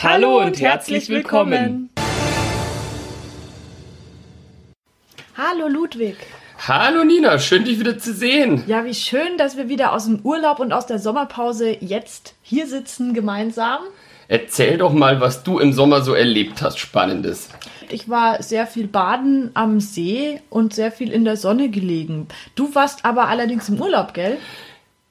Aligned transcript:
Hallo, 0.00 0.40
und 0.40 0.60
herzlich 0.60 1.08
willkommen. 1.10 1.90
Hallo 5.36 5.68
Ludwig. 5.68 6.16
Hallo 6.66 7.04
Nina, 7.04 7.38
schön 7.38 7.64
dich 7.64 7.78
wieder 7.78 7.98
zu 7.98 8.12
sehen. 8.12 8.64
Ja, 8.66 8.84
wie 8.84 8.94
schön, 8.94 9.36
dass 9.36 9.56
wir 9.56 9.68
wieder 9.68 9.92
aus 9.92 10.06
dem 10.06 10.20
Urlaub 10.24 10.58
und 10.60 10.72
aus 10.72 10.86
der 10.86 10.98
Sommerpause 10.98 11.76
jetzt 11.80 12.34
hier 12.42 12.66
sitzen 12.66 13.14
gemeinsam. 13.14 13.80
Erzähl 14.28 14.78
doch 14.78 14.92
mal, 14.92 15.20
was 15.20 15.44
du 15.44 15.58
im 15.58 15.72
Sommer 15.72 16.00
so 16.00 16.14
erlebt 16.14 16.62
hast, 16.62 16.78
Spannendes. 16.78 17.50
Ich 17.90 18.08
war 18.08 18.42
sehr 18.42 18.66
viel 18.66 18.88
baden 18.88 19.50
am 19.54 19.78
See 19.78 20.40
und 20.50 20.74
sehr 20.74 20.90
viel 20.90 21.12
in 21.12 21.24
der 21.24 21.36
Sonne 21.36 21.68
gelegen. 21.68 22.28
Du 22.54 22.74
warst 22.74 23.04
aber 23.04 23.28
allerdings 23.28 23.68
im 23.68 23.80
Urlaub, 23.80 24.14
gell? 24.14 24.38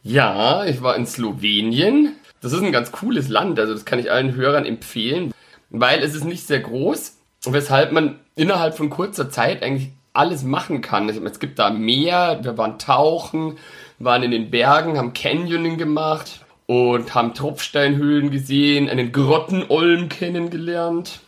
Ja, 0.04 0.66
ich 0.66 0.82
war 0.82 0.96
in 0.96 1.06
Slowenien. 1.06 2.16
Das 2.42 2.54
ist 2.54 2.62
ein 2.62 2.72
ganz 2.72 2.92
cooles 2.92 3.30
Land, 3.30 3.60
also 3.60 3.74
das 3.74 3.86
kann 3.86 4.00
ich 4.00 4.12
allen 4.12 4.36
Hörern 4.36 4.66
empfehlen, 4.66 5.34
weil 5.70 6.04
es 6.04 6.16
ist 6.16 6.26
nicht 6.26 6.48
sehr 6.48 6.60
groß, 6.60 7.18
weshalb 7.46 7.92
man 7.92 8.20
innerhalb 8.36 8.76
von 8.76 8.90
kurzer 8.90 9.30
Zeit 9.30 9.62
eigentlich 9.62 9.92
alles 10.14 10.44
machen 10.44 10.82
kann. 10.82 11.08
Es 11.08 11.40
gibt 11.40 11.60
da 11.60 11.70
Meer, 11.70 12.40
wir 12.42 12.58
waren 12.58 12.80
tauchen, 12.80 13.58
waren 14.00 14.24
in 14.24 14.32
den 14.32 14.50
Bergen, 14.50 14.98
haben 14.98 15.14
Canyoning 15.14 15.78
gemacht 15.78 16.42
und 16.66 17.14
haben 17.14 17.34
Tropfsteinhöhlen 17.34 18.32
gesehen, 18.32 18.90
einen 18.90 19.12
Grottenolm 19.12 20.10
kennengelernt. 20.10 21.20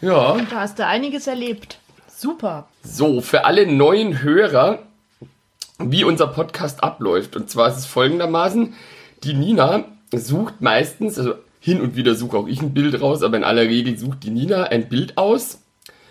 Ja. 0.00 0.36
Da 0.50 0.60
hast 0.60 0.78
du 0.78 0.86
einiges 0.86 1.26
erlebt. 1.26 1.78
Super. 2.08 2.68
So, 2.82 3.20
für 3.20 3.44
alle 3.44 3.66
neuen 3.66 4.22
Hörer, 4.22 4.80
wie 5.78 6.04
unser 6.04 6.26
Podcast 6.26 6.82
abläuft. 6.82 7.36
Und 7.36 7.50
zwar 7.50 7.68
ist 7.68 7.76
es 7.76 7.86
folgendermaßen, 7.86 8.74
die 9.22 9.34
Nina 9.34 9.84
sucht 10.12 10.60
meistens, 10.60 11.18
also 11.18 11.34
hin 11.60 11.80
und 11.80 11.96
wieder 11.96 12.14
suche 12.14 12.36
auch 12.36 12.46
ich 12.46 12.62
ein 12.62 12.74
Bild 12.74 13.00
raus, 13.00 13.22
aber 13.22 13.36
in 13.36 13.44
aller 13.44 13.62
Regel 13.62 13.98
sucht 13.98 14.22
die 14.22 14.30
Nina 14.30 14.64
ein 14.64 14.88
Bild 14.88 15.18
aus, 15.18 15.62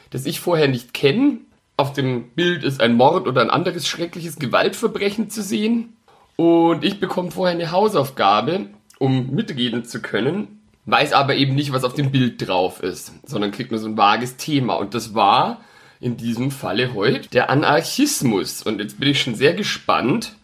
das 0.09 0.25
ich 0.25 0.39
vorher 0.39 0.67
nicht 0.67 0.93
kenne. 0.93 1.37
Auf 1.77 1.93
dem 1.93 2.29
Bild 2.31 2.63
ist 2.63 2.81
ein 2.81 2.95
Mord 2.95 3.27
oder 3.27 3.41
ein 3.41 3.49
anderes 3.49 3.87
schreckliches 3.87 4.37
Gewaltverbrechen 4.37 5.29
zu 5.29 5.41
sehen. 5.41 5.95
Und 6.35 6.83
ich 6.83 6.99
bekomme 6.99 7.31
vorher 7.31 7.55
eine 7.55 7.71
Hausaufgabe, 7.71 8.67
um 8.99 9.33
mitreden 9.33 9.85
zu 9.85 10.01
können, 10.01 10.59
weiß 10.85 11.13
aber 11.13 11.35
eben 11.35 11.55
nicht, 11.55 11.73
was 11.73 11.83
auf 11.83 11.93
dem 11.93 12.11
Bild 12.11 12.45
drauf 12.45 12.81
ist, 12.81 13.13
sondern 13.25 13.51
kriegt 13.51 13.71
nur 13.71 13.79
so 13.79 13.87
ein 13.87 13.97
vages 13.97 14.37
Thema. 14.37 14.75
Und 14.75 14.93
das 14.93 15.15
war 15.15 15.61
in 15.99 16.17
diesem 16.17 16.51
Falle 16.51 16.93
heute 16.93 17.29
der 17.29 17.49
Anarchismus. 17.49 18.61
Und 18.61 18.79
jetzt 18.79 18.99
bin 18.99 19.09
ich 19.09 19.21
schon 19.21 19.35
sehr 19.35 19.53
gespannt, 19.53 20.35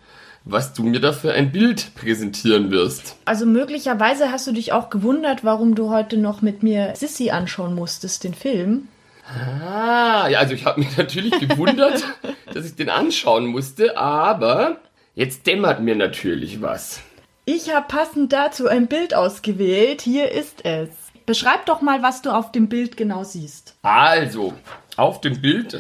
was 0.44 0.74
du 0.74 0.84
mir 0.84 1.00
da 1.00 1.14
für 1.14 1.34
ein 1.34 1.52
Bild 1.52 1.94
präsentieren 1.96 2.72
wirst. 2.72 3.16
Also 3.26 3.46
möglicherweise 3.46 4.32
hast 4.32 4.48
du 4.48 4.52
dich 4.52 4.74
auch 4.74 4.90
gewundert, 4.90 5.44
warum 5.44 5.76
du 5.76 5.90
heute 5.90 6.18
noch 6.18 6.42
mit 6.42 6.64
mir 6.64 6.94
Sissy 6.96 7.30
anschauen 7.30 7.76
musstest, 7.76 8.24
den 8.24 8.34
Film. 8.34 8.88
Ah, 9.28 10.28
ja, 10.28 10.40
also 10.40 10.54
ich 10.54 10.66
habe 10.66 10.80
mich 10.80 10.98
natürlich 10.98 11.40
gewundert, 11.40 12.04
dass 12.54 12.66
ich 12.66 12.76
den 12.76 12.90
anschauen 12.90 13.46
musste, 13.46 13.98
aber 13.98 14.78
jetzt 15.16 15.48
dämmert 15.48 15.82
mir 15.82 15.96
natürlich 15.96 16.62
was. 16.62 17.02
Ich 17.46 17.74
habe 17.74 17.88
passend 17.88 18.34
dazu 18.34 18.68
ein 18.68 18.88
Bild 18.88 19.14
ausgewählt. 19.14 20.02
Hier 20.02 20.32
ist 20.32 20.64
es. 20.64 20.90
Beschreib 21.26 21.66
doch 21.66 21.82
mal, 21.82 22.04
was 22.04 22.22
du 22.22 22.30
auf 22.32 22.52
dem 22.52 22.70
Bild 22.70 22.98
genau 22.98 23.24
siehst. 23.24 23.76
Also, 23.82 24.54
auf 24.98 25.22
dem 25.22 25.42
Bild 25.42 25.80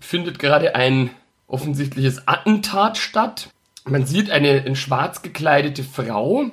findet 0.00 0.38
gerade 0.38 0.74
ein 0.74 1.10
offensichtliches 1.46 2.26
Attentat 2.26 2.98
statt. 2.98 3.50
Man 3.84 4.06
sieht 4.06 4.30
eine 4.30 4.58
in 4.58 4.76
schwarz 4.76 5.22
gekleidete 5.22 5.82
Frau, 5.82 6.50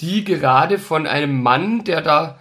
die 0.00 0.24
gerade 0.24 0.78
von 0.78 1.06
einem 1.06 1.42
Mann, 1.42 1.84
der 1.84 2.00
da 2.00 2.38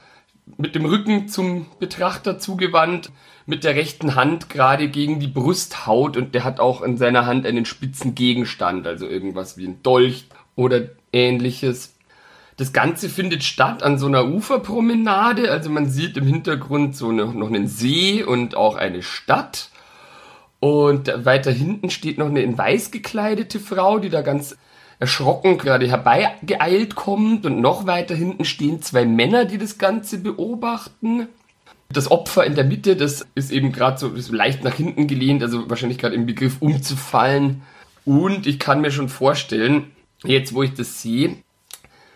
mit 0.57 0.75
dem 0.75 0.85
Rücken 0.85 1.27
zum 1.27 1.65
Betrachter 1.79 2.37
zugewandt, 2.37 3.11
mit 3.45 3.63
der 3.63 3.75
rechten 3.75 4.15
Hand 4.15 4.49
gerade 4.49 4.89
gegen 4.89 5.19
die 5.19 5.27
Brust 5.27 5.85
haut 5.85 6.17
und 6.17 6.33
der 6.33 6.43
hat 6.43 6.59
auch 6.59 6.81
in 6.81 6.97
seiner 6.97 7.25
Hand 7.25 7.45
einen 7.45 7.65
spitzen 7.65 8.15
Gegenstand, 8.15 8.87
also 8.87 9.07
irgendwas 9.07 9.57
wie 9.57 9.67
ein 9.67 9.83
Dolch 9.83 10.25
oder 10.55 10.89
ähnliches. 11.11 11.95
Das 12.57 12.73
Ganze 12.73 13.09
findet 13.09 13.43
statt 13.43 13.83
an 13.83 13.99
so 13.99 14.07
einer 14.07 14.25
Uferpromenade, 14.25 15.51
also 15.51 15.69
man 15.69 15.89
sieht 15.89 16.17
im 16.17 16.25
Hintergrund 16.25 16.95
so 16.95 17.09
eine, 17.09 17.25
noch 17.25 17.47
einen 17.47 17.67
See 17.67 18.23
und 18.23 18.55
auch 18.55 18.75
eine 18.75 19.03
Stadt. 19.03 19.69
Und 20.65 21.13
weiter 21.25 21.51
hinten 21.51 21.91
steht 21.91 22.17
noch 22.17 22.25
eine 22.25 22.41
in 22.41 22.57
weiß 22.57 22.89
gekleidete 22.89 23.59
Frau, 23.59 23.99
die 23.99 24.09
da 24.09 24.23
ganz 24.23 24.57
erschrocken 24.97 25.59
gerade 25.59 25.87
herbeigeeilt 25.87 26.95
kommt. 26.95 27.45
Und 27.45 27.61
noch 27.61 27.85
weiter 27.85 28.15
hinten 28.15 28.45
stehen 28.45 28.81
zwei 28.81 29.05
Männer, 29.05 29.45
die 29.45 29.59
das 29.59 29.77
Ganze 29.77 30.17
beobachten. 30.17 31.27
Das 31.89 32.09
Opfer 32.09 32.45
in 32.45 32.55
der 32.55 32.63
Mitte, 32.63 32.95
das 32.95 33.27
ist 33.35 33.51
eben 33.51 33.73
gerade 33.73 33.99
so, 33.99 34.17
so 34.17 34.33
leicht 34.33 34.63
nach 34.63 34.73
hinten 34.73 35.05
gelehnt, 35.05 35.43
also 35.43 35.69
wahrscheinlich 35.69 35.99
gerade 35.99 36.15
im 36.15 36.25
Begriff 36.25 36.59
umzufallen. 36.63 37.61
Und 38.03 38.47
ich 38.47 38.57
kann 38.57 38.81
mir 38.81 38.89
schon 38.89 39.07
vorstellen, 39.07 39.91
jetzt 40.23 40.55
wo 40.55 40.63
ich 40.63 40.73
das 40.73 40.99
sehe, 40.99 41.35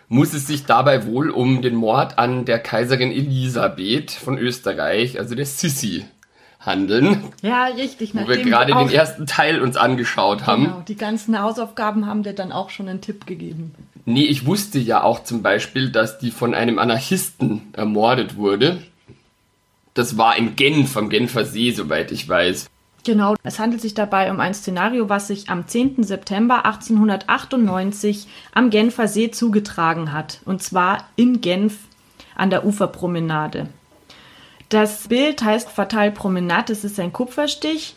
muss 0.08 0.34
es 0.34 0.48
sich 0.48 0.66
dabei 0.66 1.06
wohl 1.06 1.30
um 1.30 1.62
den 1.62 1.76
Mord 1.76 2.18
an 2.18 2.46
der 2.46 2.58
Kaiserin 2.58 3.12
Elisabeth 3.12 4.10
von 4.10 4.38
Österreich, 4.38 5.20
also 5.20 5.36
der 5.36 5.46
Sissi, 5.46 6.04
handeln. 6.60 7.24
Ja, 7.42 7.64
richtig. 7.66 8.14
Wo 8.14 8.28
wir 8.28 8.42
gerade 8.42 8.72
den 8.72 8.90
ersten 8.90 9.26
Teil 9.26 9.60
uns 9.60 9.76
angeschaut 9.76 10.46
haben. 10.46 10.64
Genau, 10.64 10.82
die 10.86 10.96
ganzen 10.96 11.40
Hausaufgaben 11.40 12.06
haben 12.06 12.22
dir 12.22 12.34
dann 12.34 12.52
auch 12.52 12.70
schon 12.70 12.88
einen 12.88 13.00
Tipp 13.00 13.26
gegeben. 13.26 13.74
Nee, 14.04 14.24
ich 14.24 14.46
wusste 14.46 14.78
ja 14.78 15.02
auch 15.02 15.24
zum 15.24 15.42
Beispiel, 15.42 15.90
dass 15.90 16.18
die 16.18 16.30
von 16.30 16.54
einem 16.54 16.78
Anarchisten 16.78 17.68
ermordet 17.72 18.36
wurde. 18.36 18.82
Das 19.94 20.16
war 20.16 20.36
in 20.36 20.56
Genf, 20.56 20.96
am 20.96 21.08
Genfer 21.08 21.44
See, 21.44 21.72
soweit 21.72 22.12
ich 22.12 22.28
weiß. 22.28 22.68
Genau, 23.04 23.34
es 23.42 23.58
handelt 23.58 23.80
sich 23.80 23.94
dabei 23.94 24.30
um 24.30 24.40
ein 24.40 24.52
Szenario, 24.52 25.08
was 25.08 25.28
sich 25.28 25.48
am 25.48 25.66
10. 25.66 26.02
September 26.02 26.66
1898 26.66 28.26
am 28.52 28.68
Genfer 28.68 29.08
See 29.08 29.30
zugetragen 29.30 30.12
hat. 30.12 30.40
Und 30.44 30.62
zwar 30.62 31.08
in 31.16 31.40
Genf 31.40 31.78
an 32.36 32.50
der 32.50 32.66
Uferpromenade. 32.66 33.68
Das 34.70 35.08
Bild 35.08 35.42
heißt 35.42 35.68
Fatal 35.68 36.10
Promenade. 36.12 36.72
Es 36.72 36.84
ist 36.84 36.98
ein 37.00 37.12
Kupferstich 37.12 37.96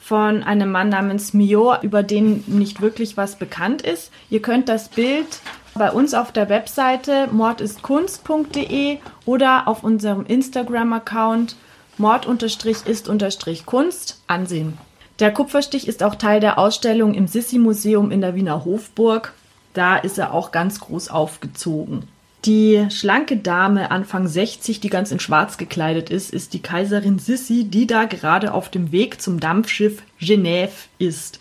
von 0.00 0.42
einem 0.42 0.72
Mann 0.72 0.88
namens 0.88 1.34
Mio, 1.34 1.74
über 1.82 2.02
den 2.02 2.42
nicht 2.46 2.80
wirklich 2.80 3.18
was 3.18 3.36
bekannt 3.36 3.82
ist. 3.82 4.10
Ihr 4.30 4.40
könnt 4.40 4.70
das 4.70 4.88
Bild 4.88 5.26
bei 5.74 5.92
uns 5.92 6.14
auf 6.14 6.32
der 6.32 6.48
Webseite 6.48 7.28
mordistkunst.de 7.30 9.00
oder 9.26 9.68
auf 9.68 9.84
unserem 9.84 10.24
Instagram-Account 10.24 11.56
mord-ist-kunst 11.98 14.22
ansehen. 14.26 14.78
Der 15.18 15.30
Kupferstich 15.30 15.86
ist 15.86 16.02
auch 16.02 16.14
Teil 16.14 16.40
der 16.40 16.58
Ausstellung 16.58 17.12
im 17.12 17.26
Sissi-Museum 17.26 18.10
in 18.10 18.22
der 18.22 18.34
Wiener 18.34 18.64
Hofburg. 18.64 19.34
Da 19.74 19.96
ist 19.96 20.16
er 20.16 20.32
auch 20.32 20.52
ganz 20.52 20.80
groß 20.80 21.10
aufgezogen. 21.10 22.08
Die 22.44 22.86
schlanke 22.90 23.38
Dame 23.38 23.90
Anfang 23.90 24.28
60, 24.28 24.78
die 24.80 24.90
ganz 24.90 25.10
in 25.10 25.18
schwarz 25.18 25.56
gekleidet 25.56 26.10
ist, 26.10 26.30
ist 26.30 26.52
die 26.52 26.60
Kaiserin 26.60 27.18
Sissi, 27.18 27.64
die 27.64 27.86
da 27.86 28.04
gerade 28.04 28.52
auf 28.52 28.68
dem 28.68 28.92
Weg 28.92 29.22
zum 29.22 29.40
Dampfschiff 29.40 30.02
Genève 30.20 30.88
ist. 30.98 31.40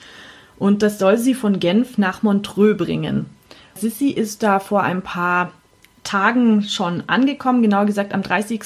Und 0.57 0.81
das 0.81 0.99
soll 0.99 1.17
sie 1.17 1.33
von 1.33 1.59
Genf 1.59 1.97
nach 1.97 2.23
Montreux 2.23 2.77
bringen. 2.77 3.25
Sissi 3.75 4.09
ist 4.11 4.43
da 4.43 4.59
vor 4.59 4.83
ein 4.83 5.01
paar 5.01 5.51
Tagen 6.05 6.63
schon 6.63 7.03
angekommen. 7.07 7.61
Genauer 7.61 7.85
gesagt, 7.85 8.13
am 8.13 8.23
30. 8.23 8.61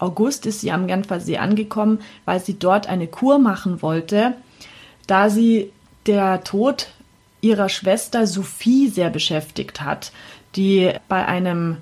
August 0.00 0.46
ist 0.46 0.62
sie 0.62 0.72
am 0.72 0.88
Genfer 0.88 1.20
See 1.20 1.38
angekommen, 1.38 2.00
weil 2.24 2.40
sie 2.40 2.58
dort 2.58 2.88
eine 2.88 3.06
Kur 3.06 3.38
machen 3.38 3.80
wollte, 3.80 4.34
da 5.06 5.30
sie 5.30 5.70
der 6.06 6.42
Tod 6.42 6.88
ihrer 7.42 7.68
Schwester 7.68 8.26
Sophie 8.26 8.88
sehr 8.88 9.10
beschäftigt 9.10 9.82
hat 9.82 10.12
die 10.56 10.92
bei 11.08 11.26
einem 11.26 11.78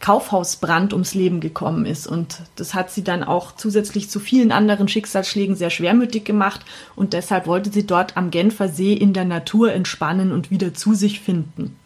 Kaufhausbrand 0.00 0.92
ums 0.92 1.14
Leben 1.14 1.40
gekommen 1.40 1.86
ist. 1.86 2.06
Und 2.06 2.42
das 2.56 2.74
hat 2.74 2.90
sie 2.90 3.02
dann 3.02 3.24
auch 3.24 3.52
zusätzlich 3.52 4.10
zu 4.10 4.20
vielen 4.20 4.52
anderen 4.52 4.86
Schicksalsschlägen 4.86 5.56
sehr 5.56 5.70
schwermütig 5.70 6.24
gemacht. 6.24 6.60
Und 6.94 7.14
deshalb 7.14 7.46
wollte 7.46 7.72
sie 7.72 7.86
dort 7.86 8.16
am 8.16 8.30
Genfer 8.30 8.68
See 8.68 8.92
in 8.92 9.14
der 9.14 9.24
Natur 9.24 9.72
entspannen 9.72 10.30
und 10.30 10.50
wieder 10.50 10.74
zu 10.74 10.92
sich 10.92 11.20
finden. 11.20 11.76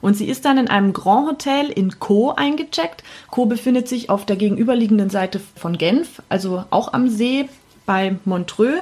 Und 0.00 0.16
sie 0.16 0.26
ist 0.26 0.44
dann 0.44 0.58
in 0.58 0.68
einem 0.68 0.92
Grand 0.92 1.28
Hotel 1.28 1.70
in 1.70 1.98
Co 1.98 2.30
eingecheckt. 2.30 3.02
Co 3.30 3.46
befindet 3.46 3.88
sich 3.88 4.10
auf 4.10 4.26
der 4.26 4.36
gegenüberliegenden 4.36 5.10
Seite 5.10 5.40
von 5.56 5.76
Genf, 5.76 6.22
also 6.28 6.64
auch 6.70 6.92
am 6.92 7.08
See 7.08 7.48
bei 7.84 8.16
Montreux. 8.24 8.80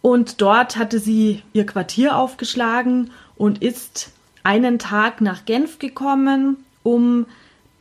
Und 0.00 0.40
dort 0.40 0.76
hatte 0.76 1.00
sie 1.00 1.42
ihr 1.52 1.66
Quartier 1.66 2.16
aufgeschlagen 2.16 3.10
und 3.36 3.62
ist 3.62 4.12
einen 4.48 4.78
Tag 4.78 5.20
nach 5.20 5.44
Genf 5.44 5.78
gekommen, 5.78 6.56
um 6.82 7.26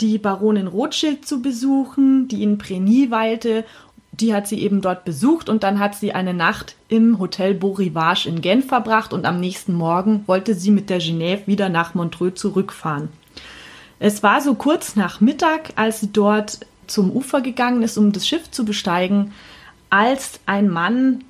die 0.02 0.18
Baronin 0.18 0.68
Rothschild 0.68 1.26
zu 1.26 1.42
besuchen, 1.42 2.28
die 2.28 2.44
in 2.44 2.58
Preny 2.58 3.10
weilte. 3.10 3.64
Die 4.12 4.34
hat 4.34 4.50
sie 4.50 4.60
eben 4.60 4.82
dort 4.82 5.06
besucht 5.06 5.48
und 5.48 5.64
dann 5.64 5.80
hat 5.80 5.96
sie 5.96 6.12
eine 6.12 6.34
Nacht 6.34 6.76
im 6.90 7.20
Hotel 7.20 7.54
Beau 7.54 7.72
Rivage 7.72 8.28
in 8.28 8.42
Genf 8.42 8.68
verbracht 8.68 9.14
und 9.14 9.26
am 9.26 9.40
nächsten 9.40 9.74
Morgen 9.74 10.26
wollte 10.28 10.56
sie 10.56 10.72
mit 10.72 10.90
der 10.90 11.00
Genève 11.00 11.48
wieder 11.48 11.70
nach 11.70 11.96
Montreux 11.96 12.38
zurückfahren. 12.38 13.08
Es 14.00 14.22
war 14.22 14.42
so 14.42 14.54
kurz 14.54 14.98
nach 14.98 15.22
Mittag, 15.22 15.72
als 15.78 16.02
sie 16.02 16.12
dort 16.12 16.60
zum 16.86 17.12
Ufer 17.12 17.40
gegangen 17.40 17.82
ist, 17.82 17.98
um 17.98 18.12
das 18.12 18.28
Schiff 18.28 18.52
zu 18.52 18.66
besteigen, 18.66 19.32
als 19.90 20.42
ein 20.46 20.68
Mann 20.68 21.24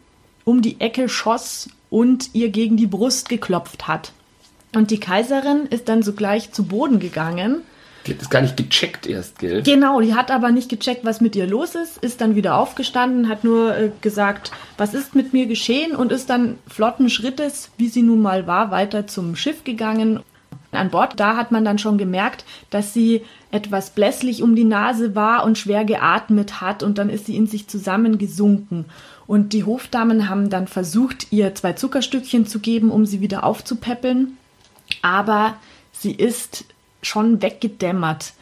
um 0.46 0.64
die 0.64 0.82
Ecke 0.82 1.08
schoss 1.08 1.70
und 1.92 2.34
ihr 2.34 2.50
gegen 2.50 2.76
die 2.76 2.88
Brust 2.88 3.30
geklopft 3.30 3.88
hat. 3.88 4.14
Und 4.78 4.92
die 4.92 5.00
Kaiserin 5.00 5.66
ist 5.72 5.90
dann 5.90 6.04
sogleich 6.04 6.52
zu 6.52 6.66
Boden 6.66 7.00
gegangen. 7.00 7.64
Die 8.06 8.12
hat 8.14 8.22
das 8.22 8.30
gar 8.30 8.42
nicht 8.42 8.58
gecheckt 8.58 9.08
erst, 9.08 9.40
gell? 9.40 9.64
Genau, 9.64 10.02
die 10.02 10.14
hat 10.14 10.30
aber 10.30 10.52
nicht 10.52 10.70
gecheckt, 10.70 11.04
was 11.04 11.20
mit 11.20 11.36
ihr 11.36 11.48
los 11.48 11.74
ist, 11.74 11.98
ist 11.98 12.22
dann 12.22 12.36
wieder 12.36 12.60
aufgestanden, 12.60 13.28
hat 13.28 13.44
nur 13.44 13.76
äh, 13.76 13.90
gesagt, 14.02 14.52
was 14.78 14.94
ist 14.94 15.16
mit 15.16 15.34
mir 15.34 15.48
geschehen 15.48 15.96
und 15.96 16.12
ist 16.12 16.30
dann 16.30 16.60
flotten 16.68 17.10
Schrittes, 17.10 17.72
wie 17.80 17.88
sie 17.88 18.04
nun 18.04 18.22
mal 18.22 18.46
war, 18.46 18.70
weiter 18.70 19.08
zum 19.08 19.36
Schiff 19.36 19.64
gegangen. 19.64 20.20
An 20.72 20.92
Bord, 20.92 21.20
da 21.20 21.38
hat 21.38 21.52
man 21.52 21.66
dann 21.66 21.80
schon 21.80 21.98
gemerkt, 21.98 22.46
dass 22.70 22.94
sie 22.94 23.24
etwas 23.50 23.90
blässlich 23.90 24.44
um 24.44 24.56
die 24.56 24.64
Nase 24.64 25.16
war 25.16 25.44
und 25.44 25.58
schwer 25.58 25.86
geatmet 25.86 26.62
hat 26.62 26.84
und 26.84 27.00
dann 27.00 27.10
ist 27.10 27.26
sie 27.26 27.36
in 27.36 27.48
sich 27.48 27.68
zusammengesunken. 27.68 28.86
Und 29.26 29.54
die 29.54 29.64
Hofdamen 29.64 30.30
haben 30.30 30.52
dann 30.52 30.68
versucht, 30.68 31.32
ihr 31.32 31.56
zwei 31.56 31.74
Zuckerstückchen 31.74 32.46
zu 32.46 32.60
geben, 32.60 32.92
um 32.92 33.08
sie 33.08 33.22
wieder 33.22 33.44
aufzupäppeln. 33.44 34.37
Aber 35.02 35.56
sie 35.92 36.14
ist 36.14 36.66
schon 37.02 37.42
weggedämmert. 37.42 38.34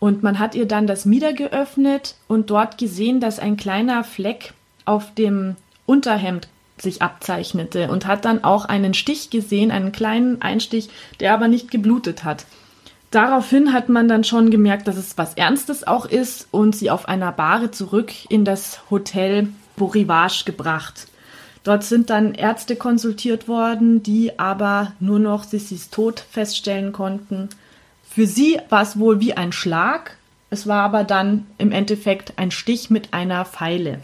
Und 0.00 0.22
man 0.22 0.38
hat 0.38 0.54
ihr 0.54 0.66
dann 0.66 0.86
das 0.86 1.04
Mieder 1.04 1.32
geöffnet 1.32 2.14
und 2.28 2.50
dort 2.50 2.78
gesehen, 2.78 3.20
dass 3.20 3.38
ein 3.38 3.56
kleiner 3.56 4.04
Fleck 4.04 4.54
auf 4.84 5.12
dem 5.14 5.56
Unterhemd 5.86 6.48
sich 6.80 7.02
abzeichnete 7.02 7.90
und 7.90 8.06
hat 8.06 8.24
dann 8.24 8.44
auch 8.44 8.64
einen 8.64 8.94
Stich 8.94 9.30
gesehen, 9.30 9.72
einen 9.72 9.90
kleinen 9.90 10.40
Einstich, 10.40 10.88
der 11.18 11.34
aber 11.34 11.48
nicht 11.48 11.70
geblutet 11.70 12.22
hat. 12.22 12.46
Daraufhin 13.10 13.72
hat 13.72 13.88
man 13.88 14.06
dann 14.06 14.22
schon 14.22 14.50
gemerkt, 14.50 14.86
dass 14.86 14.96
es 14.96 15.16
was 15.16 15.34
Ernstes 15.34 15.86
auch 15.86 16.04
ist 16.06 16.46
und 16.50 16.76
sie 16.76 16.90
auf 16.90 17.08
einer 17.08 17.32
Bahre 17.32 17.70
zurück 17.70 18.12
in 18.28 18.44
das 18.44 18.80
Hotel 18.90 19.48
Borivage 19.76 20.44
gebracht. 20.44 21.08
Dort 21.68 21.84
sind 21.84 22.08
dann 22.08 22.32
Ärzte 22.32 22.76
konsultiert 22.76 23.46
worden, 23.46 24.02
die 24.02 24.38
aber 24.38 24.94
nur 25.00 25.18
noch 25.18 25.44
Sissys 25.44 25.90
Tod 25.90 26.18
feststellen 26.18 26.92
konnten. 26.92 27.50
Für 28.08 28.26
sie 28.26 28.58
war 28.70 28.80
es 28.80 28.98
wohl 28.98 29.20
wie 29.20 29.34
ein 29.34 29.52
Schlag, 29.52 30.16
es 30.48 30.66
war 30.66 30.82
aber 30.82 31.04
dann 31.04 31.44
im 31.58 31.70
Endeffekt 31.70 32.32
ein 32.36 32.52
Stich 32.52 32.88
mit 32.88 33.12
einer 33.12 33.44
Pfeile. 33.44 33.98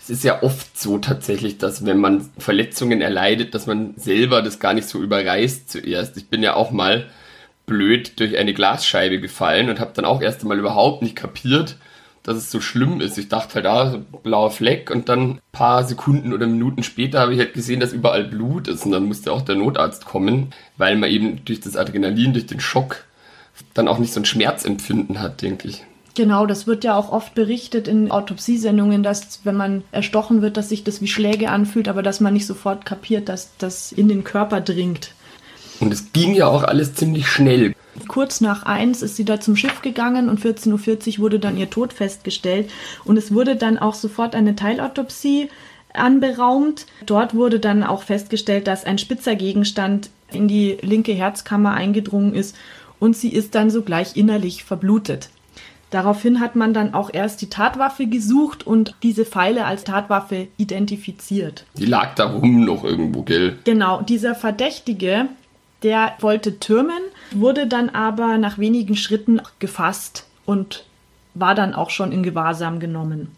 Es 0.00 0.08
ist 0.08 0.22
ja 0.22 0.40
oft 0.44 0.78
so 0.78 0.98
tatsächlich, 0.98 1.58
dass 1.58 1.84
wenn 1.84 1.98
man 1.98 2.30
Verletzungen 2.38 3.00
erleidet, 3.00 3.56
dass 3.56 3.66
man 3.66 3.94
selber 3.96 4.40
das 4.40 4.60
gar 4.60 4.72
nicht 4.72 4.88
so 4.88 5.02
überreißt 5.02 5.68
zuerst. 5.68 6.16
Ich 6.16 6.28
bin 6.28 6.44
ja 6.44 6.54
auch 6.54 6.70
mal 6.70 7.08
blöd 7.66 8.20
durch 8.20 8.38
eine 8.38 8.54
Glasscheibe 8.54 9.18
gefallen 9.18 9.68
und 9.68 9.80
habe 9.80 9.94
dann 9.94 10.04
auch 10.04 10.22
erst 10.22 10.42
einmal 10.42 10.60
überhaupt 10.60 11.02
nicht 11.02 11.16
kapiert, 11.16 11.76
dass 12.28 12.36
es 12.36 12.50
so 12.50 12.60
schlimm 12.60 13.00
ist. 13.00 13.16
Ich 13.16 13.28
dachte 13.28 13.56
halt, 13.56 13.66
ah, 13.66 13.90
so 13.90 13.98
blauer 14.22 14.50
Fleck 14.50 14.90
und 14.90 15.08
dann 15.08 15.30
ein 15.30 15.40
paar 15.50 15.84
Sekunden 15.84 16.32
oder 16.32 16.46
Minuten 16.46 16.82
später 16.82 17.20
habe 17.20 17.32
ich 17.32 17.38
halt 17.38 17.54
gesehen, 17.54 17.80
dass 17.80 17.92
überall 17.92 18.24
Blut 18.24 18.68
ist 18.68 18.84
und 18.84 18.92
dann 18.92 19.06
musste 19.06 19.32
auch 19.32 19.42
der 19.42 19.56
Notarzt 19.56 20.04
kommen, 20.04 20.52
weil 20.76 20.96
man 20.96 21.10
eben 21.10 21.44
durch 21.44 21.60
das 21.60 21.76
Adrenalin, 21.76 22.34
durch 22.34 22.46
den 22.46 22.60
Schock 22.60 23.04
dann 23.74 23.88
auch 23.88 23.98
nicht 23.98 24.12
so 24.12 24.20
ein 24.20 24.24
Schmerzempfinden 24.24 25.20
hat, 25.20 25.42
denke 25.42 25.68
ich. 25.68 25.84
Genau, 26.14 26.46
das 26.46 26.66
wird 26.66 26.84
ja 26.84 26.96
auch 26.96 27.12
oft 27.12 27.34
berichtet 27.34 27.86
in 27.86 28.10
Autopsiesendungen, 28.10 29.02
dass 29.02 29.40
wenn 29.44 29.56
man 29.56 29.84
erstochen 29.92 30.42
wird, 30.42 30.56
dass 30.56 30.68
sich 30.68 30.84
das 30.84 31.00
wie 31.00 31.06
Schläge 31.06 31.48
anfühlt, 31.50 31.88
aber 31.88 32.02
dass 32.02 32.20
man 32.20 32.32
nicht 32.32 32.46
sofort 32.46 32.84
kapiert, 32.84 33.28
dass 33.28 33.56
das 33.58 33.92
in 33.92 34.08
den 34.08 34.24
Körper 34.24 34.60
dringt. 34.60 35.12
Und 35.80 35.92
es 35.92 36.12
ging 36.12 36.34
ja 36.34 36.48
auch 36.48 36.64
alles 36.64 36.94
ziemlich 36.94 37.28
schnell. 37.28 37.72
Kurz 38.06 38.40
nach 38.40 38.62
eins 38.64 39.02
ist 39.02 39.16
sie 39.16 39.24
da 39.24 39.40
zum 39.40 39.56
Schiff 39.56 39.82
gegangen 39.82 40.28
und 40.28 40.40
14.40 40.40 41.14
Uhr 41.16 41.24
wurde 41.24 41.38
dann 41.38 41.56
ihr 41.56 41.70
Tod 41.70 41.92
festgestellt. 41.92 42.70
Und 43.04 43.16
es 43.16 43.32
wurde 43.32 43.56
dann 43.56 43.78
auch 43.78 43.94
sofort 43.94 44.34
eine 44.34 44.54
Teilautopsie 44.54 45.48
anberaumt. 45.94 46.86
Dort 47.06 47.34
wurde 47.34 47.58
dann 47.60 47.82
auch 47.82 48.02
festgestellt, 48.02 48.66
dass 48.66 48.84
ein 48.84 48.98
spitzer 48.98 49.34
Gegenstand 49.34 50.10
in 50.30 50.48
die 50.48 50.78
linke 50.82 51.12
Herzkammer 51.12 51.74
eingedrungen 51.74 52.34
ist 52.34 52.56
und 52.98 53.16
sie 53.16 53.32
ist 53.32 53.54
dann 53.54 53.70
sogleich 53.70 54.16
innerlich 54.16 54.64
verblutet. 54.64 55.30
Daraufhin 55.90 56.40
hat 56.40 56.54
man 56.54 56.74
dann 56.74 56.92
auch 56.92 57.08
erst 57.12 57.40
die 57.40 57.48
Tatwaffe 57.48 58.06
gesucht 58.06 58.66
und 58.66 58.94
diese 59.02 59.24
Pfeile 59.24 59.64
als 59.64 59.84
Tatwaffe 59.84 60.48
identifiziert. 60.58 61.64
Die 61.78 61.86
lag 61.86 62.14
da 62.14 62.26
rum 62.26 62.64
noch 62.64 62.84
irgendwo, 62.84 63.22
gell? 63.22 63.58
Genau, 63.64 64.02
dieser 64.02 64.34
Verdächtige, 64.34 65.28
der 65.82 66.14
wollte 66.20 66.58
türmen, 66.58 67.02
wurde 67.32 67.66
dann 67.66 67.90
aber 67.90 68.38
nach 68.38 68.58
wenigen 68.58 68.96
Schritten 68.96 69.40
gefasst 69.58 70.26
und 70.44 70.84
war 71.34 71.54
dann 71.54 71.74
auch 71.74 71.90
schon 71.90 72.12
in 72.12 72.22
Gewahrsam 72.22 72.80
genommen. 72.80 73.28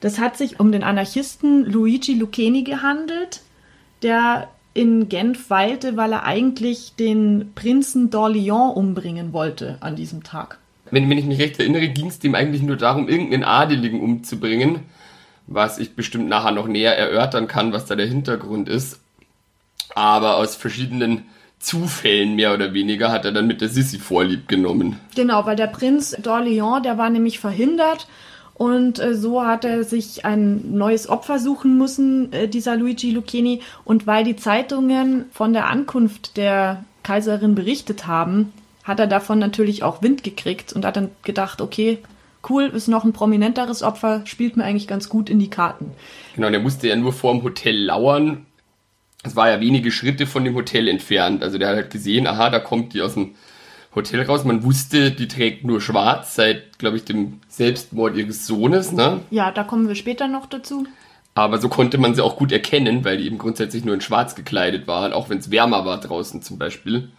Das 0.00 0.18
hat 0.18 0.36
sich 0.36 0.60
um 0.60 0.72
den 0.72 0.82
Anarchisten 0.82 1.64
Luigi 1.64 2.14
Lucchini 2.14 2.62
gehandelt, 2.62 3.40
der 4.02 4.48
in 4.74 5.08
Genf 5.08 5.48
weilte, 5.48 5.96
weil 5.96 6.12
er 6.12 6.24
eigentlich 6.24 6.94
den 6.98 7.52
Prinzen 7.54 8.10
d'Orléans 8.10 8.74
umbringen 8.74 9.32
wollte 9.32 9.78
an 9.80 9.96
diesem 9.96 10.22
Tag. 10.22 10.58
Wenn, 10.90 11.08
wenn 11.08 11.18
ich 11.18 11.24
mich 11.24 11.40
recht 11.40 11.58
erinnere, 11.58 11.88
ging 11.88 12.08
es 12.08 12.18
dem 12.18 12.34
eigentlich 12.34 12.62
nur 12.62 12.76
darum, 12.76 13.08
irgendeinen 13.08 13.44
Adeligen 13.44 14.00
umzubringen, 14.00 14.80
was 15.46 15.78
ich 15.78 15.96
bestimmt 15.96 16.28
nachher 16.28 16.52
noch 16.52 16.68
näher 16.68 16.96
erörtern 16.96 17.48
kann, 17.48 17.72
was 17.72 17.86
da 17.86 17.96
der 17.96 18.06
Hintergrund 18.06 18.68
ist. 18.68 19.00
Aber 19.94 20.36
aus 20.36 20.56
verschiedenen 20.56 21.24
Zufällen 21.66 22.36
mehr 22.36 22.54
oder 22.54 22.74
weniger 22.74 23.10
hat 23.10 23.24
er 23.24 23.32
dann 23.32 23.48
mit 23.48 23.60
der 23.60 23.68
Sissi 23.68 23.98
vorlieb 23.98 24.46
genommen. 24.46 25.00
Genau, 25.16 25.46
weil 25.46 25.56
der 25.56 25.66
Prinz 25.66 26.14
d'Orléans, 26.14 26.82
der 26.82 26.96
war 26.96 27.10
nämlich 27.10 27.40
verhindert 27.40 28.06
und 28.54 29.00
äh, 29.00 29.16
so 29.16 29.44
hat 29.44 29.64
er 29.64 29.82
sich 29.82 30.24
ein 30.24 30.76
neues 30.76 31.08
Opfer 31.08 31.40
suchen 31.40 31.76
müssen, 31.76 32.32
äh, 32.32 32.46
dieser 32.46 32.76
Luigi 32.76 33.10
Lucchini. 33.10 33.62
Und 33.84 34.06
weil 34.06 34.22
die 34.22 34.36
Zeitungen 34.36 35.24
von 35.32 35.52
der 35.52 35.68
Ankunft 35.68 36.36
der 36.36 36.84
Kaiserin 37.02 37.56
berichtet 37.56 38.06
haben, 38.06 38.52
hat 38.84 39.00
er 39.00 39.08
davon 39.08 39.40
natürlich 39.40 39.82
auch 39.82 40.02
Wind 40.02 40.22
gekriegt 40.22 40.72
und 40.72 40.84
hat 40.84 40.96
dann 40.96 41.10
gedacht, 41.24 41.60
okay, 41.60 41.98
cool, 42.48 42.66
ist 42.66 42.86
noch 42.86 43.02
ein 43.02 43.12
prominenteres 43.12 43.82
Opfer, 43.82 44.22
spielt 44.24 44.56
mir 44.56 44.62
eigentlich 44.62 44.86
ganz 44.86 45.08
gut 45.08 45.28
in 45.28 45.40
die 45.40 45.50
Karten. 45.50 45.90
Genau, 46.36 46.48
der 46.48 46.60
musste 46.60 46.86
ja 46.86 46.94
nur 46.94 47.12
vor 47.12 47.32
dem 47.32 47.42
Hotel 47.42 47.76
lauern 47.76 48.46
es 49.26 49.36
war 49.36 49.50
ja 49.50 49.60
wenige 49.60 49.90
Schritte 49.90 50.26
von 50.26 50.44
dem 50.44 50.54
Hotel 50.54 50.88
entfernt. 50.88 51.42
Also 51.42 51.58
der 51.58 51.68
hat 51.68 51.76
halt 51.76 51.90
gesehen, 51.90 52.26
aha, 52.26 52.50
da 52.50 52.58
kommt 52.58 52.94
die 52.94 53.02
aus 53.02 53.14
dem 53.14 53.34
Hotel 53.94 54.22
raus. 54.22 54.44
Man 54.44 54.62
wusste, 54.62 55.10
die 55.10 55.28
trägt 55.28 55.64
nur 55.64 55.80
schwarz 55.80 56.34
seit, 56.34 56.78
glaube 56.78 56.96
ich, 56.96 57.04
dem 57.04 57.40
Selbstmord 57.48 58.16
ihres 58.16 58.46
Sohnes. 58.46 58.92
Ne? 58.92 59.20
Ja, 59.30 59.50
da 59.50 59.64
kommen 59.64 59.88
wir 59.88 59.94
später 59.94 60.28
noch 60.28 60.46
dazu. 60.46 60.86
Aber 61.34 61.58
so 61.58 61.68
konnte 61.68 61.98
man 61.98 62.14
sie 62.14 62.22
auch 62.22 62.36
gut 62.36 62.50
erkennen, 62.50 63.04
weil 63.04 63.18
die 63.18 63.26
eben 63.26 63.38
grundsätzlich 63.38 63.84
nur 63.84 63.94
in 63.94 64.00
schwarz 64.00 64.34
gekleidet 64.34 64.86
waren, 64.86 65.12
auch 65.12 65.28
wenn 65.28 65.38
es 65.38 65.50
wärmer 65.50 65.84
war 65.84 66.00
draußen 66.00 66.40
zum 66.40 66.58
Beispiel. 66.58 67.10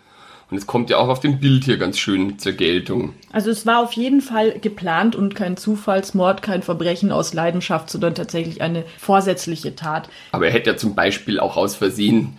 Und 0.50 0.58
es 0.58 0.66
kommt 0.66 0.89
ja 0.89 0.98
auch 0.98 1.10
auf 1.10 1.20
dem 1.20 1.39
Bild 1.39 1.66
hier 1.66 1.77
ganz 1.77 1.98
schön 1.98 2.39
zur 2.39 2.54
Geltung. 2.54 3.13
Also 3.34 3.50
es 3.50 3.66
war 3.66 3.80
auf 3.84 3.92
jeden 3.94 4.22
Fall 4.22 4.60
geplant 4.60 5.16
und 5.16 5.36
kein 5.36 5.58
Zufallsmord, 5.58 6.42
kein 6.42 6.63
Verbrechen 6.63 7.12
aus 7.12 7.34
Leidenschaft, 7.34 7.89
sondern 7.89 8.16
tatsächlich 8.16 8.62
eine 8.62 8.86
vorsätzliche 8.98 9.75
Tat. 9.75 10.10
Aber 10.32 10.48
er 10.48 10.54
hätte 10.54 10.70
ja 10.70 10.77
zum 10.77 10.96
Beispiel 10.96 11.39
auch 11.39 11.58
aus 11.58 11.75
Versehen 11.75 12.38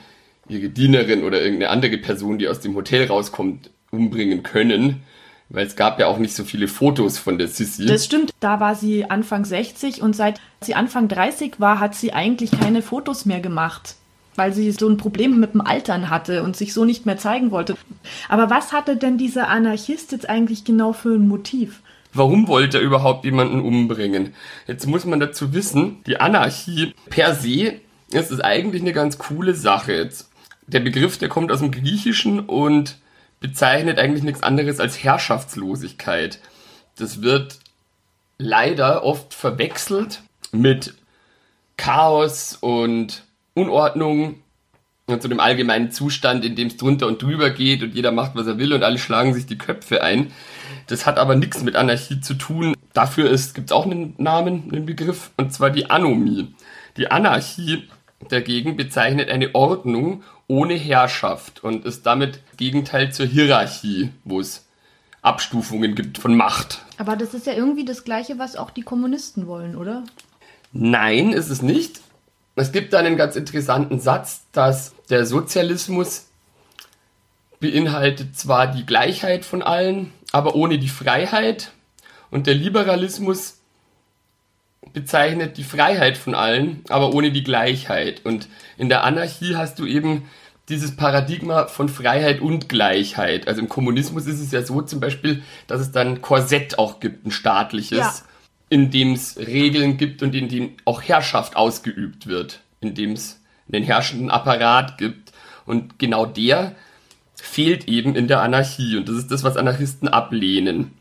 ihre 0.48 0.70
Dienerin 0.70 1.22
oder 1.22 1.42
irgendeine 1.42 1.70
andere 1.70 1.98
Person, 1.98 2.38
die 2.38 2.48
aus 2.48 2.60
dem 2.60 2.74
Hotel 2.74 3.06
rauskommt, 3.06 3.70
umbringen 3.90 4.42
können. 4.42 5.02
Weil 5.50 5.66
es 5.66 5.76
gab 5.76 5.98
ja 5.98 6.06
auch 6.06 6.18
nicht 6.18 6.34
so 6.34 6.44
viele 6.44 6.68
Fotos 6.68 7.18
von 7.18 7.38
der 7.38 7.48
Sissy. 7.48 7.86
Das 7.86 8.04
stimmt. 8.04 8.32
Da 8.40 8.60
war 8.60 8.74
sie 8.74 9.10
Anfang 9.10 9.44
60 9.44 10.02
und 10.02 10.14
seit 10.14 10.40
sie 10.62 10.74
Anfang 10.74 11.08
30 11.08 11.58
war, 11.58 11.78
hat 11.80 11.94
sie 11.94 12.12
eigentlich 12.12 12.50
keine 12.50 12.80
Fotos 12.82 13.26
mehr 13.26 13.40
gemacht 13.40 13.96
weil 14.38 14.52
sie 14.52 14.70
so 14.72 14.88
ein 14.88 14.96
Problem 14.96 15.38
mit 15.38 15.52
dem 15.52 15.60
Altern 15.60 16.08
hatte 16.08 16.42
und 16.42 16.56
sich 16.56 16.72
so 16.72 16.84
nicht 16.84 17.04
mehr 17.04 17.18
zeigen 17.18 17.50
wollte. 17.50 17.76
Aber 18.28 18.48
was 18.48 18.72
hatte 18.72 18.96
denn 18.96 19.18
dieser 19.18 19.48
Anarchist 19.48 20.12
jetzt 20.12 20.28
eigentlich 20.28 20.64
genau 20.64 20.92
für 20.92 21.14
ein 21.14 21.28
Motiv? 21.28 21.82
Warum 22.14 22.48
wollte 22.48 22.78
er 22.78 22.84
überhaupt 22.84 23.24
jemanden 23.24 23.60
umbringen? 23.60 24.34
Jetzt 24.66 24.86
muss 24.86 25.04
man 25.04 25.20
dazu 25.20 25.52
wissen, 25.52 25.98
die 26.06 26.20
Anarchie 26.20 26.94
per 27.10 27.34
se 27.34 27.80
ist 28.10 28.30
es 28.30 28.40
eigentlich 28.40 28.80
eine 28.80 28.94
ganz 28.94 29.18
coole 29.18 29.54
Sache 29.54 29.92
jetzt. 29.92 30.30
Der 30.66 30.80
Begriff, 30.80 31.18
der 31.18 31.28
kommt 31.28 31.52
aus 31.52 31.58
dem 31.58 31.70
Griechischen 31.70 32.40
und 32.40 32.98
bezeichnet 33.40 33.98
eigentlich 33.98 34.22
nichts 34.24 34.42
anderes 34.42 34.80
als 34.80 35.02
Herrschaftslosigkeit. 35.02 36.40
Das 36.96 37.22
wird 37.22 37.58
leider 38.38 39.04
oft 39.04 39.34
verwechselt 39.34 40.22
mit 40.52 40.94
Chaos 41.76 42.56
und 42.60 43.24
Unordnung 43.58 44.36
und 45.06 45.22
zu 45.22 45.28
dem 45.28 45.40
allgemeinen 45.40 45.90
Zustand, 45.90 46.44
in 46.44 46.54
dem 46.54 46.68
es 46.68 46.76
drunter 46.76 47.06
und 47.06 47.22
drüber 47.22 47.50
geht 47.50 47.82
und 47.82 47.94
jeder 47.94 48.12
macht, 48.12 48.34
was 48.34 48.46
er 48.46 48.58
will 48.58 48.72
und 48.72 48.82
alle 48.82 48.98
schlagen 48.98 49.34
sich 49.34 49.46
die 49.46 49.58
Köpfe 49.58 50.02
ein. 50.02 50.32
Das 50.86 51.06
hat 51.06 51.18
aber 51.18 51.34
nichts 51.34 51.62
mit 51.62 51.76
Anarchie 51.76 52.20
zu 52.20 52.34
tun. 52.34 52.74
Dafür 52.92 53.30
gibt 53.30 53.70
es 53.70 53.72
auch 53.72 53.86
einen 53.86 54.14
Namen, 54.18 54.70
einen 54.70 54.86
Begriff, 54.86 55.30
und 55.36 55.52
zwar 55.52 55.70
die 55.70 55.90
Anomie. 55.90 56.54
Die 56.96 57.10
Anarchie 57.10 57.88
dagegen 58.28 58.76
bezeichnet 58.76 59.30
eine 59.30 59.54
Ordnung 59.54 60.22
ohne 60.46 60.74
Herrschaft 60.74 61.62
und 61.62 61.84
ist 61.84 62.06
damit 62.06 62.40
Gegenteil 62.56 63.12
zur 63.12 63.26
Hierarchie, 63.26 64.10
wo 64.24 64.40
es 64.40 64.66
Abstufungen 65.22 65.94
gibt 65.94 66.18
von 66.18 66.36
Macht. 66.36 66.84
Aber 66.96 67.16
das 67.16 67.34
ist 67.34 67.46
ja 67.46 67.52
irgendwie 67.52 67.84
das 67.84 68.04
Gleiche, 68.04 68.38
was 68.38 68.56
auch 68.56 68.70
die 68.70 68.82
Kommunisten 68.82 69.46
wollen, 69.46 69.76
oder? 69.76 70.04
Nein, 70.72 71.32
ist 71.32 71.50
es 71.50 71.62
nicht. 71.62 72.00
Es 72.58 72.72
gibt 72.72 72.94
einen 72.94 73.16
ganz 73.16 73.36
interessanten 73.36 74.00
Satz, 74.00 74.42
dass 74.52 74.94
der 75.10 75.26
Sozialismus 75.26 76.26
beinhaltet 77.60 78.36
zwar 78.36 78.68
die 78.68 78.86
Gleichheit 78.86 79.44
von 79.44 79.62
allen, 79.62 80.12
aber 80.32 80.54
ohne 80.54 80.78
die 80.78 80.88
Freiheit. 80.88 81.72
Und 82.30 82.46
der 82.46 82.54
Liberalismus 82.54 83.58
bezeichnet 84.92 85.56
die 85.56 85.64
Freiheit 85.64 86.16
von 86.16 86.34
allen, 86.34 86.82
aber 86.88 87.14
ohne 87.14 87.30
die 87.32 87.44
Gleichheit. 87.44 88.24
Und 88.24 88.48
in 88.76 88.88
der 88.88 89.04
Anarchie 89.04 89.56
hast 89.56 89.78
du 89.78 89.86
eben 89.86 90.28
dieses 90.68 90.96
Paradigma 90.96 91.66
von 91.66 91.88
Freiheit 91.88 92.40
und 92.40 92.68
Gleichheit. 92.68 93.48
Also 93.48 93.60
im 93.60 93.68
Kommunismus 93.68 94.26
ist 94.26 94.40
es 94.40 94.52
ja 94.52 94.62
so 94.62 94.82
zum 94.82 95.00
Beispiel, 95.00 95.42
dass 95.66 95.80
es 95.80 95.92
dann 95.92 96.20
Korsett 96.20 96.78
auch 96.78 97.00
gibt, 97.00 97.26
ein 97.26 97.30
staatliches, 97.30 97.98
ja. 97.98 98.14
In 98.70 98.90
dem 98.90 99.12
es 99.12 99.38
Regeln 99.38 99.96
gibt 99.96 100.22
und 100.22 100.34
in 100.34 100.48
dem 100.48 100.72
auch 100.84 101.02
Herrschaft 101.02 101.56
ausgeübt 101.56 102.26
wird, 102.26 102.60
in 102.80 102.94
dem 102.94 103.12
es 103.12 103.40
einen 103.72 103.84
herrschenden 103.84 104.30
Apparat 104.30 104.98
gibt. 104.98 105.32
Und 105.66 105.98
genau 105.98 106.26
der 106.26 106.74
fehlt 107.36 107.88
eben 107.88 108.14
in 108.14 108.28
der 108.28 108.42
Anarchie. 108.42 108.96
Und 108.96 109.08
das 109.08 109.16
ist 109.16 109.30
das, 109.30 109.44
was 109.44 109.56
Anarchisten 109.56 110.08
ablehnen. 110.08 110.92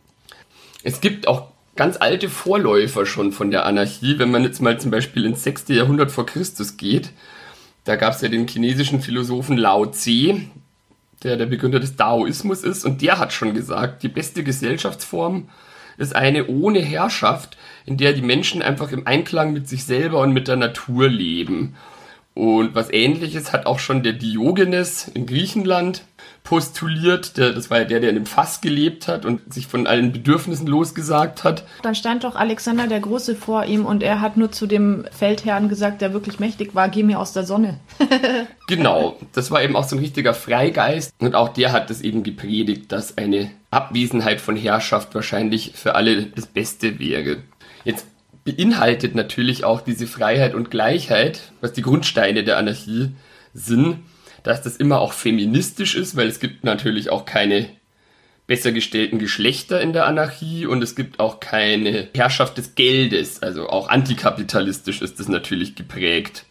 Es 0.83 1.01
gibt 1.01 1.27
auch 1.27 1.49
ganz 1.75 1.97
alte 1.99 2.29
Vorläufer 2.29 3.05
schon 3.05 3.31
von 3.31 3.51
der 3.51 3.65
Anarchie. 3.65 4.19
Wenn 4.19 4.31
man 4.31 4.43
jetzt 4.43 4.61
mal 4.61 4.79
zum 4.79 4.91
Beispiel 4.91 5.25
ins 5.25 5.43
6. 5.43 5.65
Jahrhundert 5.69 6.11
vor 6.11 6.25
Christus 6.25 6.77
geht, 6.77 7.11
da 7.83 7.95
gab 7.95 8.13
es 8.13 8.21
ja 8.21 8.27
den 8.27 8.47
chinesischen 8.47 9.01
Philosophen 9.01 9.57
Lao 9.57 9.85
Tse, 9.85 10.41
der 11.23 11.37
der 11.37 11.45
Begründer 11.45 11.79
des 11.79 11.95
Daoismus 11.95 12.63
ist. 12.63 12.85
Und 12.85 13.01
der 13.01 13.17
hat 13.19 13.33
schon 13.33 13.53
gesagt, 13.53 14.03
die 14.03 14.09
beste 14.09 14.43
Gesellschaftsform 14.43 15.49
ist 15.97 16.15
eine 16.15 16.47
ohne 16.47 16.79
Herrschaft, 16.79 17.57
in 17.85 17.97
der 17.97 18.13
die 18.13 18.21
Menschen 18.21 18.61
einfach 18.61 18.91
im 18.91 19.07
Einklang 19.07 19.53
mit 19.53 19.67
sich 19.67 19.85
selber 19.85 20.21
und 20.21 20.31
mit 20.31 20.47
der 20.47 20.55
Natur 20.55 21.09
leben. 21.09 21.75
Und 22.37 22.75
was 22.75 22.93
ähnliches 22.93 23.51
hat 23.51 23.65
auch 23.65 23.79
schon 23.79 24.03
der 24.03 24.13
Diogenes 24.13 25.07
in 25.07 25.25
Griechenland 25.25 26.03
postuliert. 26.43 27.35
Der, 27.35 27.51
das 27.51 27.71
war 27.71 27.79
ja 27.79 27.85
der, 27.85 27.99
der 27.99 28.11
in 28.11 28.15
dem 28.15 28.25
Fass 28.27 28.61
gelebt 28.61 29.07
hat 29.07 29.25
und 29.25 29.51
sich 29.51 29.65
von 29.65 29.87
allen 29.87 30.11
Bedürfnissen 30.11 30.67
losgesagt 30.67 31.43
hat. 31.43 31.65
Dann 31.81 31.95
stand 31.95 32.25
doch 32.25 32.35
Alexander 32.35 32.85
der 32.85 32.99
Große 32.99 33.35
vor 33.35 33.65
ihm 33.65 33.87
und 33.87 34.03
er 34.03 34.21
hat 34.21 34.37
nur 34.37 34.51
zu 34.51 34.67
dem 34.67 35.07
Feldherrn 35.09 35.67
gesagt, 35.67 35.99
der 35.99 36.13
wirklich 36.13 36.39
mächtig 36.39 36.75
war, 36.75 36.89
geh 36.89 37.01
mir 37.01 37.19
aus 37.19 37.33
der 37.33 37.43
Sonne. 37.43 37.79
genau, 38.67 39.17
das 39.33 39.49
war 39.49 39.63
eben 39.63 39.75
auch 39.75 39.85
so 39.85 39.95
ein 39.95 39.99
richtiger 39.99 40.35
Freigeist 40.35 41.15
und 41.17 41.33
auch 41.33 41.49
der 41.49 41.71
hat 41.71 41.89
das 41.89 42.01
eben 42.01 42.21
gepredigt, 42.21 42.91
dass 42.91 43.17
eine 43.17 43.49
Abwesenheit 43.71 44.41
von 44.41 44.55
Herrschaft 44.55 45.15
wahrscheinlich 45.15 45.71
für 45.73 45.95
alle 45.95 46.27
das 46.27 46.45
Beste 46.45 46.99
wäre. 46.99 47.37
Jetzt 47.83 48.05
beinhaltet 48.47 49.13
natürlich 49.13 49.65
auch 49.65 49.81
diese 49.81 50.07
Freiheit 50.07 50.55
und 50.55 50.71
Gleichheit, 50.71 51.51
was 51.59 51.73
die 51.73 51.81
Grundsteine 51.81 52.45
der 52.45 52.57
Anarchie 52.57 53.11
sind, 53.53 53.99
dass 54.43 54.61
das 54.61 54.77
immer 54.77 55.01
auch 55.01 55.11
feministisch 55.11 55.95
ist, 55.95 56.15
weil 56.15 56.27
es 56.27 56.39
gibt 56.39 56.63
natürlich 56.63 57.09
auch 57.09 57.25
keine 57.25 57.67
besser 58.47 58.71
gestellten 58.71 59.19
Geschlechter 59.19 59.81
in 59.81 59.91
der 59.91 60.05
Anarchie 60.05 60.65
und 60.65 60.81
es 60.81 60.95
gibt 60.95 61.19
auch 61.19 61.41
keine 61.41 62.07
Herrschaft 62.15 62.57
des 62.57 62.75
Geldes, 62.75 63.43
also 63.43 63.67
auch 63.67 63.89
antikapitalistisch 63.89 65.01
ist 65.01 65.19
das 65.19 65.27
natürlich 65.27 65.75
geprägt. 65.75 66.45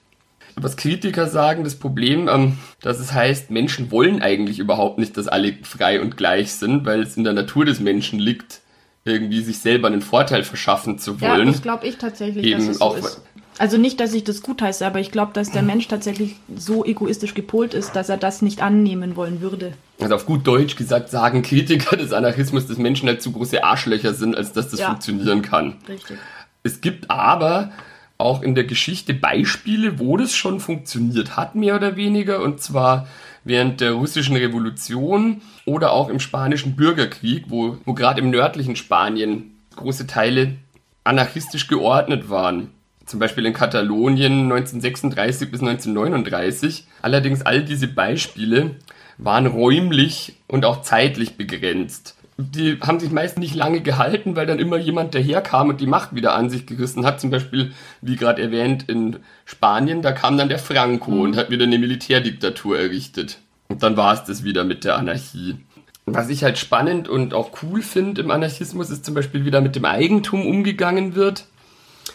Was 0.57 0.77
Kritiker 0.77 1.27
sagen, 1.27 1.65
das 1.65 1.77
Problem, 1.77 2.29
ähm, 2.29 2.59
dass 2.83 3.01
es 3.01 3.15
heißt, 3.15 3.51
Menschen 3.51 3.91
wollen 3.91 4.21
eigentlich 4.21 4.59
überhaupt 4.59 4.99
nicht, 4.99 5.17
dass 5.17 5.29
alle 5.29 5.55
frei 5.63 6.01
und 6.03 6.19
gleich 6.19 6.53
sind, 6.53 6.85
weil 6.85 7.03
es 7.03 7.17
in 7.17 7.25
der 7.25 7.33
Natur 7.33 7.65
des 7.65 7.81
Menschen 7.81 8.19
liegt, 8.19 8.61
irgendwie 9.07 9.41
sich 9.41 9.59
selber 9.59 9.89
einen 9.89 10.03
Vorteil 10.03 10.45
verschaffen 10.45 10.99
zu 10.99 11.21
wollen. 11.21 11.47
Ja, 11.47 11.53
das 11.53 11.63
glaube 11.63 11.87
ich 11.87 11.97
tatsächlich, 11.97 12.45
Eben 12.45 12.59
dass 12.59 12.69
es 12.69 12.79
so 12.79 12.85
auch, 12.85 12.97
ist. 12.97 13.23
Also 13.59 13.79
nicht, 13.79 14.01
dass 14.01 14.13
ich 14.13 14.25
das 14.25 14.43
gut 14.43 14.61
heiße, 14.61 14.87
aber 14.87 15.01
ich 15.01 15.11
glaube, 15.13 15.33
dass 15.33 15.51
der 15.51 15.63
Mensch 15.63 15.89
tatsächlich 15.89 16.37
so 16.55 16.85
egoistisch 16.85 17.35
gepolt 17.35 17.73
ist, 17.73 17.97
dass 17.97 18.09
er 18.09 18.17
das 18.17 18.43
nicht 18.43 18.61
annehmen 18.61 19.17
wollen 19.17 19.41
würde. 19.41 19.73
Also 20.01 20.15
auf 20.15 20.27
gut 20.27 20.47
Deutsch 20.47 20.77
gesagt 20.77 21.11
sagen 21.11 21.43
Kritiker 21.43 21.97
des 21.97 22.13
Anarchismus, 22.13 22.67
dass 22.67 22.77
Menschen 22.77 23.09
halt 23.09 23.23
zu 23.23 23.33
große 23.33 23.65
Arschlöcher 23.65 24.13
sind, 24.13 24.37
als 24.37 24.53
dass 24.53 24.69
das 24.69 24.81
ja. 24.81 24.89
funktionieren 24.89 25.43
kann. 25.43 25.77
Richtig. 25.89 26.19
Es 26.63 26.81
gibt 26.81 27.11
aber 27.11 27.71
auch 28.19 28.43
in 28.43 28.55
der 28.55 28.65
Geschichte 28.65 29.15
Beispiele, 29.15 29.99
wo 29.99 30.17
das 30.17 30.35
schon 30.35 30.61
funktioniert 30.61 31.37
hat, 31.37 31.55
mehr 31.55 31.77
oder 31.77 31.97
weniger, 31.97 32.43
und 32.43 32.61
zwar 32.61 33.07
während 33.45 33.81
der 33.81 33.93
russischen 33.93 34.37
Revolution 34.37 35.43
oder 35.65 35.93
auch 35.93 36.09
im 36.09 36.21
spanischen 36.21 36.77
Bürgerkrieg, 36.77 37.45
wo, 37.49 37.79
wo 37.85 37.95
gerade 37.95 38.21
im 38.21 38.31
nördlichen 38.31 38.77
Spanien 38.77 39.57
große 39.77 40.07
Teile 40.07 40.57
anarchistisch 41.05 41.69
geordnet 41.69 42.29
waren. 42.29 42.71
Zum 43.05 43.21
Beispiel 43.21 43.47
in 43.47 43.53
Katalonien 43.53 44.51
1936 44.51 45.51
bis 45.51 45.61
1939. 45.61 46.87
Allerdings 47.03 47.43
all 47.43 47.63
diese 47.65 47.87
Beispiele 47.87 48.77
waren 49.17 49.47
räumlich 49.47 50.35
und 50.49 50.65
auch 50.65 50.83
zeitlich 50.83 51.37
begrenzt. 51.37 52.16
Die 52.39 52.79
haben 52.81 53.01
sich 53.01 53.11
meist 53.11 53.39
nicht 53.39 53.55
lange 53.55 53.81
gehalten, 53.81 54.37
weil 54.37 54.47
dann 54.47 54.59
immer 54.59 54.77
jemand 54.77 55.15
daherkam 55.15 55.71
und 55.71 55.81
die 55.81 55.87
Macht 55.87 56.15
wieder 56.15 56.35
an 56.35 56.51
sich 56.51 56.67
gerissen 56.67 57.07
hat. 57.07 57.21
Zum 57.21 57.31
Beispiel, 57.31 57.73
wie 58.03 58.17
gerade 58.17 58.43
erwähnt, 58.43 58.89
in 58.89 59.21
Spanien, 59.47 60.03
da 60.03 60.13
kam 60.13 60.37
dann 60.37 60.51
der 60.51 60.59
Franco 60.59 61.13
mhm. 61.13 61.21
und 61.21 61.37
hat 61.37 61.51
wieder 61.51 61.65
eine 61.65 61.79
Militärdiktatur 61.79 62.79
errichtet. 62.79 63.39
Und 63.69 63.83
dann 63.83 63.97
war 63.97 64.13
es 64.13 64.25
das 64.25 64.45
wieder 64.45 64.65
mit 64.65 64.85
der 64.85 64.97
Anarchie. 64.97 65.57
Was 66.05 66.29
ich 66.29 66.45
halt 66.45 66.57
spannend 66.57 67.09
und 67.09 67.35
auch 67.35 67.51
cool 67.63 67.83
finde 67.83 68.21
im 68.21 68.31
Anarchismus, 68.31 68.91
ist 68.91 69.05
zum 69.05 69.15
Beispiel, 69.15 69.45
wie 69.45 69.51
da 69.51 69.61
mit 69.61 69.75
dem 69.75 69.85
Eigentum 69.85 70.47
umgegangen 70.47 71.17
wird. 71.17 71.47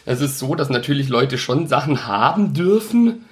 Es 0.06 0.22
ist 0.22 0.40
so, 0.40 0.56
dass 0.56 0.70
natürlich 0.70 1.10
Leute 1.10 1.38
schon 1.38 1.68
Sachen 1.68 2.08
haben 2.08 2.54
dürfen, 2.54 3.26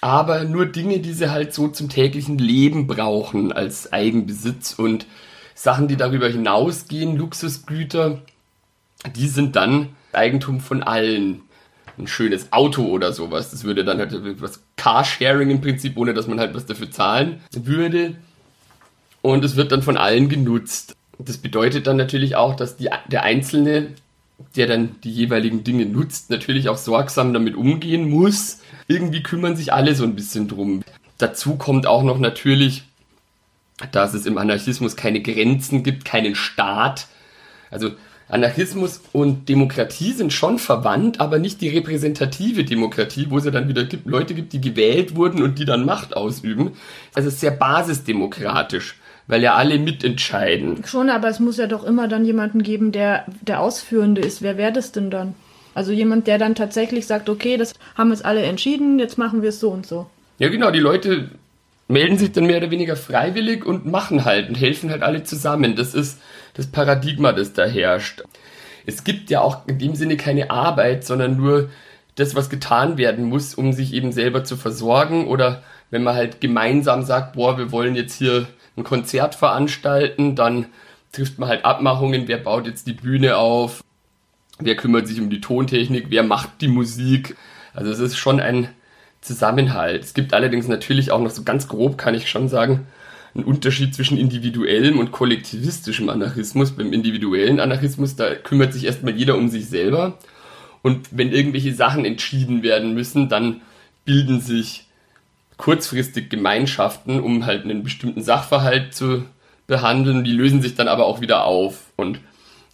aber 0.00 0.44
nur 0.44 0.66
Dinge, 0.66 0.98
die 0.98 1.14
sie 1.14 1.30
halt 1.30 1.54
so 1.54 1.68
zum 1.68 1.88
täglichen 1.88 2.36
Leben 2.36 2.86
brauchen 2.86 3.52
als 3.52 3.92
Eigenbesitz 3.92 4.74
und 4.74 5.06
Sachen, 5.54 5.88
die 5.88 5.96
darüber 5.96 6.28
hinausgehen, 6.28 7.16
Luxusgüter, 7.16 8.22
die 9.14 9.28
sind 9.28 9.56
dann 9.56 9.90
Eigentum 10.12 10.60
von 10.60 10.82
allen. 10.82 11.42
Ein 11.96 12.08
schönes 12.08 12.52
Auto 12.52 12.86
oder 12.86 13.12
sowas, 13.12 13.52
das 13.52 13.62
würde 13.62 13.84
dann 13.84 13.98
halt 13.98 14.12
was 14.40 14.60
Carsharing 14.74 15.50
im 15.50 15.60
Prinzip, 15.60 15.96
ohne 15.96 16.12
dass 16.12 16.26
man 16.26 16.40
halt 16.40 16.52
was 16.52 16.66
dafür 16.66 16.90
zahlen 16.90 17.40
würde. 17.52 18.16
Und 19.22 19.44
es 19.44 19.54
wird 19.54 19.70
dann 19.70 19.82
von 19.82 19.96
allen 19.96 20.28
genutzt. 20.28 20.96
Das 21.20 21.38
bedeutet 21.38 21.86
dann 21.86 21.96
natürlich 21.96 22.34
auch, 22.34 22.56
dass 22.56 22.76
die, 22.76 22.90
der 23.06 23.22
Einzelne 23.22 23.90
der 24.56 24.66
dann 24.66 24.96
die 25.02 25.10
jeweiligen 25.10 25.64
Dinge 25.64 25.86
nutzt, 25.86 26.30
natürlich 26.30 26.68
auch 26.68 26.76
sorgsam 26.76 27.32
damit 27.32 27.56
umgehen 27.56 28.08
muss. 28.08 28.60
Irgendwie 28.88 29.22
kümmern 29.22 29.56
sich 29.56 29.72
alle 29.72 29.94
so 29.94 30.04
ein 30.04 30.14
bisschen 30.16 30.48
drum. 30.48 30.82
Dazu 31.18 31.56
kommt 31.56 31.86
auch 31.86 32.02
noch 32.02 32.18
natürlich, 32.18 32.84
dass 33.92 34.14
es 34.14 34.26
im 34.26 34.38
Anarchismus 34.38 34.96
keine 34.96 35.20
Grenzen 35.20 35.82
gibt, 35.82 36.04
keinen 36.04 36.34
Staat. 36.34 37.08
Also 37.70 37.90
Anarchismus 38.28 39.02
und 39.12 39.48
Demokratie 39.48 40.12
sind 40.12 40.32
schon 40.32 40.58
verwandt, 40.58 41.20
aber 41.20 41.38
nicht 41.38 41.60
die 41.60 41.68
repräsentative 41.68 42.64
Demokratie, 42.64 43.26
wo 43.28 43.38
es 43.38 43.44
ja 43.44 43.50
dann 43.50 43.68
wieder 43.68 43.84
gibt, 43.84 44.06
Leute 44.06 44.34
gibt, 44.34 44.52
die 44.52 44.60
gewählt 44.60 45.16
wurden 45.16 45.42
und 45.42 45.58
die 45.58 45.64
dann 45.64 45.84
Macht 45.84 46.16
ausüben. 46.16 46.72
Also 47.14 47.30
sehr 47.30 47.50
basisdemokratisch 47.50 48.96
weil 49.26 49.42
ja 49.42 49.54
alle 49.54 49.78
mitentscheiden. 49.78 50.84
Schon, 50.84 51.10
aber 51.10 51.28
es 51.28 51.40
muss 51.40 51.56
ja 51.56 51.66
doch 51.66 51.84
immer 51.84 52.08
dann 52.08 52.24
jemanden 52.24 52.62
geben, 52.62 52.92
der 52.92 53.24
der 53.40 53.60
Ausführende 53.60 54.20
ist. 54.20 54.42
Wer 54.42 54.56
wäre 54.56 54.72
das 54.72 54.92
denn 54.92 55.10
dann? 55.10 55.34
Also 55.74 55.92
jemand, 55.92 56.26
der 56.26 56.38
dann 56.38 56.54
tatsächlich 56.54 57.06
sagt, 57.06 57.28
okay, 57.28 57.56
das 57.56 57.74
haben 57.96 58.10
jetzt 58.10 58.24
alle 58.24 58.42
entschieden, 58.42 58.98
jetzt 58.98 59.18
machen 59.18 59.42
wir 59.42 59.48
es 59.48 59.60
so 59.60 59.70
und 59.70 59.86
so. 59.86 60.06
Ja, 60.38 60.48
genau, 60.48 60.70
die 60.70 60.80
Leute 60.80 61.30
melden 61.88 62.18
sich 62.18 62.32
dann 62.32 62.46
mehr 62.46 62.58
oder 62.58 62.70
weniger 62.70 62.96
freiwillig 62.96 63.64
und 63.64 63.86
machen 63.86 64.24
halt 64.24 64.48
und 64.48 64.54
helfen 64.54 64.90
halt 64.90 65.02
alle 65.02 65.22
zusammen. 65.22 65.76
Das 65.76 65.94
ist 65.94 66.20
das 66.54 66.66
Paradigma, 66.66 67.32
das 67.32 67.52
da 67.52 67.66
herrscht. 67.66 68.22
Es 68.86 69.04
gibt 69.04 69.30
ja 69.30 69.40
auch 69.40 69.66
in 69.66 69.78
dem 69.78 69.94
Sinne 69.94 70.16
keine 70.16 70.50
Arbeit, 70.50 71.04
sondern 71.04 71.36
nur 71.36 71.70
das, 72.16 72.34
was 72.34 72.50
getan 72.50 72.96
werden 72.96 73.24
muss, 73.24 73.54
um 73.54 73.72
sich 73.72 73.92
eben 73.92 74.12
selber 74.12 74.44
zu 74.44 74.56
versorgen 74.56 75.26
oder 75.26 75.62
wenn 75.90 76.02
man 76.02 76.14
halt 76.14 76.40
gemeinsam 76.40 77.02
sagt, 77.02 77.34
boah, 77.34 77.58
wir 77.58 77.72
wollen 77.72 77.96
jetzt 77.96 78.16
hier 78.16 78.46
ein 78.76 78.84
Konzert 78.84 79.34
veranstalten, 79.34 80.36
dann 80.36 80.66
trifft 81.12 81.38
man 81.38 81.48
halt 81.48 81.64
Abmachungen, 81.64 82.28
wer 82.28 82.38
baut 82.38 82.66
jetzt 82.66 82.86
die 82.86 82.92
Bühne 82.92 83.36
auf, 83.36 83.82
wer 84.58 84.76
kümmert 84.76 85.06
sich 85.06 85.20
um 85.20 85.30
die 85.30 85.40
Tontechnik, 85.40 86.06
wer 86.08 86.22
macht 86.22 86.60
die 86.60 86.68
Musik. 86.68 87.36
Also 87.72 87.90
es 87.90 87.98
ist 87.98 88.16
schon 88.16 88.40
ein 88.40 88.68
Zusammenhalt. 89.24 90.04
Es 90.04 90.12
gibt 90.12 90.34
allerdings 90.34 90.68
natürlich 90.68 91.10
auch 91.10 91.20
noch 91.20 91.30
so 91.30 91.44
ganz 91.44 91.66
grob, 91.66 91.96
kann 91.96 92.14
ich 92.14 92.28
schon 92.28 92.48
sagen, 92.48 92.86
einen 93.34 93.44
Unterschied 93.44 93.94
zwischen 93.94 94.18
individuellem 94.18 94.98
und 94.98 95.12
kollektivistischem 95.12 96.08
Anarchismus. 96.10 96.72
Beim 96.72 96.92
individuellen 96.92 97.58
Anarchismus, 97.58 98.16
da 98.16 98.34
kümmert 98.34 98.74
sich 98.74 98.84
erstmal 98.84 99.16
jeder 99.16 99.36
um 99.36 99.48
sich 99.48 99.66
selber. 99.66 100.18
Und 100.82 101.08
wenn 101.10 101.32
irgendwelche 101.32 101.74
Sachen 101.74 102.04
entschieden 102.04 102.62
werden 102.62 102.92
müssen, 102.92 103.30
dann 103.30 103.62
bilden 104.04 104.40
sich 104.40 104.86
kurzfristig 105.56 106.28
Gemeinschaften, 106.28 107.18
um 107.18 107.46
halt 107.46 107.64
einen 107.64 107.82
bestimmten 107.82 108.22
Sachverhalt 108.22 108.94
zu 108.94 109.24
behandeln. 109.66 110.24
Die 110.24 110.32
lösen 110.32 110.60
sich 110.60 110.74
dann 110.74 110.88
aber 110.88 111.06
auch 111.06 111.22
wieder 111.22 111.44
auf. 111.44 111.92
Und 111.96 112.20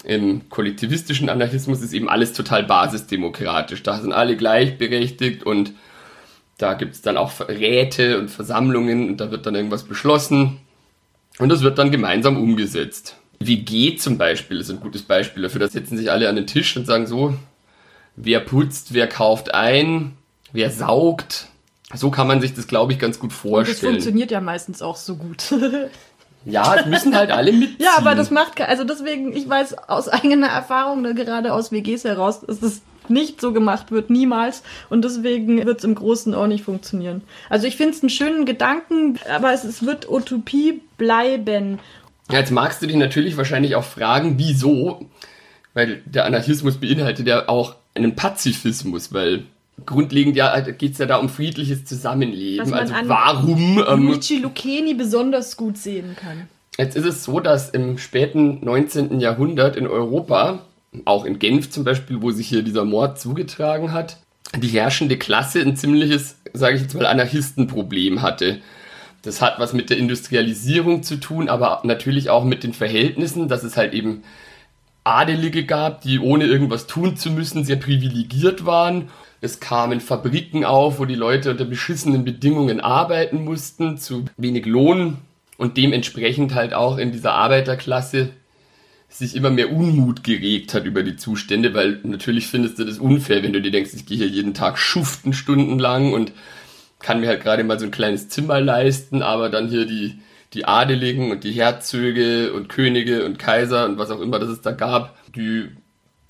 im 0.03 0.49
kollektivistischen 0.51 1.29
Anarchismus 1.29 1.81
ist 1.81 1.93
eben 1.93 2.09
alles 2.09 2.33
total 2.33 2.65
basisdemokratisch. 2.65 3.85
Da 3.85 4.01
sind 4.01 4.13
alle 4.13 4.37
gleichberechtigt 4.37 5.45
und 5.45 5.73
da 6.61 6.75
gibt 6.75 6.95
es 6.95 7.03
dann 7.03 7.17
auch 7.17 7.41
Räte 7.41 8.19
und 8.19 8.31
Versammlungen 8.31 9.09
und 9.09 9.21
da 9.21 9.31
wird 9.31 9.47
dann 9.47 9.55
irgendwas 9.55 9.85
beschlossen 9.85 10.59
und 11.39 11.49
das 11.49 11.63
wird 11.63 11.79
dann 11.79 11.91
gemeinsam 11.91 12.37
umgesetzt. 12.37 13.17
WG 13.39 13.97
zum 13.97 14.19
Beispiel 14.19 14.61
ist 14.61 14.71
ein 14.71 14.81
gutes 14.81 15.03
Beispiel 15.03 15.43
dafür. 15.43 15.61
Da 15.61 15.69
setzen 15.69 15.97
sich 15.97 16.11
alle 16.11 16.29
an 16.29 16.37
den 16.37 16.47
Tisch 16.47 16.77
und 16.77 16.87
sagen 16.87 17.07
so, 17.07 17.35
wer 18.15 18.41
putzt, 18.41 18.93
wer 18.93 19.09
kauft 19.09 19.55
ein, 19.55 20.13
wer 20.53 20.71
saugt. 20.71 21.47
So 21.95 22.11
kann 22.11 22.27
man 22.27 22.41
sich 22.43 22.53
das, 22.53 22.67
glaube 22.69 22.93
ich, 22.93 22.99
ganz 22.99 23.19
gut 23.19 23.33
vorstellen. 23.33 23.77
Und 23.77 23.83
das 23.83 24.05
funktioniert 24.05 24.31
ja 24.31 24.41
meistens 24.41 24.83
auch 24.83 24.97
so 24.97 25.17
gut. 25.17 25.55
Ja, 26.47 26.75
es 26.75 26.87
müssen 26.87 27.15
halt 27.15 27.31
alle 27.31 27.53
mitziehen. 27.53 27.81
ja, 27.81 27.99
aber 27.99 28.15
das 28.15 28.31
macht, 28.31 28.63
also 28.63 28.83
deswegen, 28.85 29.37
ich 29.37 29.47
weiß 29.47 29.77
aus 29.91 30.09
eigener 30.09 30.47
Erfahrung, 30.47 31.03
ne, 31.03 31.15
gerade 31.15 31.53
aus 31.53 31.71
WGs 31.71 32.05
heraus, 32.05 32.41
dass 32.41 32.61
das 32.61 32.81
nicht 33.11 33.41
so 33.41 33.53
gemacht 33.53 33.91
wird, 33.91 34.11
niemals. 34.11 34.63
Und 34.89 35.05
deswegen 35.05 35.65
wird 35.65 35.79
es 35.79 35.85
im 35.85 35.95
Großen 35.95 36.35
auch 36.35 36.47
nicht 36.47 36.65
funktionieren. 36.65 37.23
Also 37.49 37.67
ich 37.67 37.77
finde 37.77 37.95
es 37.95 38.03
einen 38.03 38.11
schönen 38.11 38.47
Gedanken, 38.47 39.19
aber 39.35 39.53
es, 39.53 39.65
es 39.65 39.85
wird 39.85 40.09
Utopie 40.09 40.81
bleiben. 40.97 41.79
Jetzt 42.31 42.51
magst 42.51 42.81
du 42.83 42.87
dich 42.87 42.97
natürlich 42.97 43.37
wahrscheinlich 43.37 43.75
auch 43.75 43.85
fragen, 43.85 44.35
wieso? 44.39 45.07
Weil 45.75 46.03
der 46.05 46.25
Anarchismus 46.25 46.79
beinhaltet 46.79 47.27
ja 47.27 47.49
auch 47.49 47.77
einen 47.95 48.17
Pazifismus, 48.17 49.13
weil 49.13 49.45
grundlegend 49.87 50.37
ja 50.37 50.59
geht 50.61 50.93
es 50.93 50.99
ja 50.99 51.07
da 51.07 51.17
um 51.17 51.29
friedliches 51.29 51.85
Zusammenleben. 51.85 52.73
also 52.73 52.95
warum 53.05 53.83
ähm, 53.87 54.07
Luigi 54.07 54.39
Lucchini 54.39 54.95
besonders 54.95 55.57
gut 55.57 55.79
sehen 55.79 56.17
kann. 56.17 56.49
Jetzt 56.79 56.97
ist 56.97 57.05
es 57.05 57.25
so, 57.25 57.41
dass 57.41 57.71
im 57.71 57.99
späten 57.99 58.65
19. 58.65 59.21
Jahrhundert 59.21 59.77
in 59.77 59.87
Europa, 59.87 60.61
auch 61.05 61.25
in 61.25 61.39
Genf 61.39 61.71
zum 61.71 61.85
Beispiel, 61.85 62.23
wo 62.23 62.31
sich 62.31 62.49
hier 62.49 62.63
dieser 62.63 62.85
Mord 62.85 63.21
zugetragen 63.21 63.93
hat, 63.93 64.19
die 64.57 64.69
herrschende 64.69 65.17
Klasse 65.17 65.61
ein 65.61 65.77
ziemliches, 65.77 66.37
sage 66.53 66.77
ich 66.77 66.83
jetzt 66.83 66.95
mal, 66.95 67.07
Anarchistenproblem 67.07 68.23
hatte. 68.23 68.61
Das 69.23 69.41
hat 69.41 69.59
was 69.59 69.73
mit 69.73 69.91
der 69.91 69.99
Industrialisierung 69.99 71.03
zu 71.03 71.17
tun, 71.17 71.49
aber 71.49 71.81
natürlich 71.85 72.31
auch 72.31 72.45
mit 72.45 72.65
den 72.65 72.73
Verhältnissen, 72.73 73.49
dass 73.49 73.63
es 73.63 73.77
halt 73.77 73.93
eben 73.93 74.23
Adelige 75.05 75.65
gab, 75.65 76.01
die 76.03 76.19
ohne 76.19 76.45
irgendwas 76.45 76.87
tun 76.87 77.17
zu 77.17 77.31
müssen 77.31 77.65
sehr 77.65 77.77
privilegiert 77.77 78.67
waren 78.67 79.09
es 79.41 79.59
kamen 79.59 80.01
Fabriken 80.01 80.65
auf, 80.65 80.99
wo 80.99 81.07
die 81.07 81.15
Leute 81.15 81.51
unter 81.51 81.65
beschissenen 81.65 82.25
Bedingungen 82.25 82.81
arbeiten 82.81 83.45
mussten, 83.45 83.97
zu 83.97 84.27
wenig 84.37 84.67
Lohn 84.67 85.19
und 85.57 85.77
dementsprechend 85.77 86.55
halt 86.55 86.75
auch 86.75 86.99
in 86.99 87.11
dieser 87.13 87.33
Arbeiterklasse 87.33 88.31
sich 89.11 89.35
immer 89.35 89.51
mehr 89.51 89.73
Unmut 89.73 90.23
geregt 90.23 90.73
hat 90.73 90.85
über 90.85 91.03
die 91.03 91.17
Zustände, 91.17 91.75
weil 91.75 91.99
natürlich 92.05 92.47
findest 92.47 92.79
du 92.79 92.85
das 92.85 92.99
unfair, 92.99 93.43
wenn 93.43 93.53
du 93.53 93.61
dir 93.61 93.73
denkst, 93.73 93.91
ich 93.95 94.07
gehe 94.07 94.17
hier 94.17 94.29
jeden 94.29 94.55
Tag 94.55 94.79
schuften 94.79 95.33
stundenlang 95.33 96.13
und 96.13 96.33
kann 97.01 97.21
mir 97.21 97.29
halt 97.29 97.43
gerade 97.43 97.65
mal 97.65 97.79
so 97.79 97.87
ein 97.87 97.91
kleines 97.91 98.29
Zimmer 98.29 98.61
leisten, 98.61 99.23
aber 99.23 99.49
dann 99.49 99.69
hier 99.69 99.85
die, 99.85 100.21
die 100.55 100.65
Adeligen 100.65 101.33
und 101.33 101.45
die 101.45 101.53
Herzöge 101.53 102.53
und 102.53 102.69
Könige 102.69 103.25
und 103.25 103.39
Kaiser 103.39 103.85
und 103.87 103.99
was 103.99 104.11
auch 104.11 104.21
immer 104.21 104.39
das 104.39 104.49
es 104.49 104.61
da 104.61 104.71
gab, 104.71 105.17
die 105.35 105.69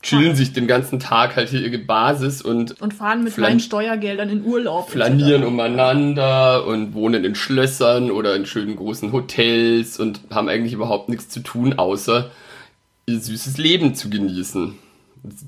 chillen 0.02 0.34
sich 0.34 0.54
den 0.54 0.66
ganzen 0.66 0.98
Tag 0.98 1.36
halt 1.36 1.50
hier 1.50 1.60
ihre 1.60 1.76
Basis 1.76 2.40
und 2.40 2.80
und 2.80 2.94
fahren 2.94 3.22
mit 3.22 3.36
meinen 3.36 3.60
Steuergeldern 3.60 4.30
in 4.30 4.44
Urlaub 4.44 4.88
flanieren 4.88 5.44
umeinander 5.44 6.66
und 6.66 6.94
wohnen 6.94 7.24
in 7.24 7.34
Schlössern 7.34 8.10
oder 8.10 8.34
in 8.34 8.46
schönen 8.46 8.76
großen 8.76 9.12
Hotels 9.12 10.00
und 10.00 10.20
haben 10.30 10.48
eigentlich 10.48 10.72
überhaupt 10.72 11.10
nichts 11.10 11.28
zu 11.28 11.40
tun 11.40 11.78
außer 11.78 12.30
ihr 13.12 13.20
süßes 13.20 13.58
Leben 13.58 13.94
zu 13.94 14.10
genießen. 14.10 14.76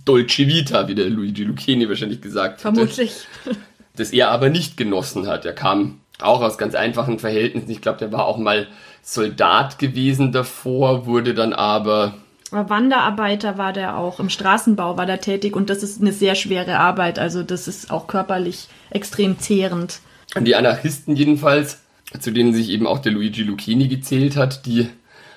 Dolce 0.04 0.46
Vita, 0.46 0.88
wie 0.88 0.94
der 0.94 1.08
Luigi 1.08 1.44
Lucchini 1.44 1.88
wahrscheinlich 1.88 2.20
gesagt 2.20 2.54
hat. 2.54 2.60
Vermutlich. 2.60 3.12
Das 3.94 4.10
er 4.10 4.30
aber 4.30 4.48
nicht 4.48 4.78
genossen 4.78 5.26
hat. 5.26 5.44
Er 5.44 5.52
kam 5.52 6.00
auch 6.18 6.40
aus 6.40 6.56
ganz 6.56 6.74
einfachen 6.74 7.18
Verhältnissen. 7.18 7.70
Ich 7.70 7.82
glaube, 7.82 7.98
der 7.98 8.10
war 8.10 8.24
auch 8.24 8.38
mal 8.38 8.66
Soldat 9.02 9.78
gewesen 9.78 10.32
davor, 10.32 11.04
wurde 11.04 11.34
dann 11.34 11.52
aber 11.52 12.14
Wanderarbeiter 12.52 13.56
war 13.56 13.72
der 13.72 13.96
auch, 13.96 14.20
im 14.20 14.28
Straßenbau 14.28 14.96
war 14.96 15.06
der 15.06 15.20
tätig 15.20 15.56
und 15.56 15.70
das 15.70 15.82
ist 15.82 16.00
eine 16.00 16.12
sehr 16.12 16.34
schwere 16.34 16.78
Arbeit, 16.78 17.18
also 17.18 17.42
das 17.42 17.66
ist 17.66 17.90
auch 17.90 18.06
körperlich 18.06 18.68
extrem 18.90 19.38
zehrend. 19.38 20.00
Und 20.34 20.44
die 20.44 20.54
Anarchisten 20.54 21.16
jedenfalls, 21.16 21.80
zu 22.20 22.30
denen 22.30 22.52
sich 22.52 22.68
eben 22.68 22.86
auch 22.86 22.98
der 22.98 23.12
Luigi 23.12 23.42
Lucchini 23.42 23.88
gezählt 23.88 24.36
hat, 24.36 24.66
die 24.66 24.88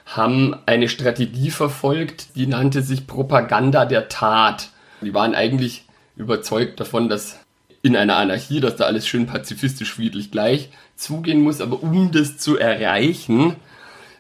haben 0.06 0.56
eine 0.66 0.88
Strategie 0.88 1.50
verfolgt, 1.50 2.36
die 2.36 2.48
nannte 2.48 2.82
sich 2.82 3.08
Propaganda 3.08 3.86
der 3.86 4.08
Tat. 4.08 4.70
Die 5.02 5.14
waren 5.14 5.36
eigentlich 5.36 5.86
überzeugt 6.16 6.80
davon, 6.80 7.10
dass 7.10 7.40
in 7.82 7.96
einer 7.96 8.18
Anarchie, 8.18 8.60
dass 8.60 8.76
da 8.76 8.86
alles 8.86 9.08
schön 9.08 9.28
pazifistisch, 9.28 9.94
friedlich 9.94 10.32
gleich 10.32 10.70
zugehen 10.96 11.42
muss, 11.42 11.62
aber 11.62 11.84
um 11.84 12.12
das 12.12 12.38
zu 12.38 12.58
erreichen, 12.58 13.56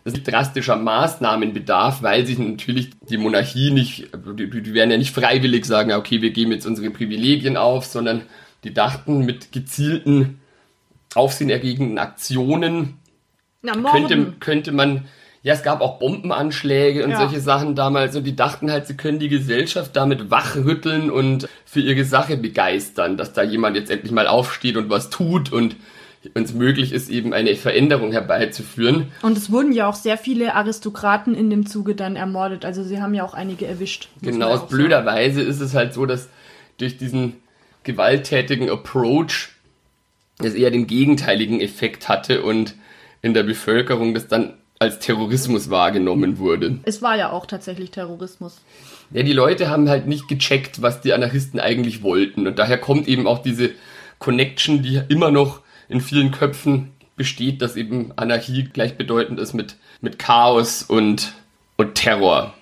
es 0.03 0.21
drastischer 0.21 0.75
Maßnahmen 0.75 1.53
bedarf, 1.53 2.03
weil 2.03 2.27
sich 2.27 2.37
natürlich 2.37 2.91
die 3.09 3.17
Monarchie 3.17 3.71
nicht, 3.71 4.09
die, 4.37 4.61
die 4.61 4.73
werden 4.75 4.91
ja 4.91 4.97
nicht 4.97 5.15
freiwillig 5.15 5.65
sagen, 5.65 5.93
okay, 5.93 6.21
wir 6.21 6.29
geben 6.29 6.51
jetzt 6.51 6.67
unsere 6.67 6.91
Privilegien 6.91 7.57
auf, 7.57 7.85
sondern 7.85 8.21
die 8.63 8.73
dachten 8.73 9.25
mit 9.25 9.51
gezielten, 9.51 10.39
aufsehenerregenden 11.15 11.97
Aktionen 11.97 12.99
Na, 13.63 13.73
könnte, 13.91 14.33
könnte 14.39 14.71
man 14.71 15.05
ja, 15.45 15.53
es 15.53 15.61
gab 15.61 15.81
auch 15.81 15.99
Bombenanschläge 15.99 17.03
und 17.03 17.11
ja. 17.11 17.19
solche 17.19 17.39
Sachen 17.39 17.75
damals 17.75 18.15
und 18.15 18.23
die 18.23 18.35
dachten 18.35 18.71
halt, 18.71 18.87
sie 18.87 18.97
können 18.97 19.19
die 19.19 19.29
Gesellschaft 19.29 19.95
damit 19.95 20.31
wachrütteln 20.31 21.11
und 21.11 21.47
für 21.65 21.81
ihre 21.81 22.03
Sache 22.03 22.35
begeistern, 22.35 23.15
dass 23.15 23.31
da 23.33 23.43
jemand 23.43 23.77
jetzt 23.77 23.91
endlich 23.91 24.11
mal 24.11 24.25
aufsteht 24.25 24.75
und 24.75 24.89
was 24.89 25.11
tut 25.11 25.53
und 25.53 25.75
uns 26.33 26.55
möglich 26.55 26.91
ist, 26.91 27.11
eben 27.11 27.31
eine 27.31 27.55
Veränderung 27.55 28.11
herbeizuführen. 28.11 29.11
Und 29.21 29.37
es 29.37 29.51
wurden 29.51 29.71
ja 29.71 29.87
auch 29.87 29.93
sehr 29.93 30.17
viele 30.17 30.55
Aristokraten 30.55 31.35
in 31.35 31.51
dem 31.51 31.67
Zuge 31.67 31.93
dann 31.93 32.15
ermordet. 32.15 32.65
Also 32.65 32.83
sie 32.83 32.99
haben 32.99 33.13
ja 33.13 33.23
auch 33.23 33.35
einige 33.35 33.67
erwischt. 33.67 34.09
Genau, 34.23 34.57
blöderweise 34.57 35.43
ist 35.43 35.59
es 35.59 35.75
halt 35.75 35.93
so, 35.93 36.07
dass 36.07 36.27
durch 36.79 36.97
diesen 36.97 37.33
gewalttätigen 37.83 38.67
Approach 38.71 39.49
es 40.39 40.55
eher 40.55 40.71
den 40.71 40.87
gegenteiligen 40.87 41.61
Effekt 41.61 42.09
hatte 42.09 42.41
und 42.41 42.73
in 43.21 43.35
der 43.35 43.43
Bevölkerung 43.43 44.15
das 44.15 44.27
dann 44.27 44.55
als 44.85 44.99
Terrorismus 44.99 45.69
wahrgenommen 45.69 46.37
wurde. 46.37 46.79
Es 46.83 47.01
war 47.01 47.17
ja 47.17 47.31
auch 47.31 47.45
tatsächlich 47.45 47.91
Terrorismus. 47.91 48.61
Ja, 49.11 49.23
die 49.23 49.33
Leute 49.33 49.69
haben 49.69 49.89
halt 49.89 50.07
nicht 50.07 50.27
gecheckt, 50.27 50.81
was 50.81 51.01
die 51.01 51.13
Anarchisten 51.13 51.59
eigentlich 51.59 52.03
wollten. 52.03 52.47
Und 52.47 52.59
daher 52.59 52.77
kommt 52.77 53.07
eben 53.07 53.27
auch 53.27 53.39
diese 53.39 53.71
Connection, 54.19 54.81
die 54.81 55.01
immer 55.09 55.31
noch 55.31 55.61
in 55.89 56.01
vielen 56.01 56.31
Köpfen 56.31 56.91
besteht, 57.15 57.61
dass 57.61 57.75
eben 57.75 58.11
Anarchie 58.15 58.63
gleichbedeutend 58.63 59.39
ist 59.39 59.53
mit, 59.53 59.75
mit 60.01 60.19
Chaos 60.19 60.83
und, 60.83 61.33
und 61.77 61.95
Terror. 61.95 62.53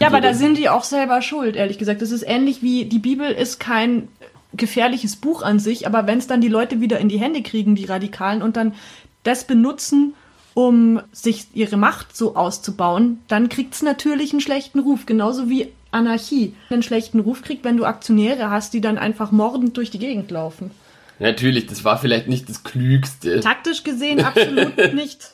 Ja, 0.00 0.08
aber 0.08 0.20
da 0.20 0.34
sind 0.34 0.58
die 0.58 0.68
auch 0.68 0.84
selber 0.84 1.22
schuld, 1.22 1.54
ehrlich 1.54 1.78
gesagt. 1.78 2.02
Das 2.02 2.10
ist 2.10 2.22
ähnlich 2.26 2.62
wie 2.62 2.86
die 2.86 2.98
Bibel 2.98 3.30
ist 3.30 3.60
kein 3.60 4.08
gefährliches 4.54 5.16
Buch 5.16 5.42
an 5.42 5.58
sich, 5.58 5.86
aber 5.86 6.06
wenn 6.06 6.18
es 6.18 6.26
dann 6.26 6.40
die 6.40 6.48
Leute 6.48 6.80
wieder 6.80 6.98
in 6.98 7.08
die 7.08 7.20
Hände 7.20 7.42
kriegen, 7.42 7.74
die 7.74 7.84
Radikalen, 7.84 8.42
und 8.42 8.56
dann 8.56 8.74
das 9.22 9.46
benutzen, 9.46 10.14
um 10.54 11.00
sich 11.12 11.46
ihre 11.54 11.76
Macht 11.76 12.16
so 12.16 12.36
auszubauen, 12.36 13.20
dann 13.28 13.48
kriegt 13.48 13.74
es 13.74 13.82
natürlich 13.82 14.32
einen 14.32 14.40
schlechten 14.40 14.80
Ruf, 14.80 15.06
genauso 15.06 15.48
wie 15.48 15.68
Anarchie 15.90 16.54
einen 16.70 16.82
schlechten 16.82 17.20
Ruf 17.20 17.42
kriegt, 17.42 17.64
wenn 17.64 17.76
du 17.76 17.84
Aktionäre 17.84 18.50
hast, 18.50 18.74
die 18.74 18.80
dann 18.80 18.98
einfach 18.98 19.30
mordend 19.30 19.76
durch 19.76 19.90
die 19.90 19.98
Gegend 19.98 20.30
laufen. 20.30 20.70
Natürlich, 21.18 21.66
das 21.66 21.84
war 21.84 21.98
vielleicht 21.98 22.28
nicht 22.28 22.48
das 22.48 22.64
Klügste. 22.64 23.40
Taktisch 23.40 23.84
gesehen 23.84 24.24
absolut 24.24 24.76
nicht. 24.94 25.30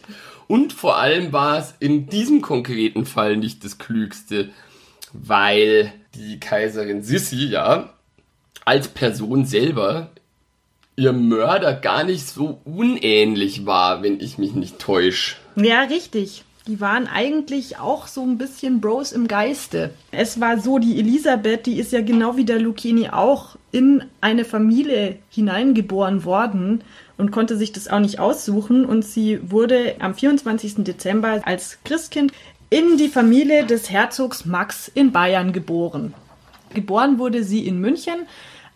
Und 0.47 0.73
vor 0.73 0.99
allem 0.99 1.33
war 1.33 1.59
es 1.59 1.75
in 1.79 2.09
diesem 2.09 2.43
konkreten 2.43 3.07
Fall 3.07 3.37
nicht 3.37 3.65
das 3.65 3.79
Klügste, 3.79 4.51
weil 5.13 5.93
die 6.15 6.41
Kaiserin 6.41 7.03
Sissi 7.03 7.47
ja 7.47 7.95
als 8.65 8.89
Person 8.89 9.45
selber 9.45 10.11
ihr 10.99 11.13
Mörder 11.13 11.75
gar 11.75 12.03
nicht 12.03 12.27
so 12.29 12.59
unähnlich 12.65 13.67
war, 13.67 14.03
wenn 14.03 14.19
ich 14.19 14.37
mich 14.37 14.55
nicht 14.55 14.81
täusche. 14.81 15.37
Ja, 15.55 15.83
richtig. 15.83 16.43
Die 16.67 16.81
waren 16.81 17.07
eigentlich 17.07 17.79
auch 17.79 18.09
so 18.09 18.23
ein 18.23 18.37
bisschen 18.37 18.81
Bros 18.81 19.13
im 19.13 19.29
Geiste. 19.29 19.91
Es 20.11 20.41
war 20.41 20.61
so, 20.61 20.79
die 20.79 20.99
Elisabeth, 20.99 21.67
die 21.67 21.79
ist 21.79 21.93
ja 21.93 22.03
genau 22.03 22.37
wie 22.37 22.45
der 22.45 22.59
Lucchini 22.59 23.11
auch 23.11 23.57
in 23.71 24.05
eine 24.21 24.45
Familie 24.45 25.21
hineingeboren 25.31 26.25
worden 26.25 26.83
und 27.17 27.31
konnte 27.31 27.57
sich 27.57 27.73
das 27.73 27.87
auch 27.87 28.01
nicht 28.01 28.19
aussuchen. 28.19 28.85
Und 28.85 29.05
sie 29.05 29.39
wurde 29.49 29.95
am 30.01 30.15
24. 30.15 30.83
Dezember 30.85 31.41
als 31.45 31.79
Christkind 31.85 32.33
in 32.71 32.97
die 32.97 33.09
Familie 33.09 33.65
des 33.65 33.89
Herzogs 33.89 34.45
Max 34.45 34.91
in 34.93 35.13
Bayern 35.13 35.53
geboren. 35.53 36.13
Geboren 36.75 37.21
wurde 37.21 37.45
sie 37.45 37.67
in 37.67 37.81
München, 37.81 38.27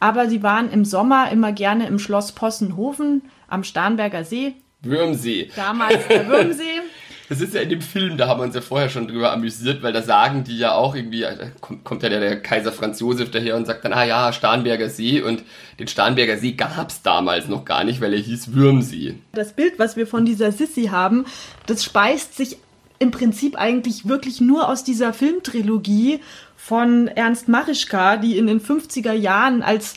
aber 0.02 0.28
sie 0.28 0.42
waren 0.42 0.68
im 0.68 0.84
Sommer 0.84 1.30
immer 1.30 1.52
gerne 1.52 1.86
im 1.86 2.00
Schloss 2.00 2.32
Possenhofen 2.32 3.22
am 3.46 3.62
Starnberger 3.62 4.24
See. 4.24 4.56
Würmsee. 4.82 5.48
Damals 5.54 6.08
der 6.08 6.28
Würmsee. 6.28 6.64
Das 7.28 7.40
ist 7.40 7.54
ja 7.54 7.62
in 7.62 7.70
dem 7.70 7.80
Film, 7.80 8.18
da 8.18 8.28
haben 8.28 8.40
wir 8.40 8.44
uns 8.44 8.54
ja 8.54 8.60
vorher 8.60 8.90
schon 8.90 9.08
drüber 9.08 9.32
amüsiert, 9.32 9.82
weil 9.82 9.94
da 9.94 10.02
sagen 10.02 10.44
die 10.44 10.58
ja 10.58 10.74
auch 10.74 10.94
irgendwie, 10.94 11.20
da 11.20 11.34
kommt, 11.62 11.82
kommt 11.82 12.02
ja 12.02 12.10
der, 12.10 12.20
der, 12.20 12.42
Kaiser 12.42 12.72
Franz 12.72 13.00
Josef 13.00 13.30
daher 13.30 13.56
und 13.56 13.64
sagt 13.64 13.86
dann, 13.86 13.94
ah 13.94 14.04
ja, 14.04 14.34
Starnberger 14.34 14.90
See 14.90 15.22
und 15.22 15.42
den 15.78 15.88
Starnberger 15.88 16.36
See 16.36 16.52
gab 16.52 16.90
es 16.90 17.00
damals 17.00 17.48
noch 17.48 17.64
gar 17.64 17.84
nicht, 17.84 18.02
weil 18.02 18.12
er 18.12 18.18
hieß 18.18 18.52
Würmsee. 18.52 19.14
Das 19.32 19.54
Bild, 19.54 19.78
was 19.78 19.96
wir 19.96 20.06
von 20.06 20.26
dieser 20.26 20.52
Sissy 20.52 20.88
haben, 20.88 21.24
das 21.64 21.84
speist 21.84 22.36
sich 22.36 22.58
im 22.98 23.12
Prinzip 23.12 23.56
eigentlich 23.56 24.06
wirklich 24.06 24.42
nur 24.42 24.68
aus 24.68 24.84
dieser 24.84 25.14
Filmtrilogie 25.14 26.20
von 26.64 27.08
Ernst 27.08 27.48
Marischka, 27.48 28.16
die 28.16 28.38
in 28.38 28.46
den 28.46 28.60
50er 28.60 29.12
Jahren 29.12 29.62
als 29.62 29.94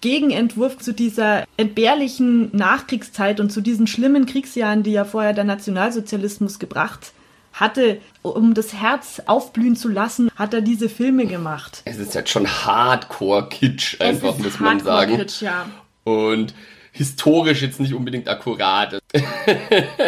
Gegenentwurf 0.00 0.78
zu 0.78 0.92
dieser 0.92 1.44
entbehrlichen 1.56 2.56
Nachkriegszeit 2.56 3.40
und 3.40 3.50
zu 3.50 3.60
diesen 3.60 3.88
schlimmen 3.88 4.24
Kriegsjahren, 4.24 4.84
die 4.84 4.92
ja 4.92 5.04
vorher 5.04 5.32
der 5.32 5.42
Nationalsozialismus 5.42 6.60
gebracht 6.60 7.12
hatte, 7.52 7.98
um 8.22 8.54
das 8.54 8.74
Herz 8.74 9.22
aufblühen 9.26 9.74
zu 9.74 9.88
lassen, 9.88 10.30
hat 10.36 10.54
er 10.54 10.60
diese 10.60 10.88
Filme 10.88 11.26
gemacht. 11.26 11.82
Es 11.84 11.98
ist 11.98 12.14
jetzt 12.14 12.30
schon 12.30 12.46
Hardcore-Kitsch, 12.46 14.00
einfach, 14.00 14.38
muss 14.38 14.60
man 14.60 14.78
sagen. 14.78 15.16
Kitsch, 15.16 15.42
ja. 15.42 15.66
Und 16.04 16.54
historisch 16.92 17.62
jetzt 17.62 17.80
nicht 17.80 17.92
unbedingt 17.92 18.28
akkurat. 18.28 19.00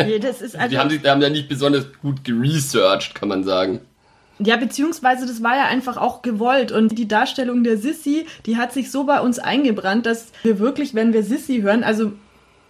Nee, 0.04 0.18
das 0.20 0.40
ist 0.40 0.54
also 0.54 0.70
die 0.70 0.78
haben 0.78 0.90
sich 0.90 1.02
da 1.02 1.10
haben 1.10 1.22
ja 1.22 1.30
nicht 1.30 1.48
besonders 1.48 1.86
gut 2.00 2.22
geresearched, 2.22 3.14
kann 3.14 3.28
man 3.28 3.42
sagen. 3.42 3.80
Ja, 4.38 4.56
beziehungsweise 4.56 5.26
das 5.26 5.42
war 5.42 5.56
ja 5.56 5.64
einfach 5.64 5.96
auch 5.96 6.20
gewollt. 6.22 6.70
Und 6.70 6.98
die 6.98 7.08
Darstellung 7.08 7.64
der 7.64 7.78
Sissy, 7.78 8.26
die 8.44 8.56
hat 8.56 8.72
sich 8.72 8.90
so 8.90 9.04
bei 9.04 9.20
uns 9.20 9.38
eingebrannt, 9.38 10.04
dass 10.04 10.28
wir 10.42 10.58
wirklich, 10.58 10.94
wenn 10.94 11.12
wir 11.12 11.22
Sissy 11.22 11.60
hören, 11.62 11.84
also 11.84 12.12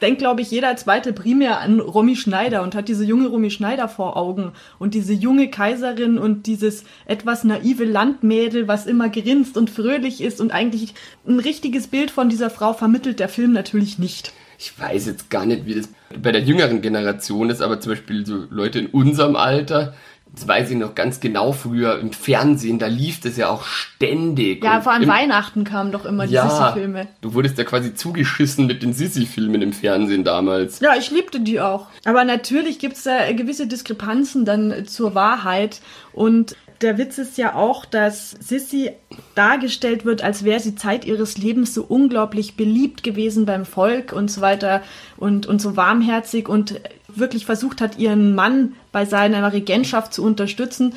denkt, 0.00 0.18
glaube 0.18 0.42
ich, 0.42 0.50
jeder 0.50 0.76
zweite 0.76 1.12
primär 1.12 1.60
an 1.60 1.80
Romy 1.80 2.16
Schneider 2.16 2.62
und 2.62 2.74
hat 2.74 2.88
diese 2.88 3.04
junge 3.04 3.28
Romy 3.28 3.50
Schneider 3.50 3.88
vor 3.88 4.16
Augen 4.16 4.52
und 4.78 4.94
diese 4.94 5.12
junge 5.12 5.50
Kaiserin 5.50 6.18
und 6.18 6.46
dieses 6.46 6.84
etwas 7.06 7.44
naive 7.44 7.84
Landmädel, 7.84 8.68
was 8.68 8.86
immer 8.86 9.08
grinst 9.08 9.56
und 9.56 9.70
fröhlich 9.70 10.20
ist 10.20 10.40
und 10.40 10.52
eigentlich 10.52 10.94
ein 11.26 11.40
richtiges 11.40 11.86
Bild 11.88 12.10
von 12.10 12.28
dieser 12.28 12.50
Frau 12.50 12.72
vermittelt 12.74 13.20
der 13.20 13.28
Film 13.28 13.52
natürlich 13.52 13.98
nicht. 13.98 14.32
Ich 14.58 14.78
weiß 14.78 15.06
jetzt 15.06 15.28
gar 15.28 15.44
nicht, 15.44 15.66
wie 15.66 15.74
das 15.74 15.88
bei 16.22 16.32
der 16.32 16.42
jüngeren 16.42 16.80
Generation 16.80 17.50
ist, 17.50 17.60
aber 17.60 17.80
zum 17.80 17.92
Beispiel 17.92 18.24
so 18.24 18.44
Leute 18.48 18.78
in 18.78 18.86
unserem 18.86 19.36
Alter, 19.36 19.94
das 20.36 20.46
weiß 20.46 20.70
ich 20.70 20.76
noch 20.76 20.94
ganz 20.94 21.20
genau 21.20 21.52
früher 21.52 21.98
im 21.98 22.12
Fernsehen, 22.12 22.78
da 22.78 22.86
lief 22.86 23.20
das 23.20 23.38
ja 23.38 23.48
auch 23.48 23.64
ständig. 23.64 24.62
Ja, 24.62 24.82
vor 24.82 24.92
allem 24.92 25.08
Weihnachten 25.08 25.64
kamen 25.64 25.92
doch 25.92 26.04
immer 26.04 26.26
die 26.26 26.34
ja, 26.34 26.48
Sissi-Filme. 26.48 27.08
Du 27.22 27.32
wurdest 27.32 27.56
ja 27.56 27.64
quasi 27.64 27.94
zugeschissen 27.94 28.66
mit 28.66 28.82
den 28.82 28.92
Sissi-Filmen 28.92 29.62
im 29.62 29.72
Fernsehen 29.72 30.24
damals. 30.24 30.80
Ja, 30.80 30.94
ich 30.94 31.10
liebte 31.10 31.40
die 31.40 31.60
auch. 31.60 31.86
Aber 32.04 32.24
natürlich 32.24 32.78
gibt 32.78 32.96
es 32.96 33.04
da 33.04 33.32
gewisse 33.32 33.66
Diskrepanzen 33.66 34.44
dann 34.44 34.86
zur 34.86 35.14
Wahrheit 35.14 35.80
und 36.12 36.54
der 36.82 36.98
Witz 36.98 37.16
ist 37.16 37.38
ja 37.38 37.54
auch, 37.54 37.86
dass 37.86 38.32
Sissy 38.32 38.90
dargestellt 39.34 40.04
wird, 40.04 40.22
als 40.22 40.44
wäre 40.44 40.60
sie 40.60 40.74
Zeit 40.74 41.06
ihres 41.06 41.38
Lebens 41.38 41.72
so 41.72 41.82
unglaublich 41.82 42.56
beliebt 42.56 43.02
gewesen 43.02 43.46
beim 43.46 43.64
Volk 43.64 44.12
und 44.12 44.30
so 44.30 44.42
weiter 44.42 44.82
und, 45.16 45.46
und 45.46 45.60
so 45.62 45.76
warmherzig 45.76 46.48
und 46.48 46.80
wirklich 47.18 47.46
versucht 47.46 47.80
hat, 47.80 47.98
ihren 47.98 48.34
Mann 48.34 48.74
bei 48.92 49.04
seiner 49.04 49.52
Regentschaft 49.52 50.14
zu 50.14 50.22
unterstützen. 50.24 50.94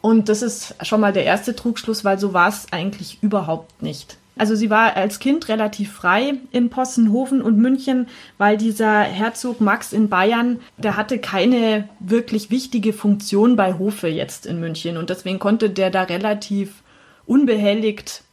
Und 0.00 0.28
das 0.28 0.42
ist 0.42 0.74
schon 0.82 1.00
mal 1.00 1.12
der 1.12 1.24
erste 1.24 1.56
Trugschluss, 1.56 2.04
weil 2.04 2.18
so 2.18 2.32
war 2.32 2.48
es 2.48 2.66
eigentlich 2.70 3.18
überhaupt 3.22 3.82
nicht. 3.82 4.18
Also 4.36 4.56
sie 4.56 4.68
war 4.68 4.96
als 4.96 5.20
Kind 5.20 5.48
relativ 5.48 5.92
frei 5.92 6.34
in 6.50 6.68
Possenhofen 6.68 7.40
und 7.40 7.56
München, 7.56 8.08
weil 8.36 8.56
dieser 8.56 9.00
Herzog 9.02 9.60
Max 9.60 9.92
in 9.92 10.08
Bayern, 10.08 10.58
der 10.76 10.96
hatte 10.96 11.18
keine 11.18 11.88
wirklich 12.00 12.50
wichtige 12.50 12.92
Funktion 12.92 13.54
bei 13.54 13.78
Hofe 13.78 14.08
jetzt 14.08 14.44
in 14.44 14.58
München 14.58 14.96
und 14.96 15.10
deswegen 15.10 15.38
konnte 15.38 15.70
der 15.70 15.90
da 15.90 16.02
relativ 16.02 16.82
unbehelligt 17.26 18.24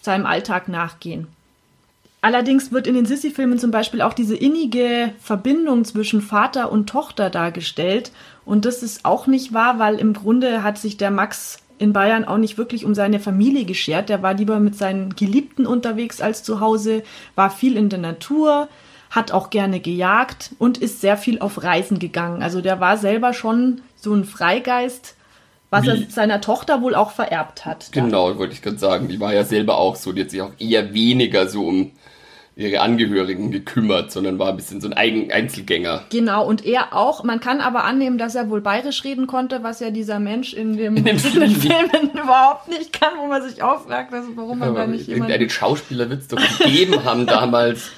seinem 0.00 0.24
Alltag 0.24 0.68
nachgehen. 0.68 1.26
Allerdings 2.22 2.70
wird 2.70 2.86
in 2.86 2.94
den 2.94 3.06
Sissy-Filmen 3.06 3.58
zum 3.58 3.70
Beispiel 3.70 4.02
auch 4.02 4.12
diese 4.12 4.36
innige 4.36 5.12
Verbindung 5.20 5.84
zwischen 5.84 6.20
Vater 6.20 6.70
und 6.70 6.88
Tochter 6.88 7.30
dargestellt. 7.30 8.12
Und 8.44 8.66
das 8.66 8.82
ist 8.82 9.04
auch 9.04 9.26
nicht 9.26 9.54
wahr, 9.54 9.78
weil 9.78 9.98
im 9.98 10.12
Grunde 10.12 10.62
hat 10.62 10.76
sich 10.76 10.98
der 10.98 11.10
Max 11.10 11.58
in 11.78 11.94
Bayern 11.94 12.26
auch 12.26 12.36
nicht 12.36 12.58
wirklich 12.58 12.84
um 12.84 12.94
seine 12.94 13.20
Familie 13.20 13.64
geschert. 13.64 14.10
Der 14.10 14.22
war 14.22 14.34
lieber 14.34 14.60
mit 14.60 14.76
seinen 14.76 15.16
Geliebten 15.16 15.66
unterwegs 15.66 16.20
als 16.20 16.42
zu 16.42 16.60
Hause, 16.60 17.02
war 17.36 17.50
viel 17.50 17.76
in 17.78 17.88
der 17.88 17.98
Natur, 17.98 18.68
hat 19.08 19.32
auch 19.32 19.48
gerne 19.48 19.80
gejagt 19.80 20.50
und 20.58 20.76
ist 20.76 21.00
sehr 21.00 21.16
viel 21.16 21.38
auf 21.38 21.62
Reisen 21.62 21.98
gegangen. 21.98 22.42
Also 22.42 22.60
der 22.60 22.80
war 22.80 22.98
selber 22.98 23.32
schon 23.32 23.80
so 23.96 24.12
ein 24.12 24.24
Freigeist, 24.24 25.16
was 25.70 25.84
Wie? 25.84 25.90
er 25.90 26.10
seiner 26.10 26.40
Tochter 26.40 26.82
wohl 26.82 26.94
auch 26.94 27.12
vererbt 27.12 27.64
hat. 27.64 27.90
Genau, 27.92 28.36
wollte 28.38 28.54
ich 28.54 28.62
gerade 28.62 28.78
sagen. 28.78 29.08
Die 29.08 29.20
war 29.20 29.32
ja 29.32 29.44
selber 29.44 29.78
auch 29.78 29.96
so. 29.96 30.12
Die 30.12 30.22
hat 30.22 30.30
sich 30.30 30.42
auch 30.42 30.52
eher 30.58 30.92
weniger 30.92 31.48
so 31.48 31.66
um 31.66 31.92
ihre 32.56 32.80
Angehörigen 32.80 33.50
gekümmert, 33.50 34.12
sondern 34.12 34.38
war 34.38 34.48
ein 34.48 34.56
bisschen 34.56 34.80
so 34.80 34.88
ein 34.88 34.92
Eigen 34.92 35.32
Einzelgänger. 35.32 36.04
Genau, 36.10 36.46
und 36.46 36.66
er 36.66 36.94
auch. 36.94 37.24
Man 37.24 37.40
kann 37.40 37.60
aber 37.60 37.84
annehmen, 37.84 38.18
dass 38.18 38.34
er 38.34 38.50
wohl 38.50 38.60
bayerisch 38.60 39.04
reden 39.04 39.26
konnte, 39.26 39.62
was 39.62 39.80
ja 39.80 39.90
dieser 39.90 40.18
Mensch 40.18 40.52
in, 40.52 40.76
dem, 40.76 40.96
in, 40.96 41.04
den 41.04 41.18
Filmen 41.18 42.10
überhaupt 42.12 42.68
nicht 42.68 42.92
kann, 42.92 43.12
wo 43.18 43.26
man 43.26 43.48
sich 43.48 43.62
auffragt, 43.62 44.12
also 44.12 44.28
warum 44.34 44.58
man 44.58 44.74
da 44.74 44.86
nicht 44.86 45.06
jemand... 45.06 45.30
Irgendeinen 45.30 45.50
Schauspieler 45.50 46.10
wird 46.10 46.22
es 46.22 46.28
doch 46.28 46.58
gegeben 46.58 47.02
haben 47.04 47.26
damals. 47.26 47.90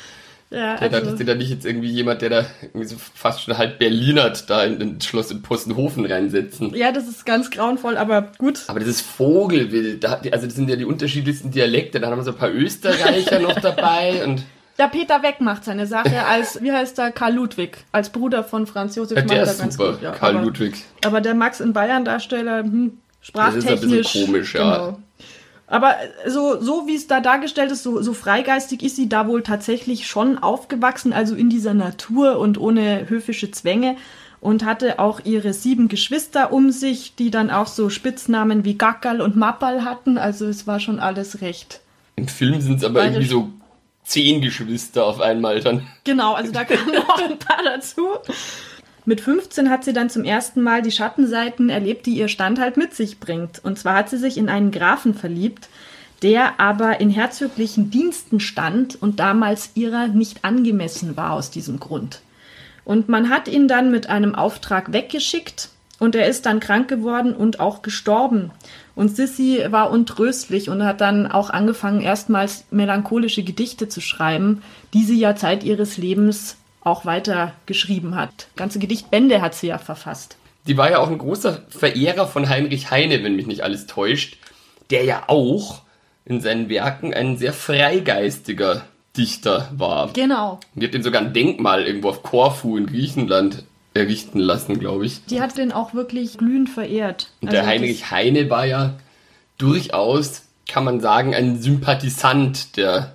Ja, 0.53 0.77
der, 0.77 0.93
also, 0.93 1.11
das 1.11 1.21
ist 1.21 1.27
ja 1.27 1.35
nicht 1.35 1.51
jetzt 1.51 1.65
irgendwie 1.65 1.88
jemand, 1.88 2.21
der 2.21 2.29
da 2.29 2.47
irgendwie 2.62 2.87
so 2.87 2.97
fast 3.15 3.43
schon 3.43 3.57
halb 3.57 3.79
Berlinert 3.79 4.51
da 4.51 4.65
in, 4.65 4.81
in 4.81 5.01
Schloss 5.01 5.31
in 5.31 5.41
Postenhofen 5.41 6.05
reinsetzen. 6.05 6.75
Ja, 6.75 6.93
das 6.93 7.09
ist 7.09 7.25
ganz 7.25 7.51
grauenvoll, 7.51 7.97
aber 7.97 8.33
gut. 8.37 8.61
Aber 8.67 8.79
das 8.79 8.88
ist 8.88 9.01
Vogelwild. 9.01 10.05
Da, 10.05 10.21
also 10.31 10.47
das 10.47 10.55
sind 10.55 10.69
ja 10.69 10.77
die 10.77 10.85
unterschiedlichsten 10.85 11.51
Dialekte. 11.51 12.01
Da 12.01 12.11
haben 12.11 12.19
wir 12.19 12.23
so 12.23 12.33
ein 12.33 12.37
paar 12.37 12.53
Österreicher 12.53 13.41
noch 13.41 13.59
dabei 13.61 14.25
und. 14.25 14.45
Ja, 14.79 14.88
Peter 14.88 15.23
Weck 15.23 15.41
macht 15.41 15.65
seine 15.65 15.87
Sache 15.87 16.25
als, 16.27 16.61
wie 16.62 16.73
heißt 16.73 16.97
der, 16.99 17.12
Karl 17.12 17.35
Ludwig, 17.35 17.85
als 17.93 18.11
Bruder 18.11 18.43
von 18.43 18.67
Franz 18.67 18.97
Josef. 18.97 19.19
Ja, 19.19 19.25
der 19.25 19.43
ist 19.45 19.61
ganz 19.61 19.77
super, 19.77 19.93
gut, 19.93 20.03
ja. 20.03 20.12
Karl 20.12 20.37
aber, 20.37 20.45
Ludwig. 20.45 20.75
Aber 21.05 21.21
der 21.21 21.35
Max 21.35 21.61
in 21.61 21.73
Bayern 21.73 22.05
Darsteller, 22.05 22.61
hm, 22.61 22.99
sprachtechnisch. 23.21 23.65
Das 23.65 23.83
ist 23.83 23.93
ein 23.93 23.99
bisschen 23.99 24.27
komisch, 24.27 24.55
ja. 24.55 24.77
Genau. 24.77 24.99
Aber 25.72 25.96
so, 26.26 26.61
so 26.61 26.87
wie 26.87 26.96
es 26.96 27.06
da 27.06 27.20
dargestellt 27.20 27.72
ist, 27.72 27.82
so, 27.82 28.02
so 28.02 28.12
freigeistig 28.12 28.82
ist 28.82 28.96
sie 28.96 29.08
da 29.08 29.26
wohl 29.26 29.42
tatsächlich 29.42 30.06
schon 30.06 30.37
aufgewachsen, 30.37 31.14
also 31.14 31.35
in 31.35 31.48
dieser 31.48 31.72
Natur 31.72 32.38
und 32.38 32.61
ohne 32.61 33.08
höfische 33.08 33.50
Zwänge 33.50 33.96
und 34.42 34.66
hatte 34.66 34.98
auch 34.98 35.20
ihre 35.24 35.54
sieben 35.54 35.88
Geschwister 35.88 36.52
um 36.52 36.72
sich, 36.72 37.14
die 37.14 37.30
dann 37.30 37.50
auch 37.50 37.68
so 37.68 37.88
Spitznamen 37.88 38.66
wie 38.66 38.76
Gackerl 38.76 39.22
und 39.22 39.35
Mappal 39.35 39.82
hatten. 39.82 40.18
Also 40.18 40.44
es 40.44 40.66
war 40.66 40.78
schon 40.78 41.00
alles 41.00 41.40
recht. 41.40 41.80
Im 42.16 42.28
Film 42.28 42.61
sind 42.61 42.76
es 42.76 42.85
aber 42.85 43.04
irgendwie 43.04 43.24
so 43.24 43.48
zehn 44.04 44.42
Geschwister 44.42 45.06
auf 45.06 45.22
einmal 45.22 45.61
dann. 45.61 45.87
Genau, 46.04 46.35
also 46.35 46.52
da 46.52 46.64
kamen 46.64 46.92
noch 46.92 47.18
ein 47.18 47.38
paar 47.38 47.64
dazu. 47.64 48.08
Mit 49.05 49.21
15 49.21 49.69
hat 49.69 49.85
sie 49.85 49.93
dann 49.93 50.11
zum 50.11 50.25
ersten 50.25 50.62
Mal 50.62 50.81
die 50.81 50.93
Schattenseiten 50.93 51.69
erlebt, 51.71 52.07
die 52.07 52.15
ihr 52.15 52.29
Stand 52.29 52.61
halt 52.61 52.77
mit 52.77 52.95
sich 52.95 53.19
bringt. 53.19 53.61
Und 53.65 53.79
zwar 53.79 53.97
hat 53.97 54.11
sie 54.11 54.19
sich 54.19 54.38
in 54.38 54.49
einen 54.49 54.71
Grafen 54.71 55.15
verliebt, 55.15 55.69
der 56.23 56.61
aber 56.61 57.01
in 57.01 57.11
herzoglichen 57.11 57.91
Diensten 57.91 58.38
stand 58.38 59.01
und 59.01 59.19
damals 59.19 59.71
ihrer 59.75 60.07
nicht 60.07 60.45
angemessen 60.45 61.17
war 61.17 61.33
aus 61.33 61.51
diesem 61.51 61.81
Grund. 61.81 62.21
Und 62.85 63.09
man 63.09 63.29
hat 63.29 63.49
ihn 63.49 63.67
dann 63.67 63.91
mit 63.91 64.09
einem 64.09 64.37
Auftrag 64.37 64.93
weggeschickt 64.93 65.69
und 65.99 66.15
er 66.15 66.29
ist 66.29 66.47
dann 66.47 66.61
krank 66.61 66.88
geworden 66.88 67.35
und 67.35 67.59
auch 67.59 67.83
gestorben. 67.83 68.51
Und 68.95 69.17
Sissy 69.17 69.65
war 69.71 69.91
untröstlich 69.91 70.69
und 70.69 70.85
hat 70.85 71.01
dann 71.01 71.27
auch 71.27 71.51
angefangen, 71.51 72.01
erstmals 72.01 72.65
melancholische 72.71 73.43
Gedichte 73.43 73.88
zu 73.88 74.01
schreiben, 74.01 74.62
die 74.95 75.05
sie 75.05 75.19
ja 75.19 75.35
Zeit 75.35 75.65
ihres 75.65 75.97
Lebens 75.97 76.57
auch 76.85 77.05
weiter 77.05 77.53
geschrieben 77.66 78.16
hat. 78.16 78.49
Ganze 78.57 78.79
Gedichtbände 78.79 79.40
hat 79.40 79.55
sie 79.55 79.68
ja 79.68 79.79
verfasst. 79.79 80.37
Die 80.66 80.77
war 80.77 80.90
ja 80.90 80.99
auch 80.99 81.09
ein 81.09 81.18
großer 81.18 81.62
Verehrer 81.68 82.27
von 82.27 82.49
Heinrich 82.49 82.90
Heine, 82.90 83.25
wenn 83.25 83.37
mich 83.37 83.47
nicht 83.47 83.62
alles 83.62 83.87
täuscht, 83.87 84.37
der 84.90 85.05
ja 85.05 85.25
auch 85.27 85.83
in 86.25 86.40
seinen 86.40 86.68
Werken 86.68 87.12
ein 87.12 87.37
sehr 87.37 87.53
freigeistiger 87.53 88.85
Dichter 89.16 89.68
war. 89.77 90.12
Genau. 90.12 90.61
Und 90.75 90.83
die 90.83 90.87
hat 90.87 90.95
den 90.95 91.03
sogar 91.03 91.21
ein 91.21 91.33
Denkmal 91.33 91.85
irgendwo 91.85 92.09
auf 92.11 92.23
Korfu 92.23 92.77
in 92.77 92.87
Griechenland 92.87 93.64
errichten 93.95 94.38
lassen, 94.38 94.79
glaube 94.79 95.05
ich. 95.05 95.25
Die 95.27 95.40
hat 95.42 95.59
den 95.59 95.73
auch 95.73 95.95
wirklich 95.95 96.38
glühend 96.38 96.71
verehrt. 96.71 97.31
Und 97.40 97.49
Also 97.49 97.61
der 97.61 97.66
Heinrich 97.66 98.11
Heine 98.11 98.49
war 98.49 98.64
ja 98.64 98.95
durchaus, 99.59 100.42
kann 100.66 100.85
man 100.85 101.01
sagen, 101.01 101.35
ein 101.35 101.61
Sympathisant 101.61 102.77
der 102.77 103.14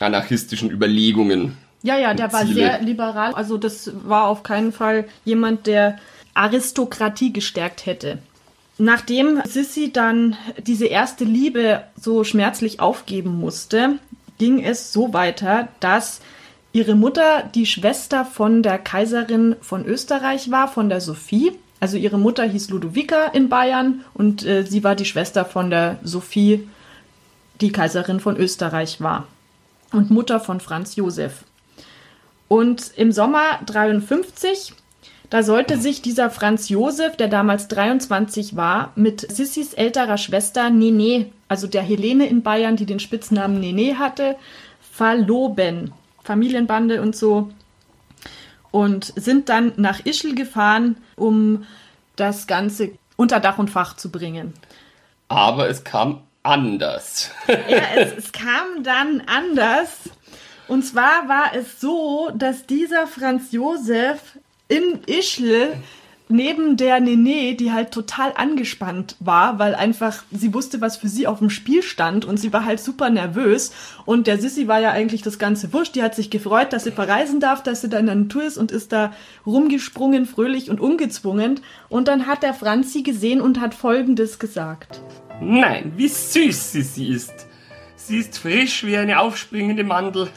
anarchistischen 0.00 0.70
Überlegungen. 0.70 1.56
Ja, 1.84 1.98
ja, 1.98 2.14
der 2.14 2.32
war 2.32 2.40
Ziele. 2.40 2.54
sehr 2.54 2.80
liberal. 2.80 3.34
Also 3.34 3.58
das 3.58 3.92
war 4.08 4.24
auf 4.28 4.42
keinen 4.42 4.72
Fall 4.72 5.04
jemand, 5.26 5.66
der 5.66 5.98
Aristokratie 6.32 7.30
gestärkt 7.30 7.84
hätte. 7.84 8.18
Nachdem 8.78 9.42
Sissi 9.44 9.92
dann 9.92 10.34
diese 10.66 10.86
erste 10.86 11.24
Liebe 11.24 11.82
so 11.94 12.24
schmerzlich 12.24 12.80
aufgeben 12.80 13.38
musste, 13.38 13.98
ging 14.38 14.64
es 14.64 14.94
so 14.94 15.12
weiter, 15.12 15.68
dass 15.80 16.22
ihre 16.72 16.94
Mutter 16.94 17.44
die 17.54 17.66
Schwester 17.66 18.24
von 18.24 18.62
der 18.62 18.78
Kaiserin 18.78 19.54
von 19.60 19.84
Österreich 19.84 20.50
war, 20.50 20.68
von 20.68 20.88
der 20.88 21.02
Sophie. 21.02 21.52
Also 21.80 21.98
ihre 21.98 22.18
Mutter 22.18 22.44
hieß 22.44 22.70
Ludovica 22.70 23.26
in 23.26 23.50
Bayern 23.50 24.06
und 24.14 24.44
äh, 24.46 24.64
sie 24.64 24.82
war 24.82 24.96
die 24.96 25.04
Schwester 25.04 25.44
von 25.44 25.68
der 25.68 25.98
Sophie, 26.02 26.66
die 27.60 27.72
Kaiserin 27.72 28.20
von 28.20 28.38
Österreich 28.38 29.02
war 29.02 29.26
und 29.92 30.10
Mutter 30.10 30.40
von 30.40 30.60
Franz 30.60 30.96
Josef. 30.96 31.44
Und 32.48 32.92
im 32.96 33.12
Sommer 33.12 33.60
53, 33.66 34.74
da 35.30 35.42
sollte 35.42 35.78
sich 35.78 36.02
dieser 36.02 36.30
Franz 36.30 36.68
Josef, 36.68 37.16
der 37.16 37.28
damals 37.28 37.68
23 37.68 38.56
war, 38.56 38.92
mit 38.94 39.20
Sissis 39.32 39.72
älterer 39.72 40.18
Schwester 40.18 40.70
Nene, 40.70 41.30
also 41.48 41.66
der 41.66 41.82
Helene 41.82 42.26
in 42.26 42.42
Bayern, 42.42 42.76
die 42.76 42.86
den 42.86 43.00
Spitznamen 43.00 43.58
Nene 43.58 43.98
hatte, 43.98 44.36
verloben. 44.92 45.92
Familienbande 46.22 47.02
und 47.02 47.14
so. 47.16 47.50
Und 48.70 49.12
sind 49.16 49.48
dann 49.48 49.72
nach 49.76 50.04
Ischl 50.04 50.34
gefahren, 50.34 50.96
um 51.16 51.64
das 52.16 52.46
Ganze 52.46 52.92
unter 53.16 53.40
Dach 53.40 53.58
und 53.58 53.70
Fach 53.70 53.96
zu 53.96 54.10
bringen. 54.10 54.54
Aber 55.28 55.68
es 55.68 55.84
kam 55.84 56.22
anders. 56.42 57.30
Ja, 57.48 57.54
es, 57.96 58.12
es 58.16 58.32
kam 58.32 58.82
dann 58.82 59.22
anders. 59.26 60.10
Und 60.68 60.84
zwar 60.84 61.28
war 61.28 61.54
es 61.54 61.80
so, 61.80 62.30
dass 62.34 62.66
dieser 62.66 63.06
Franz 63.06 63.52
Josef 63.52 64.38
in 64.68 65.00
Ischl 65.06 65.74
neben 66.28 66.76
der 66.76 67.00
Nene, 67.00 67.54
die 67.54 67.72
halt 67.72 67.90
total 67.90 68.32
angespannt 68.34 69.16
war, 69.20 69.58
weil 69.58 69.74
einfach 69.74 70.24
sie 70.30 70.54
wusste, 70.54 70.80
was 70.80 70.96
für 70.96 71.08
sie 71.08 71.26
auf 71.26 71.38
dem 71.38 71.50
Spiel 71.50 71.82
stand 71.82 72.24
und 72.24 72.38
sie 72.38 72.52
war 72.52 72.64
halt 72.64 72.80
super 72.80 73.10
nervös. 73.10 73.72
Und 74.06 74.26
der 74.26 74.38
Sissi 74.38 74.66
war 74.66 74.80
ja 74.80 74.90
eigentlich 74.90 75.22
das 75.22 75.38
ganze 75.38 75.72
Wurscht. 75.72 75.94
Die 75.94 76.02
hat 76.02 76.14
sich 76.14 76.30
gefreut, 76.30 76.72
dass 76.72 76.84
sie 76.84 76.92
verreisen 76.92 77.40
darf, 77.40 77.62
dass 77.62 77.82
sie 77.82 77.90
da 77.90 77.98
in 77.98 78.06
der 78.06 78.14
Natur 78.14 78.44
ist 78.44 78.56
und 78.56 78.72
ist 78.72 78.92
da 78.92 79.12
rumgesprungen, 79.44 80.24
fröhlich 80.24 80.70
und 80.70 80.80
ungezwungen. 80.80 81.60
Und 81.90 82.08
dann 82.08 82.26
hat 82.26 82.42
der 82.42 82.54
Franz 82.54 82.92
sie 82.92 83.02
gesehen 83.02 83.40
und 83.40 83.60
hat 83.60 83.74
Folgendes 83.74 84.38
gesagt. 84.38 85.02
Nein, 85.40 85.92
wie 85.96 86.08
süß 86.08 86.72
sie, 86.72 86.82
sie 86.82 87.08
ist. 87.08 87.34
Sie 87.96 88.18
ist 88.18 88.38
frisch 88.38 88.84
wie 88.84 88.96
eine 88.96 89.20
aufspringende 89.20 89.84
Mandel. 89.84 90.30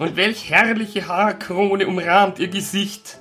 Und 0.00 0.16
welch 0.16 0.48
herrliche 0.48 1.08
Haarkrone 1.08 1.86
umrahmt 1.86 2.38
ihr 2.38 2.48
Gesicht. 2.48 3.18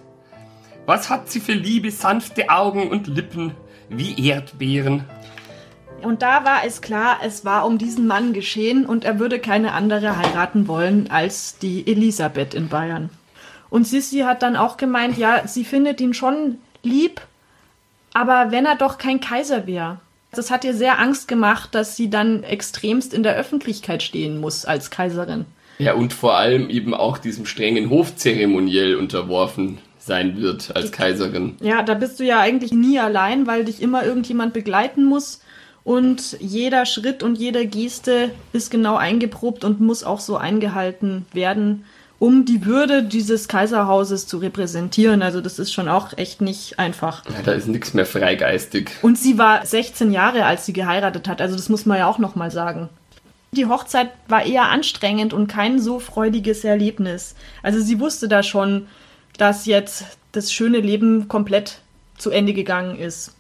Was 0.86 1.10
hat 1.10 1.30
sie 1.30 1.42
für 1.42 1.52
liebe, 1.52 1.92
sanfte 1.92 2.50
Augen 2.50 2.90
und 2.90 3.08
Lippen 3.08 3.54
wie 3.90 4.30
Erdbeeren. 4.30 5.04
Und 6.02 6.22
da 6.22 6.46
war 6.46 6.64
es 6.66 6.82
klar, 6.82 7.18
es 7.22 7.44
war 7.44 7.66
um 7.66 7.78
diesen 7.78 8.08
Mann 8.08 8.32
geschehen 8.32 8.86
und 8.86 9.04
er 9.04 9.20
würde 9.20 9.40
keine 9.40 9.74
andere 9.74 10.16
heiraten 10.16 10.70
wollen 10.70 11.12
als 11.12 11.58
die 11.58 11.86
Elisabeth 11.86 12.54
in 12.54 12.70
Bayern. 12.70 13.10
Und 13.70 13.86
Sissi 13.86 14.20
hat 14.20 14.42
dann 14.42 14.56
auch 14.56 14.78
gemeint, 14.78 15.18
ja, 15.18 15.46
sie 15.48 15.66
findet 15.66 16.00
ihn 16.00 16.14
schon 16.14 16.60
lieb, 16.82 17.20
aber 18.14 18.52
wenn 18.52 18.66
er 18.66 18.78
doch 18.78 18.98
kein 18.98 19.20
Kaiser 19.20 19.68
wäre. 19.68 20.00
Das 20.32 20.50
hat 20.50 20.64
ihr 20.64 20.74
sehr 20.74 21.00
Angst 21.00 21.28
gemacht, 21.28 21.76
dass 21.76 21.98
sie 21.98 22.10
dann 22.10 22.44
extremst 22.44 23.14
in 23.14 23.24
der 23.24 23.36
Öffentlichkeit 23.36 24.02
stehen 24.02 24.40
muss 24.40 24.64
als 24.64 24.92
Kaiserin. 24.92 25.46
Ja, 25.80 25.94
und 25.94 26.14
vor 26.14 26.36
allem 26.38 26.70
eben 26.70 26.94
auch 26.94 27.18
diesem 27.18 27.46
strengen 27.46 27.90
Hofzeremoniell 27.90 28.96
unterworfen 28.96 29.80
sein 29.98 30.38
wird 30.42 30.76
als 30.76 30.92
Kaiserin. 30.92 31.56
Ja, 31.62 31.84
da 31.84 31.94
bist 31.94 32.20
du 32.20 32.26
ja 32.26 32.40
eigentlich 32.40 32.74
nie 32.74 33.00
allein, 33.00 33.48
weil 33.48 33.66
dich 33.66 33.82
immer 33.82 34.06
irgendjemand 34.06 34.54
begleiten 34.54 35.06
muss. 35.06 35.42
Und 35.86 36.38
jeder 36.40 36.86
Schritt 36.86 37.24
und 37.24 37.38
jede 37.38 37.66
Geste 37.66 38.32
ist 38.52 38.70
genau 38.70 38.98
eingeprobt 38.98 39.64
und 39.64 39.80
muss 39.80 40.04
auch 40.04 40.20
so 40.20 40.36
eingehalten 40.36 41.26
werden, 41.32 41.86
um 42.20 42.44
die 42.44 42.66
Würde 42.66 43.02
dieses 43.04 43.48
Kaiserhauses 43.48 44.28
zu 44.28 44.40
repräsentieren. 44.40 45.22
Also 45.22 45.40
das 45.40 45.58
ist 45.58 45.72
schon 45.72 45.88
auch 45.88 46.18
echt 46.18 46.42
nicht 46.42 46.78
einfach. 46.78 47.24
Ja, 47.26 47.42
da 47.46 47.54
ist 47.54 47.68
nichts 47.68 47.94
mehr 47.94 48.06
freigeistig. 48.06 48.92
Und 49.02 49.18
sie 49.18 49.38
war 49.38 49.66
16 49.66 50.12
Jahre, 50.12 50.46
als 50.46 50.66
sie 50.66 50.74
geheiratet 50.74 51.30
hat. 51.30 51.42
Also 51.42 51.56
das 51.56 51.70
muss 51.70 51.86
man 51.86 51.98
ja 51.98 52.08
auch 52.08 52.20
noch 52.20 52.36
mal 52.36 52.52
sagen. 52.52 52.90
Die 53.52 53.66
Hochzeit 53.66 54.12
war 54.28 54.46
eher 54.46 54.70
anstrengend 54.70 55.34
und 55.34 55.48
kein 55.48 55.80
so 55.80 56.00
freudiges 56.00 56.64
Erlebnis. 56.64 57.36
Also 57.64 57.80
sie 57.80 58.00
wusste 58.00 58.28
da 58.28 58.44
schon, 58.44 58.88
dass 59.38 59.66
jetzt 59.66 60.06
das 60.32 60.54
schöne 60.54 60.80
Leben 60.80 61.28
komplett 61.28 61.80
zu 62.18 62.30
Ende 62.30 62.54
gegangen 62.54 62.98
ist. 62.98 63.36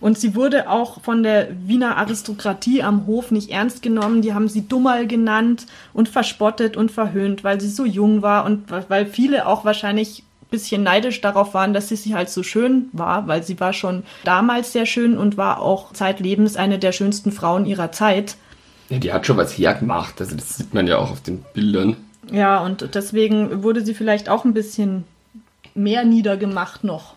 Und 0.00 0.18
sie 0.18 0.34
wurde 0.34 0.68
auch 0.68 1.00
von 1.02 1.22
der 1.22 1.48
Wiener 1.66 1.96
Aristokratie 1.96 2.82
am 2.82 3.06
Hof 3.06 3.30
nicht 3.30 3.50
ernst 3.50 3.82
genommen. 3.82 4.22
Die 4.22 4.34
haben 4.34 4.48
sie 4.48 4.66
Dummerl 4.66 5.06
genannt 5.06 5.66
und 5.92 6.08
verspottet 6.08 6.76
und 6.76 6.90
verhöhnt, 6.90 7.44
weil 7.44 7.60
sie 7.60 7.68
so 7.68 7.84
jung 7.84 8.22
war 8.22 8.44
und 8.44 8.64
weil 8.88 9.06
viele 9.06 9.46
auch 9.46 9.64
wahrscheinlich 9.64 10.24
ein 10.42 10.50
bisschen 10.50 10.82
neidisch 10.82 11.20
darauf 11.20 11.54
waren, 11.54 11.72
dass 11.72 11.88
sie 11.88 11.96
sie 11.96 12.14
halt 12.14 12.30
so 12.30 12.42
schön 12.42 12.88
war, 12.92 13.28
weil 13.28 13.44
sie 13.44 13.60
war 13.60 13.72
schon 13.72 14.02
damals 14.24 14.72
sehr 14.72 14.86
schön 14.86 15.16
und 15.16 15.36
war 15.36 15.60
auch 15.60 15.92
zeitlebens 15.92 16.56
eine 16.56 16.80
der 16.80 16.92
schönsten 16.92 17.30
Frauen 17.30 17.64
ihrer 17.64 17.92
Zeit. 17.92 18.36
Ja, 18.92 18.98
die 18.98 19.10
hat 19.10 19.26
schon 19.26 19.38
was 19.38 19.56
hergemacht. 19.56 20.20
Also 20.20 20.36
das 20.36 20.58
sieht 20.58 20.74
man 20.74 20.86
ja 20.86 20.98
auch 20.98 21.10
auf 21.10 21.22
den 21.22 21.42
Bildern. 21.54 21.96
Ja, 22.30 22.58
und 22.62 22.94
deswegen 22.94 23.62
wurde 23.62 23.80
sie 23.80 23.94
vielleicht 23.94 24.28
auch 24.28 24.44
ein 24.44 24.52
bisschen 24.52 25.04
mehr 25.74 26.04
niedergemacht 26.04 26.84
noch. 26.84 27.14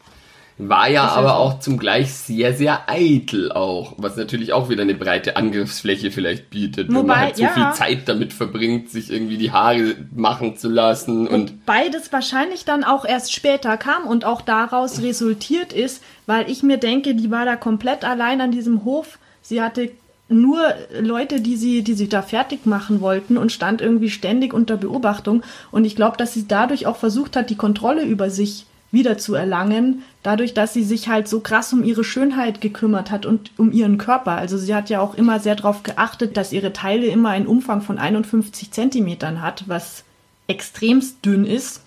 War 0.58 0.88
ja 0.88 1.04
Das 1.04 1.12
ist 1.12 1.18
aber 1.18 1.36
auch 1.36 1.60
zugleich 1.60 2.14
sehr, 2.14 2.54
sehr 2.54 2.90
eitel 2.90 3.52
auch, 3.52 3.96
was 3.98 4.16
natürlich 4.16 4.54
auch 4.54 4.70
wieder 4.70 4.84
eine 4.84 4.94
breite 4.94 5.36
Angriffsfläche 5.36 6.12
vielleicht 6.12 6.50
bietet, 6.50 6.88
wenn 6.88 6.96
Wobei, 6.96 7.08
man 7.08 7.20
halt 7.20 7.36
so 7.36 7.44
ja. 7.44 7.50
viel 7.50 7.74
Zeit 7.74 8.08
damit 8.08 8.32
verbringt, 8.32 8.90
sich 8.90 9.12
irgendwie 9.12 9.36
die 9.36 9.52
Haare 9.52 9.96
machen 10.16 10.56
zu 10.56 10.70
lassen 10.70 11.28
und 11.28 11.66
beides 11.66 12.14
wahrscheinlich 12.14 12.64
dann 12.64 12.86
auch 12.86 13.04
erst 13.04 13.34
später 13.34 13.76
kam 13.76 14.08
und 14.08 14.24
auch 14.24 14.40
daraus 14.40 15.02
resultiert 15.02 15.74
ist, 15.74 16.02
weil 16.26 16.50
ich 16.50 16.64
mir 16.64 16.78
denke, 16.78 17.16
die 17.16 17.32
war 17.32 17.44
da 17.44 17.58
komplett 17.58 18.06
allein 18.06 18.40
an 18.40 18.52
diesem 18.52 18.86
Hof. 18.86 19.20
Sie 19.42 19.62
hatte 19.62 19.92
nur 20.28 20.60
Leute, 21.00 21.40
die 21.40 21.56
sie, 21.56 21.84
die 21.84 21.94
sie 21.94 22.10
da 22.10 22.22
fertig 22.22 22.66
machen 22.66 23.02
wollten 23.02 23.38
und 23.38 23.52
stand 23.52 23.82
irgendwie 23.82 24.10
ständig 24.10 24.54
unter 24.54 24.78
Beobachtung. 24.78 25.44
Und 25.72 25.86
ich 25.86 25.96
glaube, 25.96 26.18
dass 26.18 26.34
sie 26.34 26.48
dadurch 26.48 26.88
auch 26.88 26.98
versucht 26.98 27.36
hat, 27.36 27.50
die 27.50 27.58
Kontrolle 27.58 28.04
über 28.04 28.30
sich 28.30 28.66
wieder 28.92 29.18
zu 29.18 29.36
erlangen, 29.36 30.04
dadurch, 30.24 30.54
dass 30.54 30.74
sie 30.74 30.84
sich 30.84 31.10
halt 31.10 31.28
so 31.28 31.42
krass 31.42 31.74
um 31.74 31.84
ihre 31.84 32.04
Schönheit 32.04 32.62
gekümmert 32.62 33.12
hat 33.12 33.26
und 33.26 33.52
um 33.58 33.72
ihren 33.72 33.98
Körper. 33.98 34.32
Also 34.32 34.58
sie 34.58 34.74
hat 34.74 34.90
ja 34.90 35.02
auch 35.02 35.16
immer 35.16 35.40
sehr 35.40 35.56
darauf 35.56 35.84
geachtet, 35.84 36.38
dass 36.38 36.54
ihre 36.54 36.74
Teile 36.74 37.06
immer 37.08 37.30
einen 37.30 37.48
Umfang 37.48 37.82
von 37.82 38.00
51 38.00 38.72
Zentimetern 38.72 39.42
hat, 39.42 39.66
was 39.68 40.04
extremst 40.48 41.24
dünn 41.26 41.46
ist. 41.46 41.82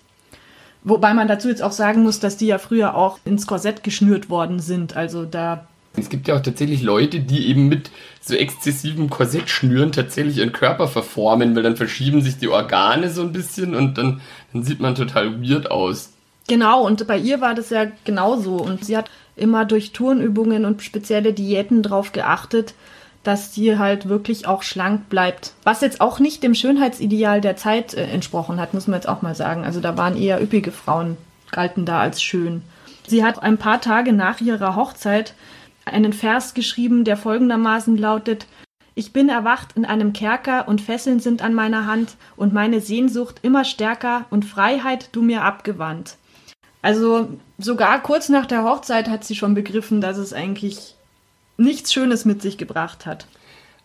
Wobei 0.83 1.13
man 1.13 1.27
dazu 1.27 1.49
jetzt 1.49 1.63
auch 1.63 1.71
sagen 1.71 2.03
muss, 2.03 2.19
dass 2.19 2.37
die 2.37 2.47
ja 2.47 2.57
früher 2.57 2.95
auch 2.95 3.19
ins 3.25 3.47
Korsett 3.47 3.83
geschnürt 3.83 4.29
worden 4.29 4.59
sind. 4.59 4.95
Also 4.95 5.25
da 5.25 5.67
es 5.99 6.09
gibt 6.09 6.27
ja 6.27 6.35
auch 6.35 6.41
tatsächlich 6.41 6.81
Leute, 6.81 7.19
die 7.19 7.47
eben 7.47 7.67
mit 7.67 7.91
so 8.21 8.35
exzessivem 8.35 9.09
Korsettschnüren 9.09 9.91
tatsächlich 9.91 10.37
ihren 10.37 10.51
Körper 10.51 10.87
verformen, 10.87 11.55
weil 11.55 11.63
dann 11.63 11.75
verschieben 11.75 12.21
sich 12.21 12.37
die 12.37 12.47
Organe 12.47 13.09
so 13.09 13.21
ein 13.21 13.31
bisschen 13.31 13.75
und 13.75 13.97
dann, 13.97 14.21
dann 14.53 14.63
sieht 14.63 14.79
man 14.79 14.95
total 14.95 15.41
weird 15.41 15.71
aus. 15.71 16.11
Genau, 16.47 16.85
und 16.85 17.05
bei 17.05 17.17
ihr 17.17 17.41
war 17.41 17.53
das 17.53 17.69
ja 17.69 17.85
genauso. 18.05 18.55
Und 18.55 18.83
sie 18.83 18.97
hat 18.97 19.09
immer 19.35 19.65
durch 19.65 19.91
Turnübungen 19.91 20.65
und 20.65 20.81
spezielle 20.81 21.33
Diäten 21.33 21.83
darauf 21.83 22.11
geachtet, 22.11 22.73
dass 23.23 23.53
sie 23.53 23.77
halt 23.77 24.09
wirklich 24.09 24.47
auch 24.47 24.63
schlank 24.63 25.09
bleibt. 25.09 25.53
Was 25.63 25.81
jetzt 25.81 26.01
auch 26.01 26.19
nicht 26.19 26.41
dem 26.41 26.55
Schönheitsideal 26.55 27.41
der 27.41 27.55
Zeit 27.55 27.93
äh, 27.93 28.03
entsprochen 28.05 28.59
hat, 28.59 28.73
muss 28.73 28.87
man 28.87 28.95
jetzt 28.99 29.07
auch 29.07 29.21
mal 29.21 29.35
sagen. 29.35 29.63
Also 29.63 29.79
da 29.79 29.97
waren 29.97 30.17
eher 30.17 30.41
üppige 30.41 30.71
Frauen, 30.71 31.17
galten 31.51 31.85
da 31.85 31.99
als 31.99 32.21
schön. 32.21 32.63
Sie 33.07 33.23
hat 33.23 33.41
ein 33.41 33.57
paar 33.57 33.81
Tage 33.81 34.13
nach 34.13 34.39
ihrer 34.39 34.75
Hochzeit 34.75 35.33
einen 35.85 36.13
Vers 36.13 36.53
geschrieben, 36.53 37.03
der 37.03 37.17
folgendermaßen 37.17 37.97
lautet, 37.97 38.47
ich 38.95 39.13
bin 39.13 39.29
erwacht 39.29 39.77
in 39.77 39.85
einem 39.85 40.11
Kerker 40.11 40.67
und 40.67 40.81
Fesseln 40.81 41.21
sind 41.21 41.41
an 41.41 41.53
meiner 41.53 41.85
Hand 41.85 42.17
und 42.35 42.53
meine 42.53 42.81
Sehnsucht 42.81 43.37
immer 43.43 43.63
stärker 43.63 44.25
und 44.29 44.43
Freiheit 44.43 45.07
du 45.13 45.21
mir 45.21 45.43
abgewandt. 45.43 46.17
Also 46.81 47.29
sogar 47.57 48.03
kurz 48.03 48.27
nach 48.27 48.45
der 48.45 48.65
Hochzeit 48.65 49.07
hat 49.07 49.23
sie 49.23 49.35
schon 49.35 49.53
begriffen, 49.53 50.01
dass 50.01 50.17
es 50.17 50.33
eigentlich 50.33 50.95
nichts 51.55 51.93
Schönes 51.93 52.25
mit 52.25 52.41
sich 52.41 52.57
gebracht 52.57 53.05
hat. 53.05 53.25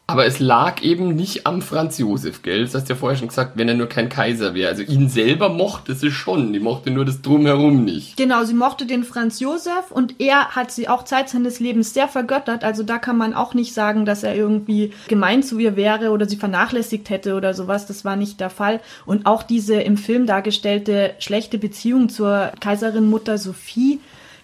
Aber 0.06 0.26
es 0.26 0.38
lag 0.38 0.82
eben 0.82 1.16
nicht 1.16 1.46
am 1.46 1.62
Franz 1.62 1.96
Josef, 1.96 2.42
gell? 2.42 2.62
Das 2.62 2.74
hast 2.74 2.88
du 2.88 2.92
ja 2.92 2.98
vorher 2.98 3.18
schon 3.18 3.28
gesagt, 3.28 3.52
wenn 3.54 3.68
er 3.68 3.74
nur 3.74 3.88
kein 3.88 4.10
Kaiser 4.10 4.54
wäre. 4.54 4.68
Also 4.68 4.82
ihn 4.82 5.08
selber 5.08 5.48
mochte 5.48 5.94
sie 5.94 6.10
schon, 6.10 6.52
die 6.52 6.60
mochte 6.60 6.90
nur 6.90 7.06
das 7.06 7.22
Drumherum 7.22 7.84
nicht. 7.84 8.18
Genau, 8.18 8.44
sie 8.44 8.52
mochte 8.52 8.84
den 8.84 9.04
Franz 9.04 9.40
Josef 9.40 9.90
und 9.90 10.20
er 10.20 10.50
hat 10.50 10.70
sie 10.70 10.88
auch 10.88 11.04
Zeit 11.04 11.30
seines 11.30 11.58
Lebens 11.58 11.94
sehr 11.94 12.06
vergöttert. 12.06 12.64
Also 12.64 12.82
da 12.82 12.98
kann 12.98 13.16
man 13.16 13.32
auch 13.32 13.54
nicht 13.54 13.72
sagen, 13.72 14.04
dass 14.04 14.24
er 14.24 14.36
irgendwie 14.36 14.92
gemein 15.08 15.42
zu 15.42 15.58
ihr 15.58 15.74
wäre 15.74 16.10
oder 16.10 16.28
sie 16.28 16.36
vernachlässigt 16.36 17.08
hätte 17.08 17.34
oder 17.34 17.54
sowas. 17.54 17.86
Das 17.86 18.04
war 18.04 18.16
nicht 18.16 18.40
der 18.40 18.50
Fall. 18.50 18.80
Und 19.06 19.24
auch 19.24 19.42
diese 19.42 19.76
im 19.76 19.96
Film 19.96 20.26
dargestellte 20.26 21.14
schlechte 21.18 21.56
Beziehung 21.56 22.10
zur 22.10 22.52
Kaiserin 22.60 23.08
Mutter 23.08 23.38
Sophie, 23.38 24.00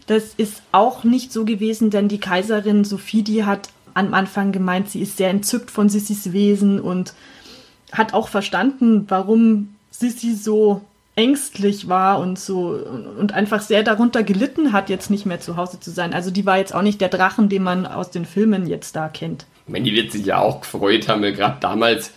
das 0.07 0.35
ist 0.37 0.62
auch 0.73 1.05
nicht 1.05 1.33
so 1.33 1.44
gewesen, 1.44 1.90
denn 1.90 2.09
die 2.09 2.18
Kaiserin 2.18 2.83
Sophie, 2.85 3.23
die 3.23 3.44
hat 3.44 3.68
am 3.94 4.14
Anfang 4.14 4.53
gemeint, 4.53 4.90
sie 4.90 5.03
ist 5.03 5.16
sehr 5.16 5.31
entzückt 5.31 5.70
von 5.70 5.88
Sissys 5.88 6.33
Wesen 6.33 6.81
und 6.81 7.14
hat 7.92 8.14
auch 8.14 8.29
verstanden, 8.29 9.07
warum 9.09 9.74
Sissy 9.90 10.35
so 10.35 10.83
ängstlich 11.16 11.88
war 11.88 12.18
und 12.20 12.38
so 12.38 12.79
und 13.18 13.33
einfach 13.35 13.61
sehr 13.61 13.83
darunter 13.83 14.22
gelitten 14.22 14.72
hat, 14.72 14.88
jetzt 14.88 15.11
nicht 15.11 15.26
mehr 15.26 15.40
zu 15.40 15.57
Hause 15.57 15.81
zu 15.81 15.90
sein. 15.90 16.14
Also 16.14 16.31
die 16.31 16.46
war 16.46 16.59
jetzt 16.59 16.74
auch 16.74 16.83
nicht 16.83 17.00
der 17.00 17.09
Drachen, 17.09 17.48
den 17.48 17.62
man 17.62 17.87
aus 17.87 18.11
den 18.11 18.24
Filmen 18.24 18.66
jetzt 18.66 18.96
da 18.96 19.09
kennt. 19.09 19.46
Ich 19.66 19.83
die 19.83 19.94
wird 19.94 20.12
sich 20.12 20.24
ja 20.24 20.38
auch 20.38 20.62
gefreut 20.62 21.09
haben, 21.09 21.22
gerade 21.22 21.59
damals, 21.61 22.12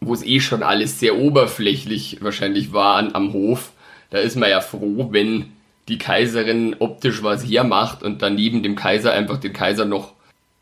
wo 0.00 0.14
es 0.14 0.24
eh 0.24 0.40
schon 0.40 0.62
alles 0.62 0.98
sehr 0.98 1.18
oberflächlich 1.18 2.18
wahrscheinlich 2.20 2.72
war 2.72 2.96
an, 2.96 3.14
am 3.14 3.32
Hof. 3.32 3.72
Da 4.10 4.18
ist 4.18 4.36
man 4.36 4.50
ja 4.50 4.60
froh, 4.60 5.08
wenn 5.10 5.52
die 5.88 5.98
Kaiserin 5.98 6.76
optisch 6.78 7.22
was 7.22 7.44
hermacht 7.44 8.02
und 8.02 8.22
daneben 8.22 8.62
dem 8.62 8.76
Kaiser 8.76 9.12
einfach 9.12 9.38
den 9.38 9.52
Kaiser 9.52 9.84
noch 9.84 10.12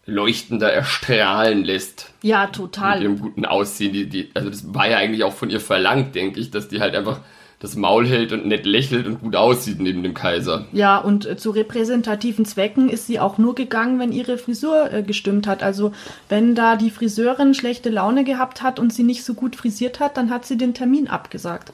leuchtender 0.09 0.73
erstrahlen 0.73 1.65
lässt. 1.65 2.13
Ja, 2.23 2.47
total. 2.47 3.01
Mit 3.01 3.03
ihrem 3.03 3.19
guten 3.21 3.45
Aussehen. 3.45 3.93
Die, 3.93 4.09
die, 4.09 4.31
also 4.35 4.51
das 4.51 4.75
war 4.75 4.89
ja 4.89 4.97
eigentlich 4.97 5.23
auch 5.23 5.35
von 5.35 5.51
ihr 5.51 5.61
verlangt, 5.61 6.15
denke 6.15 6.41
ich, 6.41 6.51
dass 6.51 6.69
die 6.69 6.81
halt 6.81 6.97
einfach 6.97 7.21
das 7.61 7.75
Maul 7.75 8.07
hält 8.07 8.33
und 8.33 8.47
nett 8.47 8.67
lächelt 8.67 9.07
und 9.07 9.21
gut 9.21 9.35
aussieht 9.35 9.81
neben 9.81 10.03
dem 10.05 10.15
Kaiser. 10.15 10.67
Ja, 10.73 10.97
und 10.99 11.27
äh, 11.27 11.37
zu 11.37 11.51
repräsentativen 11.51 12.45
Zwecken 12.45 12.89
ist 12.89 13.07
sie 13.07 13.19
auch 13.19 13.37
nur 13.37 13.55
gegangen, 13.55 13.99
wenn 13.99 14.13
ihre 14.13 14.39
Frisur 14.39 14.93
äh, 14.93 15.03
gestimmt 15.03 15.47
hat. 15.47 15.63
Also 15.63 15.93
wenn 16.29 16.55
da 16.55 16.77
die 16.77 16.91
Friseurin 16.91 17.55
schlechte 17.55 17.91
Laune 17.91 18.25
gehabt 18.25 18.63
hat 18.63 18.79
und 18.79 18.93
sie 18.93 19.03
nicht 19.03 19.25
so 19.25 19.35
gut 19.35 19.57
frisiert 19.57 19.99
hat, 19.99 20.17
dann 20.17 20.31
hat 20.31 20.47
sie 20.47 20.57
den 20.57 20.73
Termin 20.73 21.09
abgesagt. 21.09 21.73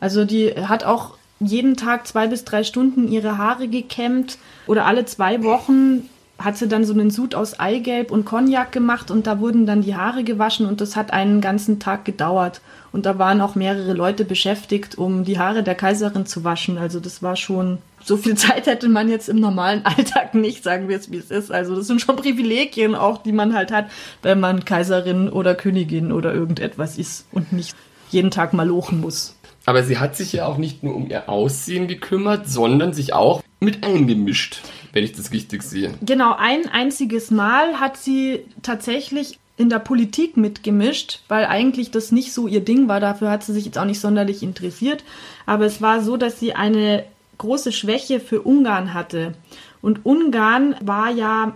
Also 0.00 0.24
die 0.24 0.50
hat 0.50 0.84
auch 0.84 1.16
jeden 1.38 1.76
Tag 1.76 2.06
zwei 2.06 2.26
bis 2.26 2.44
drei 2.44 2.64
Stunden 2.64 3.06
ihre 3.10 3.38
Haare 3.38 3.68
gekämmt 3.68 4.38
oder 4.66 4.86
alle 4.86 5.04
zwei 5.04 5.42
Wochen 5.44 6.08
hat 6.44 6.56
sie 6.56 6.68
dann 6.68 6.84
so 6.84 6.92
einen 6.92 7.10
Sud 7.10 7.34
aus 7.34 7.58
Eigelb 7.58 8.10
und 8.10 8.24
Cognac 8.24 8.72
gemacht 8.72 9.10
und 9.10 9.26
da 9.26 9.40
wurden 9.40 9.66
dann 9.66 9.82
die 9.82 9.96
Haare 9.96 10.24
gewaschen 10.24 10.66
und 10.66 10.80
das 10.80 10.96
hat 10.96 11.12
einen 11.12 11.40
ganzen 11.40 11.78
Tag 11.78 12.04
gedauert. 12.04 12.60
Und 12.92 13.06
da 13.06 13.18
waren 13.18 13.40
auch 13.40 13.54
mehrere 13.54 13.94
Leute 13.94 14.24
beschäftigt, 14.24 14.98
um 14.98 15.24
die 15.24 15.38
Haare 15.38 15.62
der 15.62 15.74
Kaiserin 15.74 16.26
zu 16.26 16.44
waschen. 16.44 16.76
Also 16.78 17.00
das 17.00 17.22
war 17.22 17.36
schon, 17.36 17.78
so 18.04 18.16
viel 18.16 18.34
Zeit 18.36 18.66
hätte 18.66 18.88
man 18.88 19.08
jetzt 19.08 19.28
im 19.28 19.36
normalen 19.36 19.80
Alltag 19.84 20.34
nicht, 20.34 20.62
sagen 20.62 20.88
wir 20.88 20.96
es 20.96 21.10
wie 21.10 21.16
es 21.16 21.30
ist. 21.30 21.50
Also 21.50 21.74
das 21.76 21.86
sind 21.86 22.00
schon 22.00 22.16
Privilegien 22.16 22.94
auch, 22.94 23.22
die 23.22 23.32
man 23.32 23.54
halt 23.54 23.72
hat, 23.72 23.86
wenn 24.22 24.40
man 24.40 24.64
Kaiserin 24.64 25.28
oder 25.28 25.54
Königin 25.54 26.12
oder 26.12 26.34
irgendetwas 26.34 26.98
ist 26.98 27.26
und 27.32 27.52
nicht 27.52 27.74
jeden 28.10 28.30
Tag 28.30 28.52
mal 28.52 28.68
lochen 28.68 29.00
muss. 29.00 29.36
Aber 29.64 29.82
sie 29.84 29.98
hat 29.98 30.16
sich 30.16 30.32
ja 30.32 30.46
auch 30.46 30.58
nicht 30.58 30.82
nur 30.82 30.94
um 30.94 31.08
ihr 31.08 31.28
Aussehen 31.28 31.86
gekümmert, 31.86 32.48
sondern 32.48 32.92
sich 32.92 33.14
auch 33.14 33.42
mit 33.62 33.84
eingemischt, 33.84 34.60
wenn 34.92 35.04
ich 35.04 35.12
das 35.12 35.32
richtig 35.32 35.62
sehe. 35.62 35.94
Genau, 36.02 36.34
ein 36.36 36.68
einziges 36.68 37.30
Mal 37.30 37.80
hat 37.80 37.96
sie 37.96 38.40
tatsächlich 38.62 39.38
in 39.56 39.68
der 39.68 39.78
Politik 39.78 40.36
mitgemischt, 40.36 41.20
weil 41.28 41.44
eigentlich 41.44 41.90
das 41.90 42.10
nicht 42.10 42.32
so 42.32 42.48
ihr 42.48 42.60
Ding 42.60 42.88
war. 42.88 43.00
Dafür 43.00 43.30
hat 43.30 43.44
sie 43.44 43.52
sich 43.52 43.64
jetzt 43.64 43.78
auch 43.78 43.84
nicht 43.84 44.00
sonderlich 44.00 44.42
interessiert. 44.42 45.04
Aber 45.46 45.66
es 45.66 45.80
war 45.80 46.02
so, 46.02 46.16
dass 46.16 46.40
sie 46.40 46.54
eine 46.54 47.04
große 47.38 47.72
Schwäche 47.72 48.18
für 48.18 48.42
Ungarn 48.42 48.94
hatte. 48.94 49.34
Und 49.80 50.04
Ungarn 50.04 50.74
war 50.80 51.10
ja 51.10 51.54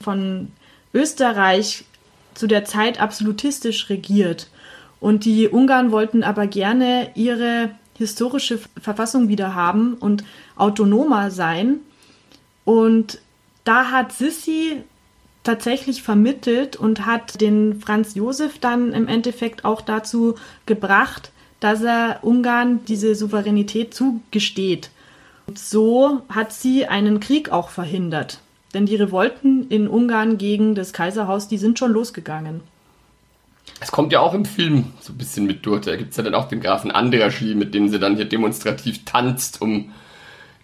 von 0.00 0.52
Österreich 0.92 1.84
zu 2.34 2.46
der 2.46 2.64
Zeit 2.64 3.00
absolutistisch 3.00 3.88
regiert. 3.88 4.48
Und 5.00 5.24
die 5.24 5.48
Ungarn 5.48 5.92
wollten 5.92 6.22
aber 6.22 6.46
gerne 6.46 7.10
ihre 7.14 7.70
historische 7.96 8.58
Verfassung 8.80 9.28
wieder 9.28 9.54
haben 9.54 9.94
und 9.94 10.24
autonomer 10.56 11.30
sein. 11.30 11.80
Und 12.64 13.20
da 13.64 13.90
hat 13.90 14.12
Sissi 14.12 14.82
tatsächlich 15.44 16.02
vermittelt 16.02 16.76
und 16.76 17.06
hat 17.06 17.40
den 17.40 17.80
Franz 17.80 18.14
Josef 18.14 18.58
dann 18.58 18.92
im 18.92 19.06
Endeffekt 19.06 19.64
auch 19.64 19.80
dazu 19.80 20.34
gebracht, 20.66 21.30
dass 21.60 21.82
er 21.82 22.18
Ungarn 22.22 22.84
diese 22.86 23.14
Souveränität 23.14 23.94
zugesteht. 23.94 24.90
Und 25.46 25.58
so 25.58 26.22
hat 26.28 26.52
sie 26.52 26.86
einen 26.86 27.20
Krieg 27.20 27.50
auch 27.50 27.68
verhindert. 27.68 28.40
Denn 28.74 28.86
die 28.86 28.96
Revolten 28.96 29.68
in 29.68 29.88
Ungarn 29.88 30.36
gegen 30.36 30.74
das 30.74 30.92
Kaiserhaus, 30.92 31.48
die 31.48 31.58
sind 31.58 31.78
schon 31.78 31.92
losgegangen. 31.92 32.60
Es 33.80 33.92
kommt 33.92 34.12
ja 34.12 34.20
auch 34.20 34.34
im 34.34 34.44
Film 34.44 34.92
so 35.00 35.12
ein 35.12 35.18
bisschen 35.18 35.46
mit 35.46 35.64
durch. 35.64 35.82
Da 35.82 35.96
gibt 35.96 36.10
es 36.10 36.16
ja 36.16 36.22
dann 36.22 36.34
auch 36.34 36.48
den 36.48 36.60
Grafen 36.60 36.90
Andraschi, 36.90 37.54
mit 37.54 37.74
dem 37.74 37.88
sie 37.88 37.98
dann 37.98 38.16
hier 38.16 38.24
demonstrativ 38.24 39.04
tanzt, 39.04 39.62
um 39.62 39.92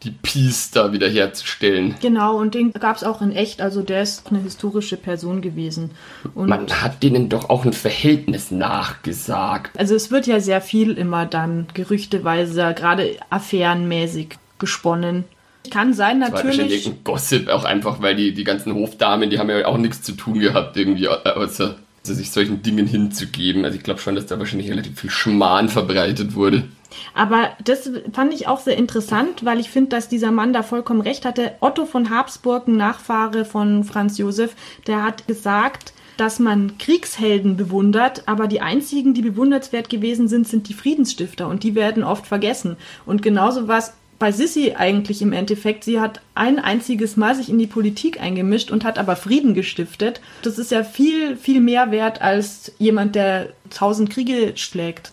die 0.05 0.11
Peace 0.11 0.71
da 0.71 0.93
wiederherzustellen. 0.93 1.95
Genau, 2.01 2.37
und 2.37 2.55
den 2.55 2.73
gab 2.73 2.97
es 2.97 3.05
auch 3.05 3.23
in 3.23 3.33
echt. 3.33 3.61
Also 3.61 3.83
der 3.83 4.03
ist 4.03 4.27
eine 4.29 4.41
historische 4.41 4.97
Person 4.97 5.41
gewesen. 5.41 5.91
Und 6.35 6.49
Man 6.49 6.69
hat 6.83 7.03
denen 7.03 7.29
doch 7.29 7.51
auch 7.51 7.65
ein 7.65 7.73
Verhältnis 7.73 8.51
nachgesagt. 8.51 9.79
Also 9.79 9.95
es 9.95 10.11
wird 10.11 10.27
ja 10.27 10.41
sehr 10.41 10.61
viel 10.61 10.93
immer 10.93 11.27
dann 11.27 11.67
gerüchteweise, 11.75 12.75
gerade 12.75 13.17
affärenmäßig 13.31 14.39
gesponnen. 14.59 15.25
Kann 15.71 15.95
sein, 15.95 16.21
Das 16.21 16.33
war 16.33 16.45
natürlich. 16.45 16.91
Gossip 17.05 17.49
auch 17.49 17.65
einfach, 17.65 18.03
weil 18.03 18.17
die, 18.17 18.35
die 18.35 18.45
ganzen 18.45 18.75
Hofdamen, 18.75 19.31
die 19.31 19.39
haben 19.39 19.49
ja 19.49 19.67
auch 19.67 19.79
nichts 19.79 20.03
zu 20.03 20.13
tun 20.13 20.41
gehabt, 20.41 20.77
irgendwie, 20.77 21.09
außer 21.09 21.77
sich 22.03 22.33
solchen 22.33 22.63
Dingen 22.63 22.87
hinzugeben. 22.87 23.65
Also 23.65 23.77
ich 23.77 23.85
glaube 23.85 24.01
schon, 24.01 24.17
dass 24.17 24.27
da 24.27 24.39
wahrscheinlich 24.39 24.71
relativ 24.71 24.99
viel 24.99 25.11
Schmarrn 25.11 25.69
verbreitet 25.69 26.35
wurde. 26.35 26.65
Aber 27.15 27.51
das 27.65 27.91
fand 28.13 28.35
ich 28.35 28.49
auch 28.49 28.61
sehr 28.61 28.77
interessant, 28.77 29.45
weil 29.45 29.61
ich 29.61 29.71
finde, 29.71 29.91
dass 29.91 30.09
dieser 30.09 30.31
Mann 30.31 30.53
da 30.53 30.63
vollkommen 30.63 31.01
recht 31.01 31.25
hatte. 31.25 31.53
Otto 31.61 31.87
von 31.87 32.11
Habsburg, 32.11 32.69
ein 32.69 32.77
Nachfahre 32.77 33.45
von 33.45 33.85
Franz 33.85 34.19
Josef, 34.19 34.55
der 34.87 35.03
hat 35.03 35.27
gesagt, 35.27 35.93
dass 36.17 36.39
man 36.39 36.79
Kriegshelden 36.79 37.57
bewundert, 37.57 38.25
aber 38.27 38.47
die 38.47 38.61
einzigen, 38.61 39.15
die 39.15 39.23
bewundernswert 39.23 39.89
gewesen 39.89 40.29
sind, 40.29 40.47
sind 40.47 40.69
die 40.69 40.75
Friedensstifter 40.75 41.49
und 41.49 41.63
die 41.63 41.75
werden 41.75 42.05
oft 42.05 42.27
vergessen. 42.27 42.77
Und 43.07 43.23
genauso 43.23 43.67
war 43.67 43.79
es 43.79 43.93
bei 44.19 44.31
Sissi 44.31 44.75
eigentlich 44.77 45.21
im 45.21 45.33
Endeffekt. 45.33 45.83
Sie 45.83 45.99
hat 45.99 46.21
ein 46.37 46.61
einziges 46.61 47.17
Mal 47.17 47.35
sich 47.35 47.49
in 47.49 47.59
die 47.59 47.67
Politik 47.67 48.21
eingemischt 48.21 48.71
und 48.71 48.85
hat 48.85 48.97
aber 48.97 49.17
Frieden 49.17 49.53
gestiftet. 49.53 50.21
Das 50.43 50.59
ist 50.59 50.71
ja 50.71 50.85
viel, 50.85 51.37
viel 51.37 51.61
mehr 51.61 51.91
wert 51.91 52.23
als 52.23 52.71
jemand, 52.79 53.17
der 53.17 53.49
tausend 53.71 54.11
Kriege 54.11 54.53
schlägt. 54.55 55.13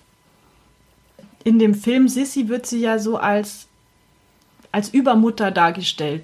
In 1.43 1.59
dem 1.59 1.73
Film 1.73 2.07
Sissi 2.07 2.47
wird 2.49 2.65
sie 2.65 2.81
ja 2.81 2.99
so 2.99 3.17
als, 3.17 3.67
als 4.71 4.89
Übermutter 4.89 5.51
dargestellt. 5.51 6.23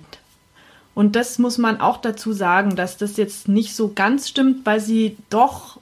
Und 0.94 1.16
das 1.16 1.40
muss 1.40 1.58
man 1.58 1.82
auch 1.82 1.98
dazu 1.98 2.32
sagen, 2.32 2.76
dass 2.76 2.98
das 2.98 3.18
jetzt 3.18 3.48
nicht 3.48 3.76
so 3.76 3.92
ganz 3.94 4.30
stimmt, 4.30 4.66
weil 4.66 4.80
sie 4.80 5.18
doch 5.30 5.78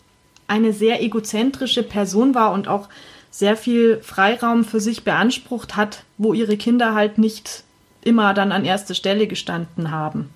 eine 0.47 0.73
sehr 0.73 1.01
egozentrische 1.01 1.83
Person 1.83 2.35
war 2.35 2.51
und 2.51 2.67
auch 2.67 2.89
sehr 3.31 3.55
viel 3.55 3.99
Freiraum 4.01 4.63
für 4.65 4.79
sich 4.79 5.03
beansprucht 5.03 5.75
hat, 5.75 6.03
wo 6.17 6.33
ihre 6.33 6.57
Kinder 6.57 6.93
halt 6.93 7.17
nicht 7.17 7.63
immer 8.01 8.33
dann 8.33 8.51
an 8.51 8.65
erster 8.65 8.93
Stelle 8.93 9.27
gestanden 9.27 9.91
haben. 9.91 10.29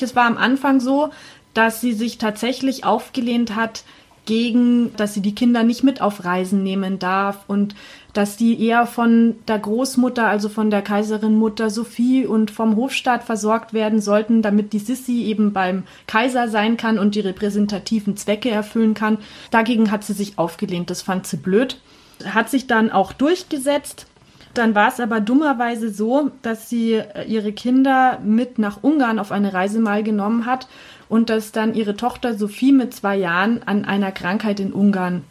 Es 0.00 0.14
war 0.16 0.26
am 0.26 0.36
Anfang 0.36 0.80
so, 0.80 1.10
dass 1.54 1.80
sie 1.80 1.92
sich 1.92 2.18
tatsächlich 2.18 2.84
aufgelehnt 2.84 3.54
hat 3.54 3.84
gegen, 4.26 4.94
dass 4.96 5.14
sie 5.14 5.20
die 5.20 5.34
Kinder 5.34 5.62
nicht 5.62 5.84
mit 5.84 6.00
auf 6.00 6.24
Reisen 6.24 6.62
nehmen 6.62 6.98
darf 6.98 7.38
und 7.46 7.74
dass 8.14 8.36
die 8.36 8.64
eher 8.64 8.86
von 8.86 9.34
der 9.48 9.58
Großmutter, 9.58 10.26
also 10.26 10.48
von 10.48 10.70
der 10.70 10.82
Kaiserin 10.82 11.36
Mutter 11.36 11.68
Sophie 11.68 12.24
und 12.26 12.50
vom 12.50 12.76
Hofstaat 12.76 13.24
versorgt 13.24 13.74
werden 13.74 14.00
sollten, 14.00 14.40
damit 14.40 14.72
die 14.72 14.78
Sissi 14.78 15.24
eben 15.24 15.52
beim 15.52 15.82
Kaiser 16.06 16.48
sein 16.48 16.76
kann 16.76 16.98
und 16.98 17.16
die 17.16 17.20
repräsentativen 17.20 18.16
Zwecke 18.16 18.50
erfüllen 18.50 18.94
kann. 18.94 19.18
Dagegen 19.50 19.90
hat 19.90 20.04
sie 20.04 20.12
sich 20.12 20.38
aufgelehnt. 20.38 20.90
Das 20.90 21.02
fand 21.02 21.26
sie 21.26 21.36
blöd. 21.36 21.80
Hat 22.24 22.48
sich 22.48 22.68
dann 22.68 22.92
auch 22.92 23.12
durchgesetzt. 23.12 24.06
Dann 24.54 24.76
war 24.76 24.88
es 24.88 25.00
aber 25.00 25.20
dummerweise 25.20 25.90
so, 25.90 26.30
dass 26.42 26.70
sie 26.70 26.92
äh, 26.92 27.24
ihre 27.26 27.52
Kinder 27.52 28.20
mit 28.24 28.60
nach 28.60 28.82
Ungarn 28.82 29.18
auf 29.18 29.32
eine 29.32 29.52
Reise 29.52 29.80
mal 29.80 30.04
genommen 30.04 30.46
hat 30.46 30.68
und 31.08 31.28
dass 31.28 31.50
dann 31.50 31.74
ihre 31.74 31.96
Tochter 31.96 32.38
Sophie 32.38 32.70
mit 32.70 32.94
zwei 32.94 33.16
Jahren 33.16 33.62
an 33.64 33.84
einer 33.84 34.12
Krankheit 34.12 34.60
in 34.60 34.72
Ungarn 34.72 35.24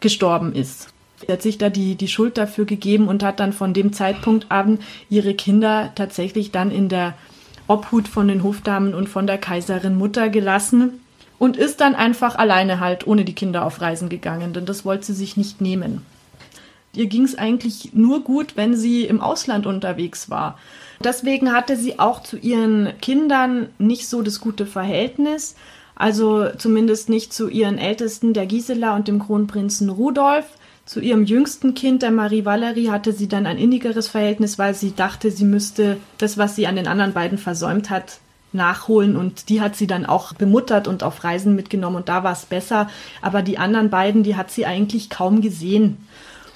gestorben 0.00 0.52
ist. 0.52 0.92
Sie 1.20 1.32
hat 1.32 1.42
sich 1.42 1.58
da 1.58 1.68
die, 1.68 1.96
die 1.96 2.08
Schuld 2.08 2.38
dafür 2.38 2.64
gegeben 2.64 3.08
und 3.08 3.22
hat 3.22 3.40
dann 3.40 3.52
von 3.52 3.74
dem 3.74 3.92
Zeitpunkt 3.92 4.50
an 4.50 4.78
ihre 5.10 5.34
Kinder 5.34 5.90
tatsächlich 5.94 6.52
dann 6.52 6.70
in 6.70 6.88
der 6.88 7.14
Obhut 7.66 8.08
von 8.08 8.28
den 8.28 8.42
Hofdamen 8.42 8.94
und 8.94 9.08
von 9.08 9.26
der 9.26 9.38
Kaiserin 9.38 9.96
Mutter 9.96 10.28
gelassen. 10.28 11.00
und 11.38 11.56
ist 11.56 11.80
dann 11.80 11.94
einfach 11.94 12.36
alleine 12.36 12.80
halt 12.80 13.06
ohne 13.06 13.24
die 13.24 13.34
Kinder 13.34 13.64
auf 13.64 13.80
Reisen 13.80 14.08
gegangen, 14.08 14.52
denn 14.52 14.66
das 14.66 14.84
wollte 14.84 15.06
sie 15.06 15.14
sich 15.14 15.36
nicht 15.36 15.60
nehmen. 15.60 16.04
Ihr 16.94 17.06
ging 17.06 17.24
es 17.24 17.36
eigentlich 17.36 17.90
nur 17.92 18.24
gut, 18.24 18.56
wenn 18.56 18.74
sie 18.74 19.04
im 19.04 19.20
Ausland 19.20 19.66
unterwegs 19.66 20.30
war. 20.30 20.58
Deswegen 21.04 21.52
hatte 21.52 21.76
sie 21.76 21.98
auch 21.98 22.22
zu 22.22 22.36
ihren 22.38 22.92
Kindern 23.00 23.68
nicht 23.78 24.08
so 24.08 24.22
das 24.22 24.40
gute 24.40 24.66
Verhältnis. 24.66 25.54
Also 25.94 26.48
zumindest 26.56 27.08
nicht 27.08 27.32
zu 27.32 27.48
ihren 27.48 27.78
Ältesten, 27.78 28.32
der 28.32 28.46
Gisela 28.46 28.96
und 28.96 29.06
dem 29.06 29.20
Kronprinzen 29.20 29.90
Rudolf. 29.90 30.46
Zu 30.88 31.00
ihrem 31.00 31.24
jüngsten 31.24 31.74
Kind, 31.74 32.00
der 32.00 32.10
Marie 32.10 32.46
Valerie, 32.46 32.88
hatte 32.88 33.12
sie 33.12 33.28
dann 33.28 33.44
ein 33.44 33.58
innigeres 33.58 34.08
Verhältnis, 34.08 34.58
weil 34.58 34.74
sie 34.74 34.96
dachte, 34.96 35.30
sie 35.30 35.44
müsste 35.44 35.98
das, 36.16 36.38
was 36.38 36.56
sie 36.56 36.66
an 36.66 36.76
den 36.76 36.88
anderen 36.88 37.12
beiden 37.12 37.36
versäumt 37.36 37.90
hat, 37.90 38.20
nachholen 38.54 39.14
und 39.14 39.50
die 39.50 39.60
hat 39.60 39.76
sie 39.76 39.86
dann 39.86 40.06
auch 40.06 40.32
bemuttert 40.32 40.88
und 40.88 41.02
auf 41.02 41.24
Reisen 41.24 41.54
mitgenommen 41.54 41.96
und 41.96 42.08
da 42.08 42.24
war 42.24 42.32
es 42.32 42.46
besser. 42.46 42.88
Aber 43.20 43.42
die 43.42 43.58
anderen 43.58 43.90
beiden, 43.90 44.22
die 44.22 44.34
hat 44.34 44.50
sie 44.50 44.64
eigentlich 44.64 45.10
kaum 45.10 45.42
gesehen. 45.42 45.98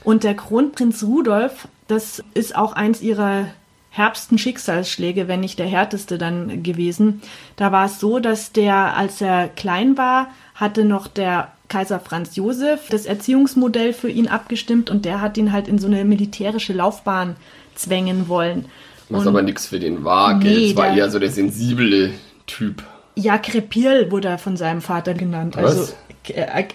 Und 0.02 0.24
der 0.24 0.32
Kronprinz 0.32 1.02
Rudolf, 1.02 1.68
das 1.86 2.24
ist 2.32 2.56
auch 2.56 2.72
eins 2.72 3.02
ihrer 3.02 3.48
herbsten 3.90 4.38
Schicksalsschläge, 4.38 5.28
wenn 5.28 5.40
nicht 5.40 5.58
der 5.58 5.66
härteste 5.66 6.16
dann 6.16 6.62
gewesen. 6.62 7.20
Da 7.56 7.70
war 7.70 7.84
es 7.84 8.00
so, 8.00 8.18
dass 8.18 8.50
der, 8.52 8.96
als 8.96 9.20
er 9.20 9.48
klein 9.48 9.98
war, 9.98 10.28
hatte 10.54 10.86
noch 10.86 11.06
der 11.06 11.52
Kaiser 11.72 12.00
Franz 12.00 12.36
Josef 12.36 12.90
das 12.90 13.06
Erziehungsmodell 13.06 13.94
für 13.94 14.10
ihn 14.10 14.28
abgestimmt 14.28 14.90
und 14.90 15.06
der 15.06 15.22
hat 15.22 15.38
ihn 15.38 15.52
halt 15.52 15.68
in 15.68 15.78
so 15.78 15.86
eine 15.86 16.04
militärische 16.04 16.74
Laufbahn 16.74 17.36
zwängen 17.74 18.28
wollen. 18.28 18.66
Was 19.08 19.22
und, 19.22 19.28
aber 19.28 19.40
nichts 19.40 19.68
für 19.68 19.80
den 19.80 20.04
war, 20.04 20.34
nee, 20.34 20.70
es 20.70 20.76
war 20.76 20.94
eher 20.94 21.10
so 21.10 21.18
der 21.18 21.30
sensible 21.30 22.10
Typ. 22.46 22.82
Ja, 23.14 23.38
Krepierl 23.38 24.10
wurde 24.10 24.28
er 24.28 24.38
von 24.38 24.58
seinem 24.58 24.82
Vater 24.82 25.14
genannt. 25.14 25.56
Was? 25.56 25.64
Also 25.64 25.92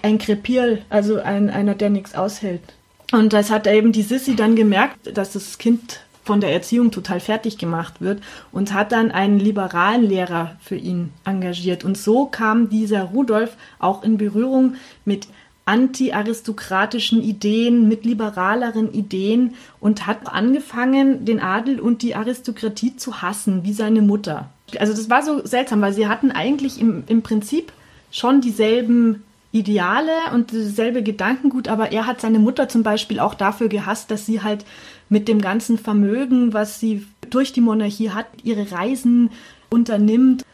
ein 0.02 0.18
Krepierl, 0.18 0.82
also 0.90 1.20
ein, 1.20 1.48
einer, 1.48 1.76
der 1.76 1.90
nichts 1.90 2.16
aushält. 2.16 2.62
Und 3.12 3.32
das 3.32 3.50
hat 3.50 3.68
eben 3.68 3.92
die 3.92 4.02
Sissy 4.02 4.34
dann 4.34 4.56
gemerkt, 4.56 5.16
dass 5.16 5.32
das 5.32 5.58
Kind 5.58 6.00
von 6.28 6.42
der 6.42 6.52
Erziehung 6.52 6.90
total 6.90 7.20
fertig 7.20 7.56
gemacht 7.56 8.02
wird 8.02 8.22
und 8.52 8.74
hat 8.74 8.92
dann 8.92 9.10
einen 9.10 9.40
liberalen 9.40 10.02
Lehrer 10.06 10.56
für 10.60 10.76
ihn 10.76 11.10
engagiert. 11.24 11.84
Und 11.84 11.96
so 11.96 12.26
kam 12.26 12.68
dieser 12.68 13.04
Rudolf 13.04 13.56
auch 13.78 14.04
in 14.04 14.18
Berührung 14.18 14.74
mit 15.06 15.26
anti-aristokratischen 15.64 17.22
Ideen, 17.22 17.88
mit 17.88 18.04
liberaleren 18.04 18.92
Ideen 18.92 19.54
und 19.80 20.06
hat 20.06 20.26
angefangen, 20.26 21.24
den 21.24 21.40
Adel 21.40 21.80
und 21.80 22.02
die 22.02 22.14
Aristokratie 22.14 22.94
zu 22.94 23.22
hassen, 23.22 23.64
wie 23.64 23.72
seine 23.72 24.02
Mutter. 24.02 24.50
Also 24.78 24.92
das 24.92 25.08
war 25.08 25.22
so 25.22 25.40
seltsam, 25.46 25.80
weil 25.80 25.94
sie 25.94 26.08
hatten 26.08 26.30
eigentlich 26.30 26.78
im, 26.78 27.04
im 27.06 27.22
Prinzip 27.22 27.72
schon 28.10 28.42
dieselben 28.42 29.22
Ideale 29.58 30.12
und 30.32 30.52
dasselbe 30.52 31.02
Gedankengut, 31.02 31.68
aber 31.68 31.92
er 31.92 32.06
hat 32.06 32.20
seine 32.20 32.38
Mutter 32.38 32.68
zum 32.68 32.82
Beispiel 32.82 33.20
auch 33.20 33.34
dafür 33.34 33.68
gehasst, 33.68 34.10
dass 34.10 34.26
sie 34.26 34.42
halt 34.42 34.64
mit 35.08 35.28
dem 35.28 35.40
ganzen 35.40 35.78
Vermögen, 35.78 36.52
was 36.52 36.80
sie 36.80 37.06
durch 37.30 37.52
die 37.52 37.60
Monarchie 37.60 38.10
hat, 38.10 38.26
ihre 38.42 38.70
Reisen 38.70 39.30
unternimmt. 39.70 40.44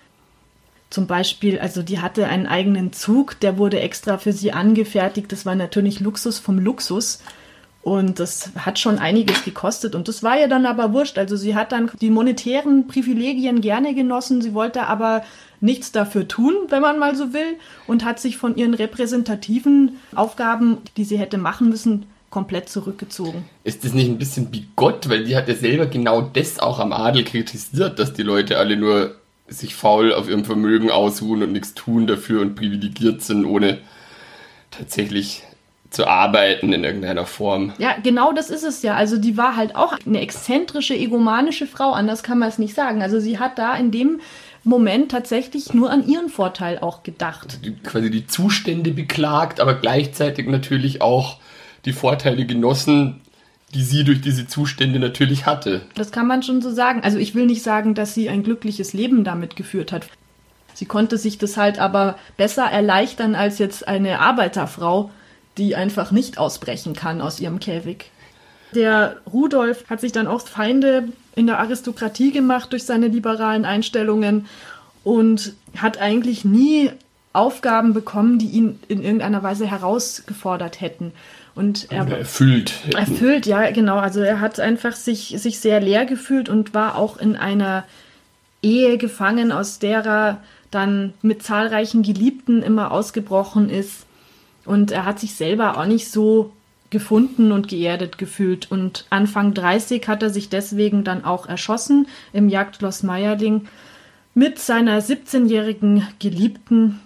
Zum 0.90 1.06
Beispiel, 1.06 1.58
also 1.58 1.82
die 1.82 2.00
hatte 2.00 2.28
einen 2.28 2.46
eigenen 2.46 2.92
Zug, 2.92 3.40
der 3.40 3.58
wurde 3.58 3.80
extra 3.80 4.18
für 4.18 4.32
sie 4.32 4.52
angefertigt. 4.52 5.32
Das 5.32 5.44
war 5.44 5.54
natürlich 5.54 6.00
Luxus 6.00 6.38
vom 6.38 6.58
Luxus. 6.58 7.20
Und 7.84 8.18
das 8.18 8.48
hat 8.56 8.78
schon 8.78 8.98
einiges 8.98 9.44
gekostet. 9.44 9.94
Und 9.94 10.08
das 10.08 10.22
war 10.22 10.40
ihr 10.40 10.48
dann 10.48 10.64
aber 10.64 10.94
wurscht. 10.94 11.18
Also 11.18 11.36
sie 11.36 11.54
hat 11.54 11.70
dann 11.70 11.90
die 12.00 12.08
monetären 12.08 12.88
Privilegien 12.88 13.60
gerne 13.60 13.94
genossen. 13.94 14.40
Sie 14.40 14.54
wollte 14.54 14.86
aber 14.86 15.22
nichts 15.60 15.92
dafür 15.92 16.26
tun, 16.26 16.54
wenn 16.70 16.80
man 16.80 16.98
mal 16.98 17.14
so 17.14 17.34
will. 17.34 17.58
Und 17.86 18.02
hat 18.02 18.20
sich 18.20 18.38
von 18.38 18.56
ihren 18.56 18.72
repräsentativen 18.72 19.98
Aufgaben, 20.14 20.78
die 20.96 21.04
sie 21.04 21.18
hätte 21.18 21.36
machen 21.36 21.68
müssen, 21.68 22.06
komplett 22.30 22.70
zurückgezogen. 22.70 23.44
Ist 23.64 23.84
das 23.84 23.92
nicht 23.92 24.08
ein 24.08 24.16
bisschen 24.16 24.50
bigott? 24.50 25.10
Weil 25.10 25.24
die 25.24 25.36
hat 25.36 25.46
ja 25.48 25.54
selber 25.54 25.84
genau 25.84 26.22
das 26.22 26.58
auch 26.58 26.78
am 26.78 26.94
Adel 26.94 27.22
kritisiert, 27.22 27.98
dass 27.98 28.14
die 28.14 28.22
Leute 28.22 28.56
alle 28.56 28.78
nur 28.78 29.16
sich 29.46 29.74
faul 29.74 30.14
auf 30.14 30.30
ihrem 30.30 30.46
Vermögen 30.46 30.90
ausruhen 30.90 31.42
und 31.42 31.52
nichts 31.52 31.74
tun 31.74 32.06
dafür 32.06 32.40
und 32.40 32.54
privilegiert 32.54 33.20
sind, 33.20 33.44
ohne 33.44 33.76
tatsächlich 34.70 35.42
zu 35.94 36.06
arbeiten 36.06 36.72
in 36.72 36.84
irgendeiner 36.84 37.26
Form. 37.26 37.72
Ja, 37.78 37.96
genau 38.02 38.32
das 38.32 38.50
ist 38.50 38.64
es 38.64 38.82
ja. 38.82 38.94
Also 38.94 39.16
die 39.16 39.36
war 39.36 39.56
halt 39.56 39.76
auch 39.76 39.96
eine 40.04 40.20
exzentrische, 40.20 40.94
egomanische 40.94 41.66
Frau, 41.66 41.92
anders 41.92 42.22
kann 42.22 42.38
man 42.38 42.48
es 42.48 42.58
nicht 42.58 42.74
sagen. 42.74 43.02
Also 43.02 43.20
sie 43.20 43.38
hat 43.38 43.58
da 43.58 43.74
in 43.76 43.90
dem 43.90 44.20
Moment 44.64 45.10
tatsächlich 45.10 45.74
nur 45.74 45.90
an 45.90 46.06
ihren 46.06 46.28
Vorteil 46.28 46.78
auch 46.78 47.02
gedacht. 47.02 47.58
Die, 47.64 47.74
quasi 47.76 48.10
die 48.10 48.26
Zustände 48.26 48.92
beklagt, 48.92 49.60
aber 49.60 49.74
gleichzeitig 49.74 50.46
natürlich 50.48 51.02
auch 51.02 51.38
die 51.84 51.92
Vorteile 51.92 52.46
genossen, 52.46 53.20
die 53.74 53.82
sie 53.82 54.04
durch 54.04 54.20
diese 54.20 54.46
Zustände 54.46 54.98
natürlich 54.98 55.46
hatte. 55.46 55.82
Das 55.94 56.12
kann 56.12 56.26
man 56.26 56.42
schon 56.42 56.62
so 56.62 56.70
sagen. 56.70 57.00
Also 57.02 57.18
ich 57.18 57.34
will 57.34 57.46
nicht 57.46 57.62
sagen, 57.62 57.94
dass 57.94 58.14
sie 58.14 58.28
ein 58.28 58.42
glückliches 58.42 58.92
Leben 58.94 59.24
damit 59.24 59.56
geführt 59.56 59.92
hat. 59.92 60.06
Sie 60.72 60.86
konnte 60.86 61.18
sich 61.18 61.38
das 61.38 61.56
halt 61.56 61.78
aber 61.78 62.18
besser 62.36 62.64
erleichtern 62.64 63.34
als 63.34 63.58
jetzt 63.58 63.86
eine 63.86 64.20
Arbeiterfrau, 64.20 65.10
die 65.58 65.76
einfach 65.76 66.10
nicht 66.10 66.38
ausbrechen 66.38 66.94
kann 66.94 67.20
aus 67.20 67.40
ihrem 67.40 67.60
Käfig. 67.60 68.10
Der 68.74 69.16
Rudolf 69.32 69.88
hat 69.88 70.00
sich 70.00 70.12
dann 70.12 70.26
auch 70.26 70.40
Feinde 70.40 71.08
in 71.36 71.46
der 71.46 71.58
Aristokratie 71.60 72.32
gemacht 72.32 72.72
durch 72.72 72.84
seine 72.84 73.08
liberalen 73.08 73.64
Einstellungen 73.64 74.46
und 75.04 75.54
hat 75.76 76.00
eigentlich 76.00 76.44
nie 76.44 76.90
Aufgaben 77.32 77.94
bekommen, 77.94 78.38
die 78.38 78.46
ihn 78.46 78.78
in 78.88 79.02
irgendeiner 79.02 79.42
Weise 79.42 79.66
herausgefordert 79.66 80.80
hätten. 80.80 81.12
Und 81.54 81.90
er 81.90 82.08
erfüllt. 82.08 82.74
Erfüllt, 82.96 83.46
ja, 83.46 83.70
genau. 83.70 83.98
Also 83.98 84.20
er 84.20 84.40
hat 84.40 84.58
einfach 84.58 84.92
sich, 84.92 85.34
sich 85.38 85.60
sehr 85.60 85.80
leer 85.80 86.04
gefühlt 86.04 86.48
und 86.48 86.74
war 86.74 86.96
auch 86.96 87.16
in 87.16 87.36
einer 87.36 87.84
Ehe 88.62 88.98
gefangen, 88.98 89.52
aus 89.52 89.78
der 89.78 90.04
er 90.04 90.40
dann 90.70 91.14
mit 91.22 91.42
zahlreichen 91.42 92.02
Geliebten 92.02 92.62
immer 92.62 92.90
ausgebrochen 92.90 93.70
ist. 93.70 94.06
Und 94.64 94.90
er 94.90 95.04
hat 95.04 95.20
sich 95.20 95.34
selber 95.34 95.78
auch 95.78 95.86
nicht 95.86 96.10
so 96.10 96.52
gefunden 96.90 97.52
und 97.52 97.68
geerdet 97.68 98.18
gefühlt. 98.18 98.70
Und 98.70 99.06
Anfang 99.10 99.52
30 99.54 100.06
hat 100.08 100.22
er 100.22 100.30
sich 100.30 100.48
deswegen 100.48 101.04
dann 101.04 101.24
auch 101.24 101.46
erschossen 101.46 102.06
im 102.32 102.48
Jagdschloss 102.48 103.02
Meyerding 103.02 103.66
mit 104.34 104.58
seiner 104.58 105.00
17-jährigen 105.00 106.06
Geliebten. 106.18 107.00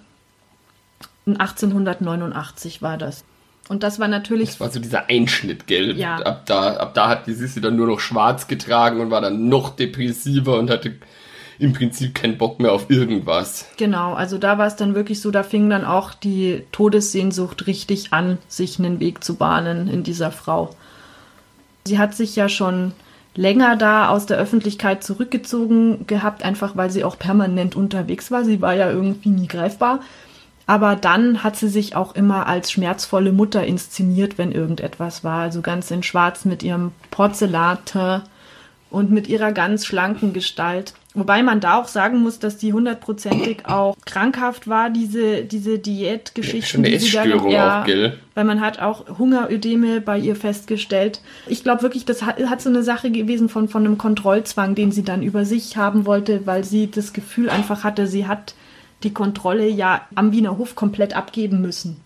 1889 1.26 2.80
war 2.82 2.96
das. 2.96 3.24
Und 3.68 3.82
das 3.82 3.98
war 3.98 4.08
natürlich. 4.08 4.50
Das 4.50 4.60
war 4.60 4.70
so 4.70 4.80
dieser 4.80 5.08
Einschnitt, 5.10 5.66
gell? 5.66 5.96
Ja. 5.96 6.16
Ab 6.16 6.46
da, 6.46 6.76
ab 6.76 6.94
da 6.94 7.08
hat 7.08 7.26
die 7.26 7.34
Sissi 7.34 7.60
dann 7.60 7.76
nur 7.76 7.86
noch 7.86 8.00
schwarz 8.00 8.46
getragen 8.46 9.00
und 9.00 9.10
war 9.10 9.20
dann 9.20 9.48
noch 9.48 9.76
depressiver 9.76 10.58
und 10.58 10.70
hatte 10.70 10.94
im 11.58 11.72
Prinzip 11.72 12.14
keinen 12.14 12.38
Bock 12.38 12.60
mehr 12.60 12.72
auf 12.72 12.88
irgendwas. 12.88 13.66
Genau, 13.76 14.14
also 14.14 14.38
da 14.38 14.58
war 14.58 14.66
es 14.66 14.76
dann 14.76 14.94
wirklich 14.94 15.20
so, 15.20 15.30
da 15.30 15.42
fing 15.42 15.68
dann 15.68 15.84
auch 15.84 16.14
die 16.14 16.62
Todessehnsucht 16.72 17.66
richtig 17.66 18.12
an, 18.12 18.38
sich 18.48 18.78
einen 18.78 19.00
Weg 19.00 19.24
zu 19.24 19.34
bahnen 19.34 19.88
in 19.88 20.02
dieser 20.02 20.30
Frau. 20.30 20.70
Sie 21.84 21.98
hat 21.98 22.14
sich 22.14 22.36
ja 22.36 22.48
schon 22.48 22.92
länger 23.34 23.76
da 23.76 24.08
aus 24.08 24.26
der 24.26 24.38
Öffentlichkeit 24.38 25.02
zurückgezogen 25.02 26.06
gehabt, 26.06 26.44
einfach 26.44 26.76
weil 26.76 26.90
sie 26.90 27.04
auch 27.04 27.18
permanent 27.18 27.76
unterwegs 27.76 28.30
war. 28.30 28.44
Sie 28.44 28.60
war 28.60 28.74
ja 28.74 28.90
irgendwie 28.90 29.30
nie 29.30 29.48
greifbar. 29.48 30.00
Aber 30.66 30.96
dann 30.96 31.42
hat 31.42 31.56
sie 31.56 31.68
sich 31.68 31.96
auch 31.96 32.14
immer 32.14 32.46
als 32.46 32.70
schmerzvolle 32.70 33.32
Mutter 33.32 33.64
inszeniert, 33.64 34.36
wenn 34.36 34.52
irgendetwas 34.52 35.24
war. 35.24 35.40
Also 35.40 35.62
ganz 35.62 35.90
in 35.90 36.02
Schwarz 36.02 36.44
mit 36.44 36.62
ihrem 36.62 36.92
Porzellan 37.10 37.78
und 38.90 39.10
mit 39.10 39.28
ihrer 39.28 39.52
ganz 39.52 39.86
schlanken 39.86 40.34
Gestalt. 40.34 40.92
Wobei 41.14 41.42
man 41.42 41.60
da 41.60 41.80
auch 41.80 41.88
sagen 41.88 42.20
muss, 42.20 42.38
dass 42.38 42.58
die 42.58 42.74
hundertprozentig 42.74 43.64
auch 43.64 43.96
krankhaft 44.04 44.68
war, 44.68 44.90
diese, 44.90 45.42
diese 45.42 45.78
Diätgeschichten. 45.78 46.84
Ja, 46.84 46.90
die 46.90 46.98
sie 46.98 47.10
dann, 47.10 47.48
ja, 47.48 47.80
auch, 47.80 47.86
gell? 47.86 48.18
Weil 48.34 48.44
man 48.44 48.60
hat 48.60 48.78
auch 48.78 49.18
Hungerödeme 49.18 50.02
bei 50.02 50.18
ihr 50.18 50.36
festgestellt. 50.36 51.22
Ich 51.46 51.64
glaube 51.64 51.82
wirklich, 51.82 52.04
das 52.04 52.22
hat, 52.22 52.38
hat, 52.38 52.60
so 52.60 52.68
eine 52.68 52.82
Sache 52.82 53.10
gewesen 53.10 53.48
von, 53.48 53.68
von 53.68 53.86
einem 53.86 53.96
Kontrollzwang, 53.96 54.74
den 54.74 54.92
sie 54.92 55.02
dann 55.02 55.22
über 55.22 55.46
sich 55.46 55.78
haben 55.78 56.04
wollte, 56.04 56.46
weil 56.46 56.62
sie 56.62 56.90
das 56.90 57.14
Gefühl 57.14 57.48
einfach 57.48 57.84
hatte, 57.84 58.06
sie 58.06 58.26
hat 58.26 58.54
die 59.02 59.12
Kontrolle 59.14 59.66
ja 59.66 60.02
am 60.14 60.32
Wiener 60.32 60.58
Hof 60.58 60.74
komplett 60.74 61.16
abgeben 61.16 61.62
müssen. 61.62 62.00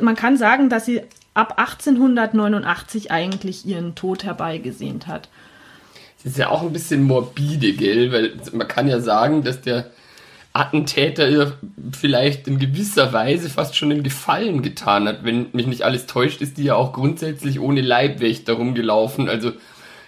Man 0.00 0.16
kann 0.16 0.36
sagen, 0.36 0.70
dass 0.70 0.86
sie 0.86 1.02
ab 1.34 1.58
1889 1.58 3.10
eigentlich 3.10 3.66
ihren 3.66 3.94
Tod 3.94 4.24
herbeigesehnt 4.24 5.06
hat. 5.06 5.28
Das 6.22 6.32
ist 6.32 6.38
ja 6.38 6.50
auch 6.50 6.62
ein 6.62 6.72
bisschen 6.72 7.04
morbide, 7.04 7.72
gell? 7.74 8.12
Weil 8.12 8.32
man 8.52 8.68
kann 8.68 8.88
ja 8.88 9.00
sagen, 9.00 9.42
dass 9.42 9.60
der 9.60 9.90
Attentäter 10.52 11.52
vielleicht 11.92 12.48
in 12.48 12.58
gewisser 12.58 13.12
Weise 13.12 13.48
fast 13.48 13.76
schon 13.76 13.92
einen 13.92 14.02
Gefallen 14.02 14.62
getan 14.62 15.06
hat. 15.06 15.24
Wenn 15.24 15.46
mich 15.52 15.66
nicht 15.66 15.82
alles 15.82 16.06
täuscht, 16.06 16.40
ist 16.40 16.58
die 16.58 16.64
ja 16.64 16.74
auch 16.74 16.92
grundsätzlich 16.92 17.60
ohne 17.60 17.80
Leibwächter 17.80 18.54
rumgelaufen. 18.54 19.28
Also 19.28 19.52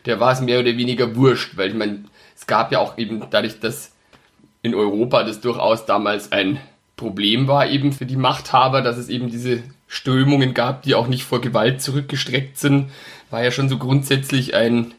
der 0.07 0.19
war 0.19 0.33
es 0.33 0.41
mehr 0.41 0.59
oder 0.61 0.77
weniger 0.77 1.15
wurscht, 1.15 1.57
weil 1.57 1.69
ich 1.69 1.75
meine, 1.75 2.05
es 2.37 2.47
gab 2.47 2.73
ja 2.73 2.81
auch 2.81 2.99
eben 2.99 3.23
dadurch, 3.31 3.61
dass 3.61 3.93
in 4.63 4.75
Europa 4.75 5.23
das 5.23 5.41
durchaus 5.41 5.87
damals 5.87 6.33
ein 6.33 6.59
Problem 6.97 7.49
war 7.49 7.67
eben 7.69 7.93
für 7.93 8.05
die 8.05 8.17
Machthaber, 8.17 8.83
dass 8.83 8.99
es 8.99 9.09
eben 9.09 9.31
diese 9.31 9.63
Strömungen 9.87 10.53
gab, 10.53 10.83
die 10.83 10.95
auch 10.95 11.07
nicht 11.07 11.25
vor 11.25 11.41
Gewalt 11.41 11.81
zurückgestreckt 11.81 12.59
sind, 12.59 12.91
war 13.31 13.43
ja 13.43 13.51
schon 13.51 13.69
so 13.69 13.79
grundsätzlich 13.79 14.55
ein, 14.55 14.93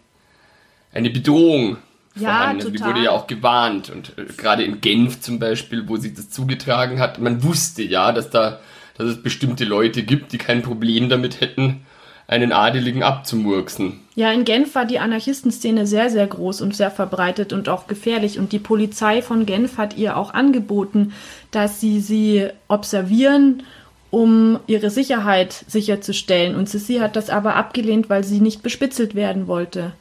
eine 0.93 1.09
Bedrohung 1.09 1.77
ja, 2.15 2.29
vorhanden. 2.29 2.61
Also 2.61 2.69
die 2.71 2.83
wurde 2.83 3.03
ja 3.03 3.11
auch 3.11 3.27
gewarnt. 3.27 3.89
Und 3.89 4.17
äh, 4.17 4.25
gerade 4.37 4.63
in 4.63 4.81
Genf 4.81 5.21
zum 5.21 5.39
Beispiel, 5.39 5.87
wo 5.87 5.97
sich 5.97 6.13
das 6.13 6.29
zugetragen 6.29 6.99
hat, 6.99 7.19
man 7.19 7.43
wusste 7.43 7.83
ja, 7.83 8.11
dass 8.11 8.29
da, 8.29 8.59
dass 8.97 9.07
es 9.07 9.23
bestimmte 9.23 9.65
Leute 9.65 10.03
gibt, 10.03 10.33
die 10.33 10.37
kein 10.37 10.61
Problem 10.61 11.09
damit 11.09 11.41
hätten, 11.41 11.85
einen 12.27 12.53
Adeligen 12.53 13.03
abzumurksen. 13.03 13.99
Ja, 14.15 14.31
in 14.31 14.45
Genf 14.45 14.75
war 14.75 14.85
die 14.85 14.99
Anarchistenszene 14.99 15.85
sehr, 15.85 16.09
sehr 16.09 16.27
groß 16.27 16.61
und 16.61 16.75
sehr 16.75 16.91
verbreitet 16.91 17.51
und 17.51 17.67
auch 17.67 17.87
gefährlich. 17.87 18.39
Und 18.39 18.51
die 18.51 18.59
Polizei 18.59 19.21
von 19.21 19.45
Genf 19.45 19.77
hat 19.77 19.97
ihr 19.97 20.15
auch 20.15 20.33
angeboten, 20.33 21.13
dass 21.51 21.81
sie 21.81 21.99
sie 21.99 22.47
observieren, 22.67 23.63
um 24.11 24.59
ihre 24.67 24.89
Sicherheit 24.89 25.65
sicherzustellen. 25.67 26.55
Und 26.55 26.69
Sissi 26.69 26.97
hat 26.97 27.15
das 27.15 27.29
aber 27.29 27.55
abgelehnt, 27.55 28.09
weil 28.09 28.23
sie 28.23 28.41
nicht 28.41 28.63
bespitzelt 28.63 29.15
werden 29.15 29.47
wollte. 29.47 29.93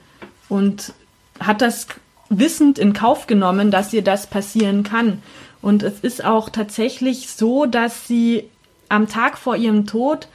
Und 0.50 0.92
hat 1.38 1.62
das 1.62 1.86
wissend 2.28 2.78
in 2.78 2.92
Kauf 2.92 3.26
genommen, 3.26 3.70
dass 3.70 3.94
ihr 3.94 4.02
das 4.02 4.26
passieren 4.26 4.82
kann. 4.82 5.22
Und 5.62 5.82
es 5.82 6.00
ist 6.00 6.24
auch 6.24 6.50
tatsächlich 6.50 7.30
so, 7.30 7.64
dass 7.64 8.06
sie 8.06 8.44
am 8.88 9.08
Tag 9.08 9.38
vor 9.38 9.56
ihrem 9.56 9.86
Tod 9.86 10.28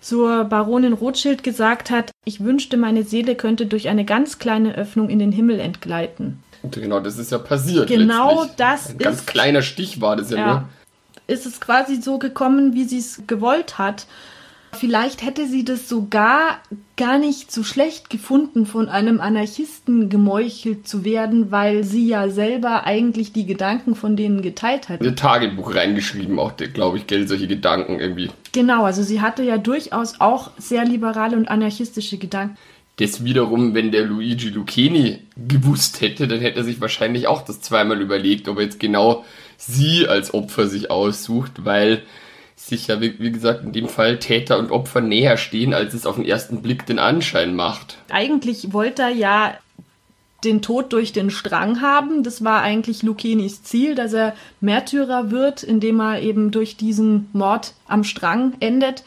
zur 0.00 0.44
Baronin 0.44 0.92
Rothschild 0.92 1.42
gesagt 1.42 1.90
hat, 1.90 2.10
ich 2.24 2.42
wünschte, 2.42 2.76
meine 2.76 3.04
Seele 3.04 3.36
könnte 3.36 3.66
durch 3.66 3.88
eine 3.88 4.04
ganz 4.04 4.38
kleine 4.38 4.74
Öffnung 4.74 5.08
in 5.08 5.20
den 5.20 5.32
Himmel 5.32 5.60
entgleiten. 5.60 6.42
Genau, 6.70 7.00
das 7.00 7.18
ist 7.18 7.30
ja 7.32 7.38
passiert. 7.38 7.88
Genau 7.88 8.42
letztlich. 8.42 8.56
das 8.56 8.88
Ein 8.88 8.96
ist. 8.96 9.04
ganz 9.04 9.26
kleiner 9.26 9.62
Stich 9.62 10.00
war 10.00 10.16
das 10.16 10.30
ja, 10.30 10.36
ja, 10.36 10.46
nur. 10.46 10.68
Ist 11.28 11.46
es 11.46 11.60
quasi 11.60 12.00
so 12.02 12.18
gekommen, 12.18 12.74
wie 12.74 12.84
sie 12.84 12.98
es 12.98 13.22
gewollt 13.26 13.78
hat. 13.78 14.06
Vielleicht 14.74 15.22
hätte 15.22 15.46
sie 15.46 15.64
das 15.64 15.88
sogar 15.88 16.58
gar 16.96 17.18
nicht 17.18 17.52
so 17.52 17.62
schlecht 17.62 18.10
gefunden, 18.10 18.64
von 18.66 18.88
einem 18.88 19.20
Anarchisten 19.20 20.08
gemeuchelt 20.08 20.88
zu 20.88 21.04
werden, 21.04 21.50
weil 21.50 21.84
sie 21.84 22.08
ja 22.08 22.28
selber 22.30 22.84
eigentlich 22.84 23.32
die 23.32 23.46
Gedanken 23.46 23.94
von 23.94 24.16
denen 24.16 24.40
geteilt 24.40 24.88
hat. 24.88 25.02
Ihr 25.02 25.14
Tagebuch 25.14 25.74
reingeschrieben, 25.74 26.38
auch, 26.38 26.56
glaube 26.56 26.96
ich, 26.96 27.06
gell, 27.06 27.28
solche 27.28 27.46
Gedanken 27.46 28.00
irgendwie. 28.00 28.30
Genau, 28.52 28.84
also 28.84 29.02
sie 29.02 29.20
hatte 29.20 29.42
ja 29.42 29.58
durchaus 29.58 30.20
auch 30.20 30.50
sehr 30.58 30.84
liberale 30.84 31.36
und 31.36 31.48
anarchistische 31.48 32.16
Gedanken. 32.18 32.56
Das 32.96 33.24
wiederum, 33.24 33.74
wenn 33.74 33.90
der 33.90 34.04
Luigi 34.04 34.48
Lucchini 34.48 35.20
gewusst 35.48 36.00
hätte, 36.00 36.28
dann 36.28 36.40
hätte 36.40 36.58
er 36.58 36.64
sich 36.64 36.80
wahrscheinlich 36.80 37.26
auch 37.26 37.42
das 37.42 37.60
zweimal 37.60 38.00
überlegt, 38.00 38.48
ob 38.48 38.58
er 38.58 38.64
jetzt 38.64 38.80
genau 38.80 39.24
sie 39.56 40.06
als 40.06 40.34
Opfer 40.34 40.66
sich 40.66 40.90
aussucht, 40.90 41.64
weil 41.64 42.02
sich 42.56 42.86
ja, 42.86 43.00
wie, 43.00 43.18
wie 43.18 43.32
gesagt, 43.32 43.64
in 43.64 43.72
dem 43.72 43.88
Fall 43.88 44.18
Täter 44.18 44.58
und 44.58 44.70
Opfer 44.70 45.00
näher 45.00 45.36
stehen, 45.36 45.74
als 45.74 45.94
es 45.94 46.06
auf 46.06 46.16
den 46.16 46.24
ersten 46.24 46.62
Blick 46.62 46.86
den 46.86 46.98
Anschein 46.98 47.54
macht. 47.54 47.98
Eigentlich 48.10 48.72
wollte 48.72 49.02
er 49.02 49.10
ja 49.10 49.54
den 50.44 50.62
Tod 50.62 50.92
durch 50.92 51.12
den 51.12 51.30
Strang 51.30 51.80
haben. 51.80 52.22
Das 52.22 52.44
war 52.44 52.62
eigentlich 52.62 53.02
Lucchenis 53.02 53.62
Ziel, 53.62 53.94
dass 53.94 54.12
er 54.12 54.34
Märtyrer 54.60 55.30
wird, 55.30 55.62
indem 55.62 56.00
er 56.00 56.20
eben 56.20 56.50
durch 56.50 56.76
diesen 56.76 57.28
Mord 57.32 57.74
am 57.86 58.04
Strang 58.04 58.54
endet. 58.60 59.04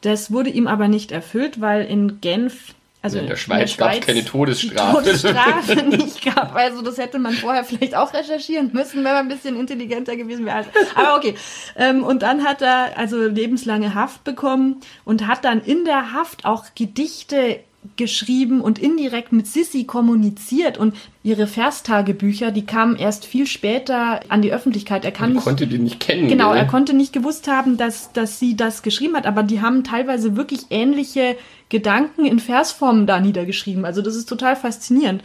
Das 0.00 0.32
wurde 0.32 0.50
ihm 0.50 0.66
aber 0.66 0.88
nicht 0.88 1.12
erfüllt, 1.12 1.60
weil 1.60 1.84
in 1.84 2.20
Genf 2.20 2.74
also 3.02 3.18
in 3.18 3.26
der 3.26 3.36
Schweiz, 3.36 3.78
gab 3.78 3.94
es 3.94 4.00
keine 4.00 4.24
Todesstrafe. 4.24 4.98
Todesstrafe 4.98 5.74
nicht 5.88 6.22
gab. 6.22 6.54
Also 6.54 6.82
das 6.82 6.98
hätte 6.98 7.18
man 7.18 7.32
vorher 7.32 7.64
vielleicht 7.64 7.94
auch 7.94 8.12
recherchieren 8.12 8.70
müssen, 8.74 8.96
wenn 8.96 9.04
man 9.04 9.16
ein 9.16 9.28
bisschen 9.28 9.58
intelligenter 9.58 10.16
gewesen 10.16 10.44
wäre. 10.44 10.66
Aber 10.94 11.16
okay. 11.16 11.34
Ähm, 11.76 12.04
und 12.04 12.22
dann 12.22 12.44
hat 12.44 12.60
er 12.60 12.98
also 12.98 13.26
lebenslange 13.26 13.94
Haft 13.94 14.24
bekommen 14.24 14.80
und 15.04 15.26
hat 15.26 15.46
dann 15.46 15.62
in 15.62 15.86
der 15.86 16.12
Haft 16.12 16.44
auch 16.44 16.66
Gedichte 16.74 17.60
geschrieben 17.96 18.60
und 18.60 18.78
indirekt 18.78 19.32
mit 19.32 19.46
Sissy 19.46 19.84
kommuniziert 19.84 20.76
und 20.76 20.94
ihre 21.22 21.46
Verstagebücher, 21.46 22.50
die 22.50 22.66
kamen 22.66 22.96
erst 22.96 23.24
viel 23.24 23.46
später 23.46 24.20
an 24.28 24.42
die 24.42 24.52
Öffentlichkeit. 24.52 25.04
Er 25.04 25.12
kann 25.12 25.32
nicht, 25.32 25.44
konnte 25.44 25.66
die 25.66 25.78
nicht 25.78 25.98
kennen. 25.98 26.28
Genau, 26.28 26.50
gell? 26.50 26.58
er 26.58 26.66
konnte 26.66 26.94
nicht 26.94 27.14
gewusst 27.14 27.48
haben, 27.48 27.78
dass, 27.78 28.12
dass 28.12 28.38
sie 28.38 28.54
das 28.54 28.82
geschrieben 28.82 29.16
hat, 29.16 29.26
aber 29.26 29.42
die 29.42 29.62
haben 29.62 29.82
teilweise 29.82 30.36
wirklich 30.36 30.66
ähnliche 30.68 31.36
Gedanken 31.70 32.26
in 32.26 32.38
Versformen 32.38 33.06
da 33.06 33.18
niedergeschrieben. 33.18 33.86
Also 33.86 34.02
das 34.02 34.14
ist 34.14 34.28
total 34.28 34.56
faszinierend. 34.56 35.22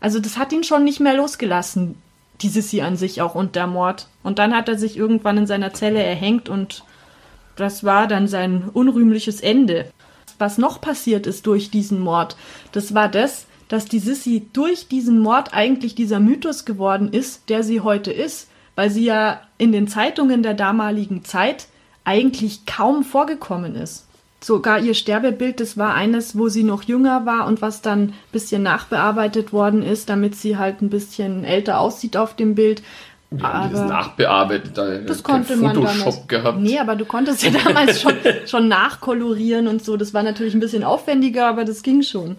Also 0.00 0.18
das 0.18 0.36
hat 0.36 0.52
ihn 0.52 0.64
schon 0.64 0.82
nicht 0.82 0.98
mehr 0.98 1.14
losgelassen, 1.14 1.94
die 2.40 2.48
Sissy 2.48 2.80
an 2.80 2.96
sich 2.96 3.22
auch 3.22 3.36
und 3.36 3.54
der 3.54 3.68
Mord. 3.68 4.08
Und 4.24 4.40
dann 4.40 4.54
hat 4.54 4.68
er 4.68 4.78
sich 4.78 4.96
irgendwann 4.96 5.38
in 5.38 5.46
seiner 5.46 5.72
Zelle 5.72 6.02
erhängt 6.02 6.48
und 6.48 6.82
das 7.54 7.84
war 7.84 8.08
dann 8.08 8.26
sein 8.26 8.68
unrühmliches 8.72 9.40
Ende 9.40 9.86
was 10.38 10.58
noch 10.58 10.80
passiert 10.80 11.26
ist 11.26 11.46
durch 11.46 11.70
diesen 11.70 12.00
Mord, 12.00 12.36
das 12.72 12.94
war 12.94 13.08
das, 13.08 13.46
dass 13.68 13.86
die 13.86 13.98
Sissy 13.98 14.46
durch 14.52 14.88
diesen 14.88 15.18
Mord 15.20 15.54
eigentlich 15.54 15.94
dieser 15.94 16.20
Mythos 16.20 16.64
geworden 16.64 17.12
ist, 17.12 17.48
der 17.48 17.62
sie 17.62 17.80
heute 17.80 18.12
ist, 18.12 18.48
weil 18.74 18.90
sie 18.90 19.04
ja 19.04 19.40
in 19.58 19.72
den 19.72 19.88
Zeitungen 19.88 20.42
der 20.42 20.54
damaligen 20.54 21.24
Zeit 21.24 21.68
eigentlich 22.04 22.66
kaum 22.66 23.04
vorgekommen 23.04 23.74
ist. 23.74 24.06
Sogar 24.40 24.78
ihr 24.78 24.92
Sterbebild, 24.92 25.58
das 25.58 25.78
war 25.78 25.94
eines, 25.94 26.36
wo 26.36 26.50
sie 26.50 26.64
noch 26.64 26.82
jünger 26.82 27.24
war 27.24 27.46
und 27.46 27.62
was 27.62 27.80
dann 27.80 28.00
ein 28.00 28.14
bisschen 28.30 28.62
nachbearbeitet 28.62 29.54
worden 29.54 29.82
ist, 29.82 30.10
damit 30.10 30.36
sie 30.36 30.58
halt 30.58 30.82
ein 30.82 30.90
bisschen 30.90 31.44
älter 31.44 31.80
aussieht 31.80 32.18
auf 32.18 32.36
dem 32.36 32.54
Bild. 32.54 32.82
Wir 33.30 33.52
haben 33.52 33.72
das 33.72 33.88
nachbearbeitet, 33.88 34.78
da 34.78 34.98
das 34.98 35.22
konnte 35.22 35.56
man 35.56 35.74
Photoshop 35.74 35.98
damals, 35.98 36.28
gehabt. 36.28 36.60
Nee, 36.60 36.78
aber 36.78 36.94
du 36.94 37.04
konntest 37.04 37.42
ja 37.42 37.50
damals 37.50 38.00
schon, 38.00 38.14
schon 38.46 38.68
nachkolorieren 38.68 39.66
und 39.66 39.84
so. 39.84 39.96
Das 39.96 40.14
war 40.14 40.22
natürlich 40.22 40.54
ein 40.54 40.60
bisschen 40.60 40.84
aufwendiger, 40.84 41.48
aber 41.48 41.64
das 41.64 41.82
ging 41.82 42.02
schon. 42.02 42.36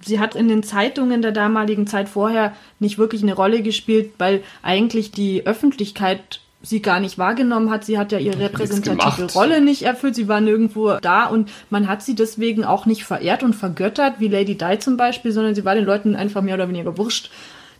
Sie 0.00 0.18
hat 0.18 0.34
in 0.34 0.48
den 0.48 0.62
Zeitungen 0.62 1.22
der 1.22 1.32
damaligen 1.32 1.86
Zeit 1.86 2.08
vorher 2.08 2.52
nicht 2.78 2.98
wirklich 2.98 3.22
eine 3.22 3.34
Rolle 3.34 3.62
gespielt, 3.62 4.12
weil 4.18 4.42
eigentlich 4.62 5.12
die 5.12 5.46
Öffentlichkeit 5.46 6.40
sie 6.64 6.82
gar 6.82 7.00
nicht 7.00 7.18
wahrgenommen 7.18 7.70
hat. 7.70 7.84
Sie 7.84 7.98
hat 7.98 8.12
ja 8.12 8.18
ihre 8.18 8.38
repräsentative. 8.38 9.32
Rolle 9.32 9.60
nicht 9.60 9.82
erfüllt. 9.82 10.14
Sie 10.14 10.28
war 10.28 10.40
nirgendwo 10.40 10.94
da 11.00 11.26
und 11.26 11.50
man 11.70 11.88
hat 11.88 12.02
sie 12.02 12.14
deswegen 12.14 12.64
auch 12.64 12.86
nicht 12.86 13.04
verehrt 13.04 13.42
und 13.42 13.54
vergöttert, 13.54 14.14
wie 14.18 14.28
Lady 14.28 14.56
Di 14.56 14.78
zum 14.78 14.96
Beispiel, 14.96 15.32
sondern 15.32 15.54
sie 15.54 15.64
war 15.64 15.74
den 15.74 15.84
Leuten 15.84 16.16
einfach 16.16 16.42
mehr 16.42 16.54
oder 16.54 16.68
weniger 16.68 16.96
wurscht. 16.98 17.30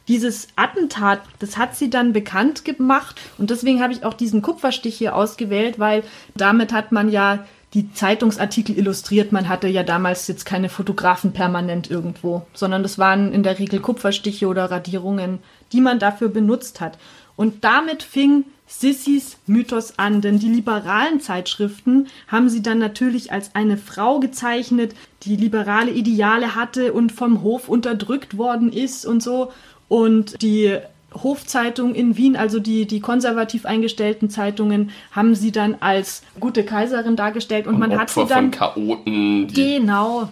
Dieses 0.07 0.49
Attentat, 0.57 1.23
das 1.39 1.57
hat 1.57 1.77
sie 1.77 1.89
dann 1.89 2.13
bekannt 2.13 2.65
gemacht 2.65 3.21
und 3.39 3.51
deswegen 3.51 3.83
habe 3.83 3.93
ich 3.93 4.05
auch 4.05 4.15
diesen 4.15 4.43
Kupferstich 4.43 4.97
hier 4.97 5.17
ausgewählt, 5.17 5.79
weil 5.79 6.03
damit 6.35 6.73
hat 6.73 6.93
man 6.93 7.11
ja 7.11 7.47
die 7.75 7.93
Zeitungsartikel 7.93 8.79
illustriert. 8.79 9.33
Man 9.33 9.49
hatte 9.49 9.67
ja 9.67 9.83
damals 9.83 10.29
jetzt 10.29 10.45
keine 10.45 10.69
Fotografen 10.69 11.33
permanent 11.33 11.91
irgendwo, 11.91 12.47
sondern 12.55 12.83
das 12.83 12.99
waren 12.99 13.33
in 13.33 13.43
der 13.43 13.59
Regel 13.59 13.81
Kupferstiche 13.81 14.47
oder 14.47 14.71
Radierungen, 14.71 15.41
die 15.73 15.81
man 15.81 15.99
dafür 15.99 16.29
benutzt 16.29 16.81
hat. 16.81 16.99
Und 17.37 17.65
damit 17.65 18.05
fing 18.05 18.45
Sissys 18.67 19.37
Mythos 19.47 19.99
an, 19.99 20.21
denn 20.21 20.39
die 20.39 20.49
liberalen 20.49 21.21
Zeitschriften 21.21 22.07
haben 22.29 22.49
sie 22.49 22.63
dann 22.63 22.79
natürlich 22.79 23.33
als 23.33 23.55
eine 23.55 23.77
Frau 23.77 24.21
gezeichnet, 24.21 24.95
die 25.23 25.37
liberale 25.37 25.91
Ideale 25.91 26.55
hatte 26.55 26.93
und 26.93 27.13
vom 27.13 27.43
Hof 27.43 27.69
unterdrückt 27.69 28.39
worden 28.39 28.73
ist 28.73 29.05
und 29.05 29.23
so. 29.23 29.53
Und 29.95 30.43
die 30.43 30.77
Hofzeitung 31.15 31.95
in 31.95 32.17
Wien, 32.17 32.35
also 32.35 32.59
die, 32.59 32.85
die 32.85 32.99
konservativ 32.99 33.65
eingestellten 33.65 34.29
Zeitungen, 34.29 34.91
haben 35.13 35.37
sie 35.37 35.53
dann 35.53 35.77
als 35.79 36.25
gute 36.41 36.65
Kaiserin 36.65 37.15
dargestellt 37.15 37.69
und, 37.69 37.75
Und 37.75 37.81
man 37.81 37.93
hat 37.93 38.09
Opfer 38.09 38.23
sie 38.23 38.29
dann. 38.29 38.53
von 38.53 38.75
Chaoten, 38.75 39.47
Genau. 39.55 40.31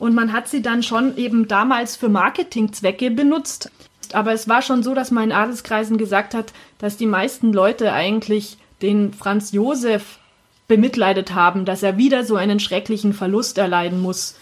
Und 0.00 0.16
man 0.16 0.32
hat 0.32 0.48
sie 0.48 0.60
dann 0.60 0.82
schon 0.82 1.16
eben 1.16 1.46
damals 1.46 1.94
für 1.94 2.08
Marketingzwecke 2.08 3.12
benutzt. 3.12 3.70
Aber 4.12 4.32
es 4.32 4.48
war 4.48 4.60
schon 4.60 4.82
so, 4.82 4.92
dass 4.92 5.12
man 5.12 5.22
in 5.22 5.32
Adelskreisen 5.32 5.96
gesagt 5.96 6.34
hat, 6.34 6.52
dass 6.78 6.96
die 6.96 7.06
meisten 7.06 7.52
Leute 7.52 7.92
eigentlich 7.92 8.56
den 8.82 9.14
Franz 9.14 9.52
Josef 9.52 10.18
bemitleidet 10.66 11.32
haben, 11.32 11.64
dass 11.64 11.84
er 11.84 11.96
wieder 11.96 12.24
so 12.24 12.34
einen 12.34 12.58
schrecklichen 12.58 13.12
Verlust 13.12 13.56
erleiden 13.56 14.00
muss 14.00 14.36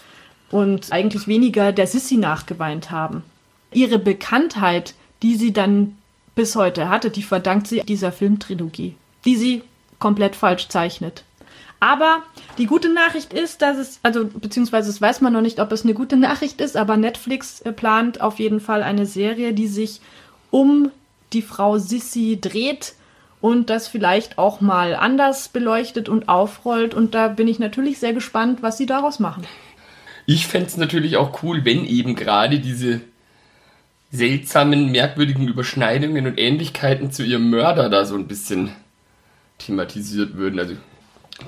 und 0.49 0.91
eigentlich 0.91 1.27
weniger 1.27 1.71
der 1.71 1.85
Sissi 1.85 2.17
nachgeweint 2.17 2.89
haben. 2.89 3.21
Ihre 3.73 3.99
Bekanntheit, 3.99 4.93
die 5.23 5.35
sie 5.35 5.53
dann 5.53 5.97
bis 6.35 6.55
heute 6.55 6.89
hatte, 6.89 7.09
die 7.09 7.23
verdankt 7.23 7.67
sie 7.67 7.81
dieser 7.81 8.11
Filmtrilogie, 8.11 8.95
die 9.25 9.35
sie 9.35 9.63
komplett 9.99 10.35
falsch 10.35 10.67
zeichnet. 10.69 11.23
Aber 11.79 12.21
die 12.59 12.67
gute 12.67 12.93
Nachricht 12.93 13.33
ist, 13.33 13.63
dass 13.63 13.77
es, 13.77 13.99
also 14.03 14.25
beziehungsweise 14.25 14.89
es 14.89 15.01
weiß 15.01 15.21
man 15.21 15.33
noch 15.33 15.41
nicht, 15.41 15.59
ob 15.59 15.71
es 15.71 15.83
eine 15.83 15.95
gute 15.95 16.15
Nachricht 16.15 16.61
ist, 16.61 16.77
aber 16.77 16.95
Netflix 16.95 17.61
äh, 17.61 17.71
plant 17.71 18.21
auf 18.21 18.37
jeden 18.39 18.59
Fall 18.59 18.83
eine 18.83 19.07
Serie, 19.07 19.53
die 19.53 19.67
sich 19.67 19.99
um 20.51 20.91
die 21.33 21.41
Frau 21.41 21.79
Sissi 21.79 22.37
dreht 22.39 22.93
und 23.41 23.71
das 23.71 23.87
vielleicht 23.87 24.37
auch 24.37 24.61
mal 24.61 24.95
anders 24.95 25.49
beleuchtet 25.49 26.07
und 26.07 26.29
aufrollt. 26.29 26.93
Und 26.93 27.15
da 27.15 27.29
bin 27.29 27.47
ich 27.47 27.57
natürlich 27.57 27.97
sehr 27.97 28.13
gespannt, 28.13 28.61
was 28.61 28.77
sie 28.77 28.85
daraus 28.85 29.19
machen. 29.19 29.47
Ich 30.27 30.45
fände 30.45 30.67
es 30.67 30.77
natürlich 30.77 31.17
auch 31.17 31.41
cool, 31.41 31.65
wenn 31.65 31.83
eben 31.83 32.15
gerade 32.15 32.59
diese 32.59 33.01
seltsamen, 34.11 34.91
merkwürdigen 34.91 35.47
Überschneidungen 35.47 36.27
und 36.27 36.39
Ähnlichkeiten 36.39 37.11
zu 37.11 37.23
ihrem 37.23 37.49
Mörder 37.49 37.89
da 37.89 38.05
so 38.05 38.15
ein 38.15 38.27
bisschen 38.27 38.71
thematisiert 39.57 40.35
würden. 40.35 40.59
Also, 40.59 40.75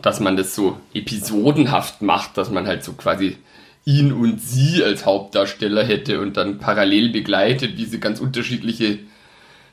dass 0.01 0.19
man 0.19 0.37
das 0.37 0.55
so 0.55 0.77
episodenhaft 0.93 2.01
macht, 2.01 2.37
dass 2.37 2.49
man 2.49 2.67
halt 2.67 2.83
so 2.83 2.93
quasi 2.93 3.37
ihn 3.85 4.13
und 4.13 4.41
sie 4.41 4.83
als 4.83 5.05
Hauptdarsteller 5.05 5.83
hätte 5.83 6.21
und 6.21 6.37
dann 6.37 6.57
parallel 6.57 7.09
begleitet, 7.09 7.77
wie 7.77 7.85
sie 7.85 7.99
ganz 7.99 8.19
unterschiedliche 8.19 8.99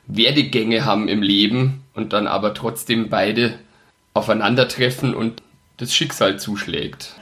Werdegänge 0.07 0.83
haben 0.85 1.07
im 1.07 1.21
Leben 1.21 1.83
und 1.93 2.11
dann 2.11 2.27
aber 2.27 2.53
trotzdem 2.53 3.09
beide 3.09 3.53
aufeinandertreffen 4.13 5.15
und 5.15 5.41
das 5.77 5.93
Schicksal 5.93 6.37
zuschlägt. 6.39 7.15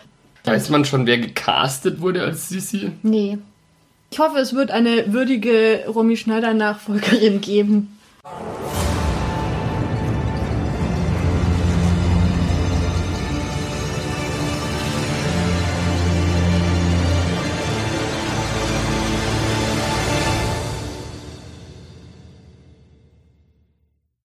Weiß 0.45 0.69
man 0.69 0.85
schon, 0.85 1.05
wer 1.05 1.19
gecastet 1.19 2.01
wurde 2.01 2.23
als 2.23 2.49
Sissi? 2.49 2.91
Nee. 3.03 3.37
Ich 4.11 4.19
hoffe, 4.19 4.39
es 4.39 4.53
wird 4.53 4.71
eine 4.71 5.13
würdige 5.13 5.85
Romy 5.87 6.17
Schneider-Nachfolgerin 6.17 7.41
geben. 7.41 7.99